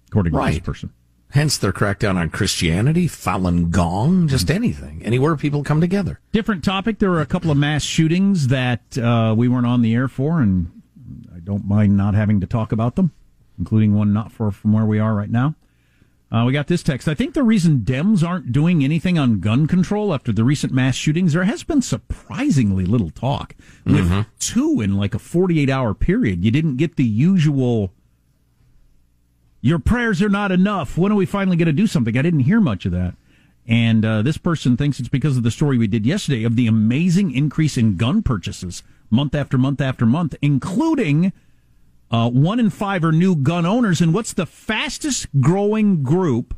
according 0.08 0.34
to 0.34 0.38
this 0.52 0.58
person. 0.58 0.92
Hence 1.30 1.56
their 1.56 1.72
crackdown 1.72 2.16
on 2.16 2.28
Christianity, 2.28 3.08
Falun 3.08 3.70
Gong, 3.70 4.28
just 4.28 4.50
anything, 4.50 5.02
anywhere 5.02 5.34
people 5.34 5.64
come 5.64 5.80
together. 5.80 6.20
Different 6.32 6.62
topic. 6.62 6.98
There 6.98 7.10
were 7.10 7.22
a 7.22 7.26
couple 7.26 7.50
of 7.50 7.56
mass 7.56 7.82
shootings 7.82 8.48
that 8.48 8.98
uh, 8.98 9.34
we 9.34 9.48
weren't 9.48 9.66
on 9.66 9.80
the 9.80 9.94
air 9.94 10.08
for, 10.08 10.42
and 10.42 10.82
I 11.34 11.38
don't 11.38 11.66
mind 11.66 11.96
not 11.96 12.14
having 12.14 12.38
to 12.42 12.46
talk 12.46 12.70
about 12.70 12.96
them, 12.96 13.12
including 13.58 13.94
one 13.94 14.12
not 14.12 14.30
far 14.30 14.50
from 14.50 14.74
where 14.74 14.84
we 14.84 14.98
are 14.98 15.14
right 15.14 15.30
now. 15.30 15.54
Uh, 16.32 16.44
we 16.46 16.52
got 16.52 16.66
this 16.66 16.82
text. 16.82 17.08
I 17.08 17.14
think 17.14 17.34
the 17.34 17.42
reason 17.42 17.80
Dems 17.80 18.26
aren't 18.26 18.52
doing 18.52 18.82
anything 18.82 19.18
on 19.18 19.40
gun 19.40 19.66
control 19.66 20.14
after 20.14 20.32
the 20.32 20.44
recent 20.44 20.72
mass 20.72 20.94
shootings, 20.94 21.34
there 21.34 21.44
has 21.44 21.62
been 21.62 21.82
surprisingly 21.82 22.86
little 22.86 23.10
talk. 23.10 23.54
With 23.84 24.26
two 24.38 24.80
in 24.80 24.96
like 24.96 25.14
a 25.14 25.18
48 25.18 25.68
hour 25.68 25.92
period, 25.92 26.42
you 26.42 26.50
didn't 26.50 26.78
get 26.78 26.96
the 26.96 27.04
usual, 27.04 27.92
your 29.60 29.78
prayers 29.78 30.22
are 30.22 30.30
not 30.30 30.50
enough. 30.50 30.96
When 30.96 31.12
are 31.12 31.16
we 31.16 31.26
finally 31.26 31.58
going 31.58 31.66
to 31.66 31.72
do 31.72 31.86
something? 31.86 32.16
I 32.16 32.22
didn't 32.22 32.40
hear 32.40 32.62
much 32.62 32.86
of 32.86 32.92
that. 32.92 33.14
And 33.66 34.02
uh, 34.02 34.22
this 34.22 34.38
person 34.38 34.78
thinks 34.78 34.98
it's 34.98 35.10
because 35.10 35.36
of 35.36 35.42
the 35.42 35.50
story 35.50 35.76
we 35.76 35.86
did 35.86 36.06
yesterday 36.06 36.44
of 36.44 36.56
the 36.56 36.66
amazing 36.66 37.32
increase 37.32 37.76
in 37.76 37.96
gun 37.98 38.22
purchases 38.22 38.82
month 39.10 39.34
after 39.34 39.58
month 39.58 39.82
after 39.82 40.06
month, 40.06 40.34
including 40.40 41.32
uh, 42.12 42.30
one 42.30 42.60
in 42.60 42.70
five 42.70 43.02
are 43.02 43.10
new 43.12 43.34
gun 43.34 43.66
owners. 43.66 44.00
And 44.00 44.12
what's 44.14 44.34
the 44.34 44.46
fastest 44.46 45.26
growing 45.40 46.02
group 46.02 46.54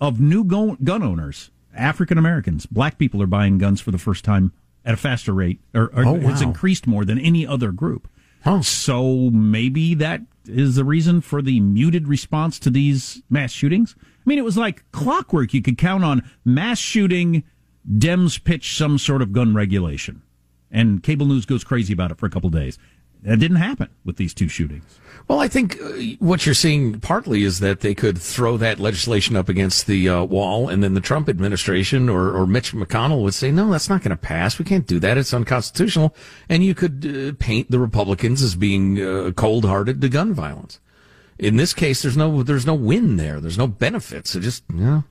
of 0.00 0.20
new 0.20 0.44
gun, 0.44 0.76
gun 0.84 1.02
owners? 1.02 1.50
African 1.74 2.18
Americans. 2.18 2.66
Black 2.66 2.98
people 2.98 3.20
are 3.22 3.26
buying 3.26 3.58
guns 3.58 3.80
for 3.80 3.90
the 3.90 3.98
first 3.98 4.24
time 4.24 4.52
at 4.84 4.94
a 4.94 4.96
faster 4.96 5.32
rate, 5.32 5.60
or, 5.74 5.84
or 5.94 6.04
Oh, 6.04 6.14
it's 6.16 6.42
increased 6.42 6.86
more 6.86 7.04
than 7.04 7.18
any 7.18 7.46
other 7.46 7.72
group. 7.72 8.06
Huh. 8.44 8.62
So 8.62 9.30
maybe 9.30 9.94
that 9.94 10.20
is 10.46 10.76
the 10.76 10.84
reason 10.84 11.22
for 11.22 11.40
the 11.40 11.58
muted 11.60 12.06
response 12.06 12.58
to 12.60 12.70
these 12.70 13.22
mass 13.30 13.50
shootings. 13.50 13.96
I 13.98 14.28
mean, 14.28 14.38
it 14.38 14.44
was 14.44 14.58
like 14.58 14.84
clockwork. 14.92 15.54
You 15.54 15.62
could 15.62 15.78
count 15.78 16.04
on 16.04 16.28
mass 16.44 16.78
shooting, 16.78 17.42
Dems 17.90 18.42
pitch 18.44 18.76
some 18.76 18.98
sort 18.98 19.22
of 19.22 19.32
gun 19.32 19.54
regulation, 19.54 20.22
and 20.70 21.02
cable 21.02 21.26
news 21.26 21.46
goes 21.46 21.64
crazy 21.64 21.92
about 21.94 22.10
it 22.10 22.18
for 22.18 22.26
a 22.26 22.30
couple 22.30 22.50
days. 22.50 22.78
That 23.24 23.38
didn't 23.38 23.56
happen 23.56 23.88
with 24.04 24.16
these 24.16 24.34
two 24.34 24.48
shootings. 24.48 25.00
Well, 25.28 25.40
I 25.40 25.48
think 25.48 25.80
uh, 25.80 25.92
what 26.18 26.44
you're 26.44 26.54
seeing 26.54 27.00
partly 27.00 27.42
is 27.42 27.60
that 27.60 27.80
they 27.80 27.94
could 27.94 28.18
throw 28.18 28.58
that 28.58 28.78
legislation 28.78 29.34
up 29.34 29.48
against 29.48 29.86
the 29.86 30.06
uh, 30.10 30.24
wall, 30.24 30.68
and 30.68 30.82
then 30.84 30.92
the 30.92 31.00
Trump 31.00 31.30
administration 31.30 32.10
or, 32.10 32.36
or 32.36 32.46
Mitch 32.46 32.74
McConnell 32.74 33.22
would 33.22 33.32
say, 33.32 33.50
"No, 33.50 33.70
that's 33.70 33.88
not 33.88 34.02
going 34.02 34.10
to 34.10 34.16
pass. 34.16 34.58
We 34.58 34.66
can't 34.66 34.86
do 34.86 35.00
that. 35.00 35.16
It's 35.16 35.32
unconstitutional." 35.32 36.14
And 36.50 36.62
you 36.62 36.74
could 36.74 37.06
uh, 37.06 37.32
paint 37.38 37.70
the 37.70 37.78
Republicans 37.78 38.42
as 38.42 38.54
being 38.54 39.00
uh, 39.00 39.30
cold-hearted 39.34 40.02
to 40.02 40.08
gun 40.10 40.34
violence. 40.34 40.78
In 41.38 41.56
this 41.56 41.72
case, 41.72 42.02
there's 42.02 42.18
no 42.18 42.42
there's 42.42 42.66
no 42.66 42.74
win 42.74 43.16
there. 43.16 43.40
There's 43.40 43.58
no 43.58 43.66
benefits. 43.66 44.32
So 44.32 44.40
just 44.40 44.64
you 44.68 44.84
know, 44.84 45.04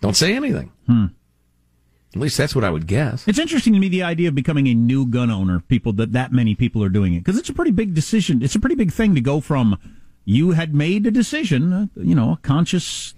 don't 0.00 0.16
say 0.16 0.34
anything. 0.34 0.72
At 2.14 2.20
least 2.22 2.38
that's 2.38 2.54
what 2.54 2.64
I 2.64 2.70
would 2.70 2.86
guess. 2.86 3.26
It's 3.28 3.38
interesting 3.38 3.74
to 3.74 3.78
me 3.78 3.88
the 3.88 4.02
idea 4.02 4.28
of 4.28 4.34
becoming 4.34 4.66
a 4.66 4.74
new 4.74 5.06
gun 5.06 5.30
owner. 5.30 5.60
People 5.60 5.92
that 5.94 6.12
that 6.12 6.32
many 6.32 6.54
people 6.54 6.82
are 6.82 6.88
doing 6.88 7.14
it 7.14 7.20
because 7.20 7.38
it's 7.38 7.48
a 7.50 7.52
pretty 7.52 7.70
big 7.70 7.94
decision. 7.94 8.42
It's 8.42 8.54
a 8.54 8.60
pretty 8.60 8.76
big 8.76 8.92
thing 8.92 9.14
to 9.14 9.20
go 9.20 9.40
from 9.40 9.78
you 10.24 10.52
had 10.52 10.74
made 10.74 11.06
a 11.06 11.10
decision, 11.10 11.72
uh, 11.72 11.86
you 11.96 12.14
know, 12.14 12.32
a 12.32 12.36
conscious 12.42 13.14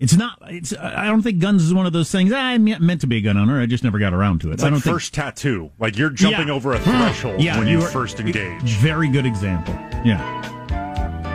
It's 0.00 0.16
not. 0.16 0.38
It's. 0.48 0.74
I 0.76 1.06
don't 1.06 1.22
think 1.22 1.38
guns 1.38 1.62
is 1.62 1.72
one 1.72 1.86
of 1.86 1.92
those 1.92 2.10
things. 2.10 2.32
"Ah, 2.32 2.36
I'm 2.38 2.64
meant 2.64 3.00
to 3.02 3.06
be 3.06 3.18
a 3.18 3.20
gun 3.20 3.36
owner. 3.36 3.60
I 3.60 3.66
just 3.66 3.84
never 3.84 4.00
got 4.00 4.12
around 4.12 4.40
to 4.40 4.50
it. 4.50 4.54
It's 4.54 4.62
I 4.62 4.66
like 4.66 4.72
don't 4.74 4.80
think. 4.80 4.94
first 4.96 5.14
tattoo. 5.14 5.70
Like 5.78 5.96
you're 5.96 6.10
jumping 6.10 6.48
Yeah. 6.48 6.54
over 6.54 6.72
a 6.72 6.80
threshold 6.80 7.40
Yeah, 7.40 7.58
when 7.58 7.68
you, 7.68 7.78
are- 7.78 7.88
first 7.88 8.18
engage. 8.18 8.62
Very 8.78 9.08
good 9.08 9.24
example. 9.24 9.74
Yeah. 10.04 10.20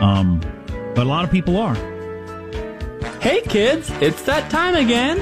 Um, 0.00 0.40
but 0.94 1.06
a 1.06 1.08
lot 1.08 1.24
of 1.24 1.30
people 1.30 1.56
are. 1.56 1.74
Hey 3.20 3.40
kids, 3.42 3.90
it's 4.02 4.22
that 4.22 4.50
time 4.50 4.74
again. 4.74 5.18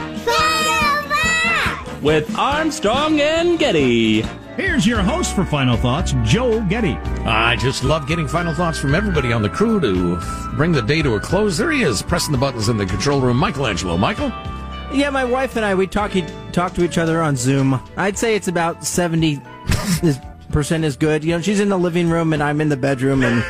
With 2.02 2.36
Armstrong 2.38 3.20
and 3.20 3.58
Getty. 3.58 4.22
Here's 4.56 4.86
your 4.86 5.00
host 5.02 5.34
for 5.34 5.44
Final 5.44 5.76
Thoughts, 5.76 6.14
Joe 6.24 6.60
Getty. 6.68 6.92
I 7.24 7.56
just 7.56 7.84
love 7.84 8.06
getting 8.08 8.26
final 8.28 8.54
thoughts 8.54 8.78
from 8.78 8.94
everybody 8.94 9.32
on 9.32 9.42
the 9.42 9.48
crew 9.48 9.80
to 9.80 10.16
bring 10.56 10.72
the 10.72 10.82
day 10.82 11.02
to 11.02 11.14
a 11.14 11.20
close. 11.20 11.58
There 11.58 11.70
he 11.70 11.82
is, 11.82 12.02
pressing 12.02 12.32
the 12.32 12.38
buttons 12.38 12.68
in 12.68 12.76
the 12.76 12.86
control 12.86 13.20
room. 13.20 13.36
Michelangelo. 13.36 13.96
Michael? 13.96 14.28
Yeah, 14.92 15.10
my 15.10 15.24
wife 15.24 15.56
and 15.56 15.64
I 15.64 15.74
we 15.74 15.86
talk 15.86 16.16
e- 16.16 16.24
talk 16.52 16.72
to 16.74 16.84
each 16.84 16.98
other 16.98 17.20
on 17.20 17.36
Zoom. 17.36 17.80
I'd 17.96 18.16
say 18.16 18.34
it's 18.36 18.48
about 18.48 18.84
seventy 18.84 19.40
percent 20.50 20.84
is 20.84 20.96
good. 20.96 21.22
You 21.24 21.32
know, 21.32 21.40
she's 21.42 21.60
in 21.60 21.68
the 21.68 21.78
living 21.78 22.08
room 22.08 22.32
and 22.32 22.42
I'm 22.42 22.60
in 22.60 22.68
the 22.68 22.76
bedroom, 22.76 23.22
and 23.22 23.44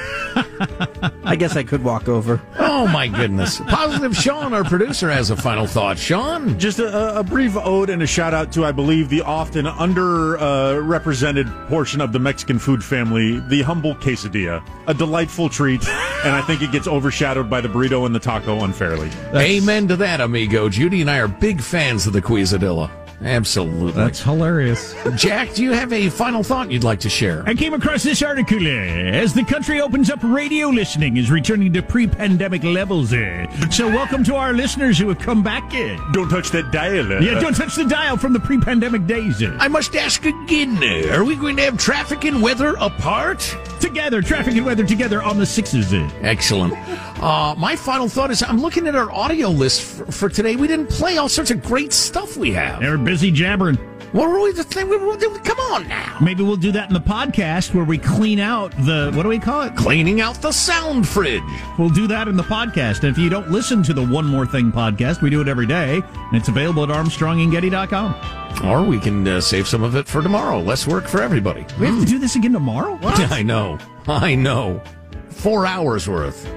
I 1.24 1.36
guess 1.36 1.56
I 1.56 1.62
could 1.62 1.84
walk 1.84 2.08
over. 2.08 2.40
Oh, 2.58 2.86
my 2.88 3.08
goodness. 3.08 3.60
Positive 3.60 4.16
Sean, 4.16 4.52
our 4.52 4.64
producer, 4.64 5.10
has 5.10 5.30
a 5.30 5.36
final 5.36 5.66
thought. 5.66 5.98
Sean? 5.98 6.58
Just 6.58 6.78
a, 6.78 7.18
a 7.18 7.22
brief 7.22 7.56
ode 7.56 7.90
and 7.90 8.02
a 8.02 8.06
shout 8.06 8.34
out 8.34 8.52
to, 8.52 8.64
I 8.64 8.72
believe, 8.72 9.08
the 9.08 9.22
often 9.22 9.66
underrepresented 9.66 11.48
uh, 11.48 11.68
portion 11.68 12.00
of 12.00 12.12
the 12.12 12.18
Mexican 12.18 12.58
food 12.58 12.82
family, 12.82 13.40
the 13.48 13.62
humble 13.62 13.94
quesadilla. 13.94 14.62
A 14.86 14.94
delightful 14.94 15.48
treat, 15.48 15.86
and 15.88 16.34
I 16.34 16.42
think 16.42 16.62
it 16.62 16.72
gets 16.72 16.86
overshadowed 16.86 17.50
by 17.50 17.60
the 17.60 17.68
burrito 17.68 18.06
and 18.06 18.14
the 18.14 18.20
taco 18.20 18.64
unfairly. 18.64 19.10
Amen 19.34 19.88
to 19.88 19.96
that, 19.96 20.20
amigo. 20.20 20.68
Judy 20.68 21.00
and 21.00 21.10
I 21.10 21.18
are 21.18 21.28
big 21.28 21.60
fans 21.60 22.06
of 22.06 22.12
the 22.12 22.22
Quesadilla. 22.22 22.90
Absolutely. 23.22 23.92
That's 23.92 24.22
hilarious. 24.22 24.94
Jack, 25.16 25.54
do 25.54 25.62
you 25.64 25.72
have 25.72 25.92
a 25.92 26.08
final 26.08 26.42
thought 26.42 26.70
you'd 26.70 26.84
like 26.84 27.00
to 27.00 27.08
share? 27.08 27.42
I 27.46 27.54
came 27.54 27.74
across 27.74 28.02
this 28.04 28.22
article 28.22 28.64
uh, 28.64 28.70
as 28.70 29.34
the 29.34 29.44
country 29.44 29.80
opens 29.80 30.08
up 30.10 30.20
radio 30.22 30.68
listening 30.68 31.16
is 31.16 31.30
returning 31.30 31.72
to 31.72 31.82
pre-pandemic 31.82 32.62
levels. 32.62 33.12
Uh, 33.12 33.46
so 33.70 33.88
welcome 33.88 34.22
to 34.24 34.36
our 34.36 34.52
listeners 34.52 34.98
who 34.98 35.08
have 35.08 35.18
come 35.18 35.42
back. 35.42 35.64
Uh, 35.74 35.96
Don't 36.12 36.28
touch 36.28 36.50
that 36.50 36.70
dial. 36.70 37.12
uh. 37.12 37.18
yeah, 37.20 37.40
don't 37.40 37.54
touch 37.56 37.74
the 37.74 37.84
dial 37.84 38.16
from 38.16 38.32
the 38.32 38.40
pre-pandemic 38.40 39.06
days. 39.06 39.42
Uh, 39.42 39.56
I 39.60 39.68
must 39.68 39.96
ask 39.96 40.24
again, 40.24 40.78
uh, 40.82 41.14
are 41.16 41.24
we 41.24 41.34
going 41.34 41.56
to 41.56 41.62
have 41.62 41.76
traffic 41.76 42.24
and 42.24 42.40
weather 42.42 42.74
apart? 42.80 43.56
together, 43.80 44.20
traffic 44.20 44.54
and 44.56 44.66
weather 44.66 44.84
together 44.84 45.22
on 45.22 45.38
the 45.38 45.46
sixes. 45.46 45.92
Uh, 45.94 46.10
Excellent. 46.20 46.74
Uh, 47.20 47.54
my 47.58 47.74
final 47.74 48.08
thought 48.08 48.30
is 48.30 48.42
I'm 48.42 48.60
looking 48.60 48.86
at 48.86 48.94
our 48.94 49.10
audio 49.10 49.48
list 49.48 49.82
for, 49.82 50.12
for 50.12 50.28
today. 50.28 50.56
We 50.56 50.68
didn't 50.68 50.88
play 50.88 51.18
all 51.18 51.28
sorts 51.28 51.50
of 51.50 51.62
great 51.62 51.92
stuff 51.92 52.36
we 52.36 52.52
have. 52.52 52.80
they're 52.80 52.96
busy 52.98 53.30
jabbering. 53.32 53.76
What 54.12 54.30
were 54.30 54.40
we 54.40 54.52
the 54.52 54.64
thing? 54.64 54.88
Come 54.88 55.58
on 55.58 55.86
now. 55.86 56.16
Maybe 56.22 56.42
we'll 56.42 56.56
do 56.56 56.72
that 56.72 56.88
in 56.88 56.94
the 56.94 57.00
podcast 57.00 57.74
where 57.74 57.84
we 57.84 57.98
clean 57.98 58.40
out 58.40 58.70
the 58.86 59.12
what 59.14 59.24
do 59.24 59.28
we 59.28 59.38
call 59.38 59.62
it? 59.62 59.76
Cleaning 59.76 60.22
out 60.22 60.36
the 60.40 60.50
sound 60.50 61.06
fridge. 61.06 61.42
We'll 61.78 61.90
do 61.90 62.06
that 62.06 62.26
in 62.26 62.34
the 62.36 62.42
podcast. 62.42 63.02
And 63.02 63.10
if 63.10 63.18
you 63.18 63.28
don't 63.28 63.50
listen 63.50 63.82
to 63.82 63.92
the 63.92 64.02
One 64.06 64.24
More 64.24 64.46
Thing 64.46 64.72
podcast, 64.72 65.20
we 65.20 65.28
do 65.28 65.42
it 65.42 65.48
every 65.48 65.66
day, 65.66 66.00
and 66.14 66.34
it's 66.36 66.48
available 66.48 66.84
at 66.84 66.88
ArmstrongandGetty.com. 66.88 68.66
Or 68.66 68.82
we 68.82 68.98
can 68.98 69.28
uh, 69.28 69.42
save 69.42 69.68
some 69.68 69.82
of 69.82 69.94
it 69.94 70.08
for 70.08 70.22
tomorrow. 70.22 70.58
Less 70.60 70.86
work 70.86 71.06
for 71.06 71.20
everybody. 71.20 71.66
We 71.78 71.86
have 71.86 72.00
to 72.00 72.06
do 72.06 72.18
this 72.18 72.34
again 72.34 72.52
tomorrow. 72.54 72.94
What? 73.02 73.20
I 73.30 73.42
know. 73.42 73.78
I 74.06 74.34
know. 74.34 74.82
Four 75.28 75.66
hours 75.66 76.08
worth. 76.08 76.50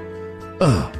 Ugh. 0.61 0.95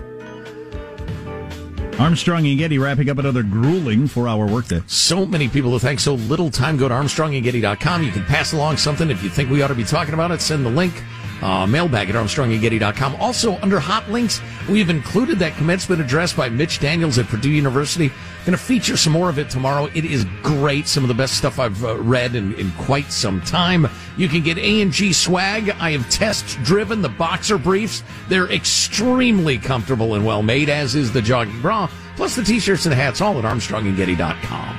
Armstrong 2.00 2.48
and 2.48 2.58
Getty 2.58 2.80
wrapping 2.80 3.12
up 3.12 3.20
another 3.20 3.44
grueling 3.44 4.08
four-hour 4.08 4.48
workday. 4.48 4.82
So 4.88 5.24
many 5.24 5.48
people 5.48 5.70
who 5.70 5.78
thank 5.78 6.00
so 6.00 6.16
little 6.16 6.50
time. 6.50 6.78
Go 6.78 6.88
to 6.88 6.96
ArmstrongandGetty.com. 6.96 8.02
You 8.02 8.12
can 8.12 8.26
pass 8.26 8.54
along 8.54 8.78
something 8.78 9.12
if 9.12 9.22
you 9.22 9.30
think 9.30 9.52
we 9.52 9.62
ought 9.62 9.68
to 9.68 9.76
be 9.76 9.84
talking 9.84 10.16
about 10.16 10.32
it. 10.32 10.42
Send 10.42 10.66
the 10.66 10.70
link. 10.72 10.94
Uh, 11.42 11.66
mailbag 11.66 12.08
at 12.08 12.16
ArmstrongandGetty.com. 12.16 13.16
Also, 13.16 13.58
under 13.62 13.80
hot 13.80 14.08
links, 14.12 14.40
we've 14.70 14.92
included 14.92 15.40
that 15.40 15.56
commencement 15.56 16.00
address 16.00 16.34
by 16.34 16.50
Mitch 16.50 16.80
Daniels 16.80 17.18
at 17.18 17.26
Purdue 17.26 17.50
University. 17.50 18.10
Going 18.46 18.52
to 18.52 18.58
feature 18.58 18.96
some 18.96 19.14
more 19.14 19.28
of 19.28 19.40
it 19.40 19.50
tomorrow. 19.50 19.90
It 19.96 20.06
is 20.06 20.26
great. 20.44 20.88
Some 20.88 21.04
of 21.04 21.08
the 21.08 21.16
best 21.16 21.36
stuff 21.36 21.58
I've 21.58 21.84
uh, 21.84 21.98
read 21.98 22.36
in, 22.36 22.54
in 22.56 22.72
quite 22.74 23.12
some 23.12 23.42
time. 23.42 23.88
You 24.18 24.28
can 24.28 24.42
get 24.44 24.60
A&G 24.60 25.14
swag. 25.14 25.72
I 25.80 25.92
have 25.92 26.08
test 26.12 26.62
driven 26.64 27.02
the 27.02 27.10
boxer 27.10 27.58
briefs. 27.58 28.04
They're 28.30 28.52
extremely 28.52 29.58
comfortable 29.58 30.14
and 30.14 30.24
well 30.24 30.44
made, 30.44 30.70
as 30.70 30.94
is 30.94 31.12
the 31.12 31.24
jogging 31.24 31.60
bra. 31.62 31.90
Plus 32.18 32.36
the 32.36 32.44
t-shirts 32.44 32.86
and 32.86 32.94
hats, 32.94 33.20
all 33.20 33.40
at 33.40 33.46
ArmstrongandGetty.com. 33.46 34.78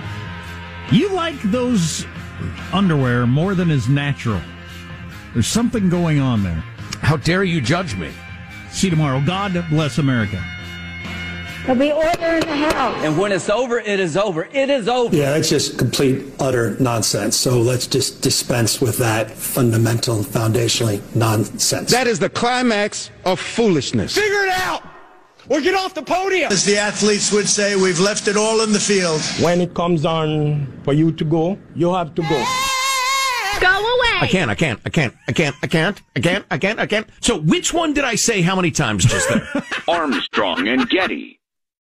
You 0.92 1.10
like 1.12 1.40
those 1.42 2.06
underwear 2.72 3.26
more 3.26 3.54
than 3.54 3.70
is 3.70 3.88
natural. 3.88 4.40
There's 5.32 5.46
something 5.46 5.88
going 5.88 6.20
on 6.20 6.42
there. 6.42 6.62
How 7.00 7.16
dare 7.16 7.44
you 7.44 7.60
judge 7.60 7.96
me? 7.96 8.10
See 8.70 8.86
you 8.88 8.90
tomorrow. 8.90 9.22
God 9.24 9.64
bless 9.70 9.98
America. 9.98 10.42
There'll 11.64 11.78
be 11.78 11.92
order 11.92 12.26
in 12.26 12.40
the 12.40 12.56
house. 12.56 13.04
And 13.04 13.16
when 13.16 13.30
it's 13.30 13.48
over, 13.48 13.78
it 13.78 14.00
is 14.00 14.16
over. 14.16 14.48
It 14.52 14.68
is 14.68 14.88
over. 14.88 15.14
Yeah, 15.14 15.32
that's 15.32 15.48
just 15.48 15.78
complete, 15.78 16.24
utter 16.40 16.76
nonsense. 16.80 17.36
So 17.36 17.60
let's 17.60 17.86
just 17.86 18.20
dispense 18.20 18.80
with 18.80 18.98
that 18.98 19.30
fundamental, 19.30 20.24
foundationally 20.24 21.00
nonsense. 21.14 21.92
That 21.92 22.08
is 22.08 22.18
the 22.18 22.28
climax 22.28 23.10
of 23.24 23.38
foolishness. 23.38 24.14
Figure 24.14 24.44
it 24.44 24.50
out! 24.50 24.82
Or 25.48 25.60
get 25.60 25.74
off 25.74 25.94
the 25.94 26.02
podium! 26.02 26.50
As 26.50 26.64
the 26.64 26.78
athletes 26.78 27.32
would 27.32 27.48
say, 27.48 27.76
we've 27.76 28.00
left 28.00 28.26
it 28.26 28.36
all 28.36 28.62
in 28.62 28.72
the 28.72 28.80
field. 28.80 29.20
When 29.40 29.60
it 29.60 29.72
comes 29.72 30.04
on 30.04 30.66
for 30.82 30.92
you 30.92 31.12
to 31.12 31.24
go, 31.24 31.58
you 31.76 31.94
have 31.94 32.14
to 32.16 32.22
go. 32.22 32.28
Go 32.28 32.36
away. 32.36 32.71
I 34.22 34.28
can't, 34.28 34.52
I 34.52 34.54
can't, 34.54 34.80
I 34.86 34.88
can't, 34.88 35.14
I 35.26 35.32
can't, 35.32 35.56
I 35.64 35.66
can't, 35.66 36.00
I 36.14 36.20
can't, 36.20 36.46
I 36.48 36.58
can't, 36.58 36.78
I 36.78 36.86
can't. 36.86 37.08
So 37.20 37.38
which 37.38 37.74
one 37.74 37.92
did 37.92 38.04
I 38.04 38.14
say 38.14 38.40
how 38.40 38.54
many 38.54 38.70
times 38.70 39.04
just 39.04 39.28
there? 39.28 39.48
Armstrong 39.88 40.68
and 40.68 40.88
Getty. 40.88 41.40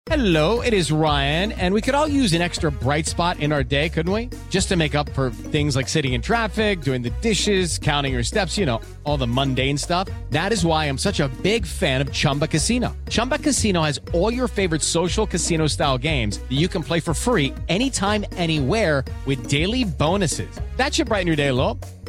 Hello, 0.07 0.61
it 0.61 0.71
is 0.71 0.91
Ryan, 0.91 1.51
and 1.53 1.73
we 1.73 1.81
could 1.81 1.95
all 1.95 2.07
use 2.07 2.33
an 2.33 2.41
extra 2.43 2.71
bright 2.71 3.07
spot 3.07 3.39
in 3.39 3.51
our 3.51 3.63
day, 3.63 3.89
couldn't 3.89 4.13
we? 4.13 4.29
Just 4.51 4.69
to 4.69 4.75
make 4.75 4.93
up 4.93 5.09
for 5.09 5.31
things 5.31 5.75
like 5.75 5.89
sitting 5.89 6.13
in 6.13 6.21
traffic, 6.21 6.81
doing 6.81 7.01
the 7.01 7.09
dishes, 7.21 7.79
counting 7.79 8.13
your 8.13 8.23
steps, 8.23 8.55
you 8.55 8.67
know, 8.67 8.81
all 9.03 9.17
the 9.17 9.27
mundane 9.27 9.77
stuff. 9.77 10.07
That 10.29 10.53
is 10.53 10.63
why 10.63 10.85
I'm 10.85 10.97
such 10.97 11.19
a 11.19 11.27
big 11.41 11.65
fan 11.65 12.01
of 12.01 12.11
Chumba 12.13 12.47
Casino. 12.47 12.95
Chumba 13.09 13.39
Casino 13.39 13.81
has 13.81 13.99
all 14.13 14.31
your 14.31 14.47
favorite 14.47 14.83
social 14.83 15.25
casino 15.25 15.65
style 15.65 15.97
games 15.97 16.37
that 16.37 16.55
you 16.55 16.67
can 16.67 16.83
play 16.83 16.99
for 16.99 17.15
free 17.15 17.53
anytime, 17.67 18.23
anywhere 18.33 19.03
with 19.25 19.49
daily 19.49 19.83
bonuses. 19.83 20.49
That 20.77 20.93
should 20.93 21.07
brighten 21.07 21.27
your 21.27 21.35
day 21.35 21.47
a 21.47 21.53
little. 21.53 21.79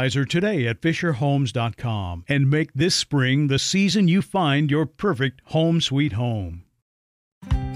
advisor 0.00 0.24
today 0.24 0.66
at 0.66 0.80
FischerHomes.com 0.80 2.24
and 2.26 2.48
make 2.48 2.72
this 2.72 2.94
spring 2.94 3.48
the 3.48 3.58
season 3.58 4.08
you 4.08 4.22
find 4.22 4.70
your 4.70 4.86
perfect 4.86 5.42
home 5.46 5.78
sweet 5.78 6.14
home. 6.14 6.64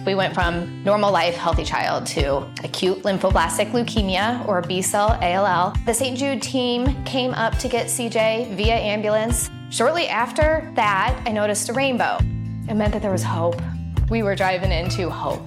We 0.06 0.14
went 0.14 0.32
from 0.32 0.82
normal 0.84 1.12
life, 1.12 1.34
healthy 1.34 1.64
child 1.64 2.06
to 2.06 2.38
acute 2.64 3.02
lymphoblastic 3.02 3.72
leukemia 3.72 4.46
or 4.48 4.62
B 4.62 4.80
cell 4.80 5.18
ALL. 5.20 5.74
The 5.84 5.92
St. 5.92 6.16
Jude 6.16 6.40
team 6.40 7.04
came 7.04 7.32
up 7.32 7.58
to 7.58 7.68
get 7.68 7.88
CJ 7.88 8.56
via 8.56 8.74
ambulance. 8.74 9.50
Shortly 9.68 10.08
after 10.08 10.72
that, 10.76 11.22
I 11.26 11.32
noticed 11.32 11.68
a 11.68 11.74
rainbow. 11.74 12.16
It 12.70 12.74
meant 12.74 12.94
that 12.94 13.02
there 13.02 13.12
was 13.12 13.22
hope. 13.22 13.60
We 14.08 14.22
were 14.22 14.34
driving 14.34 14.72
into 14.72 15.10
hope. 15.10 15.46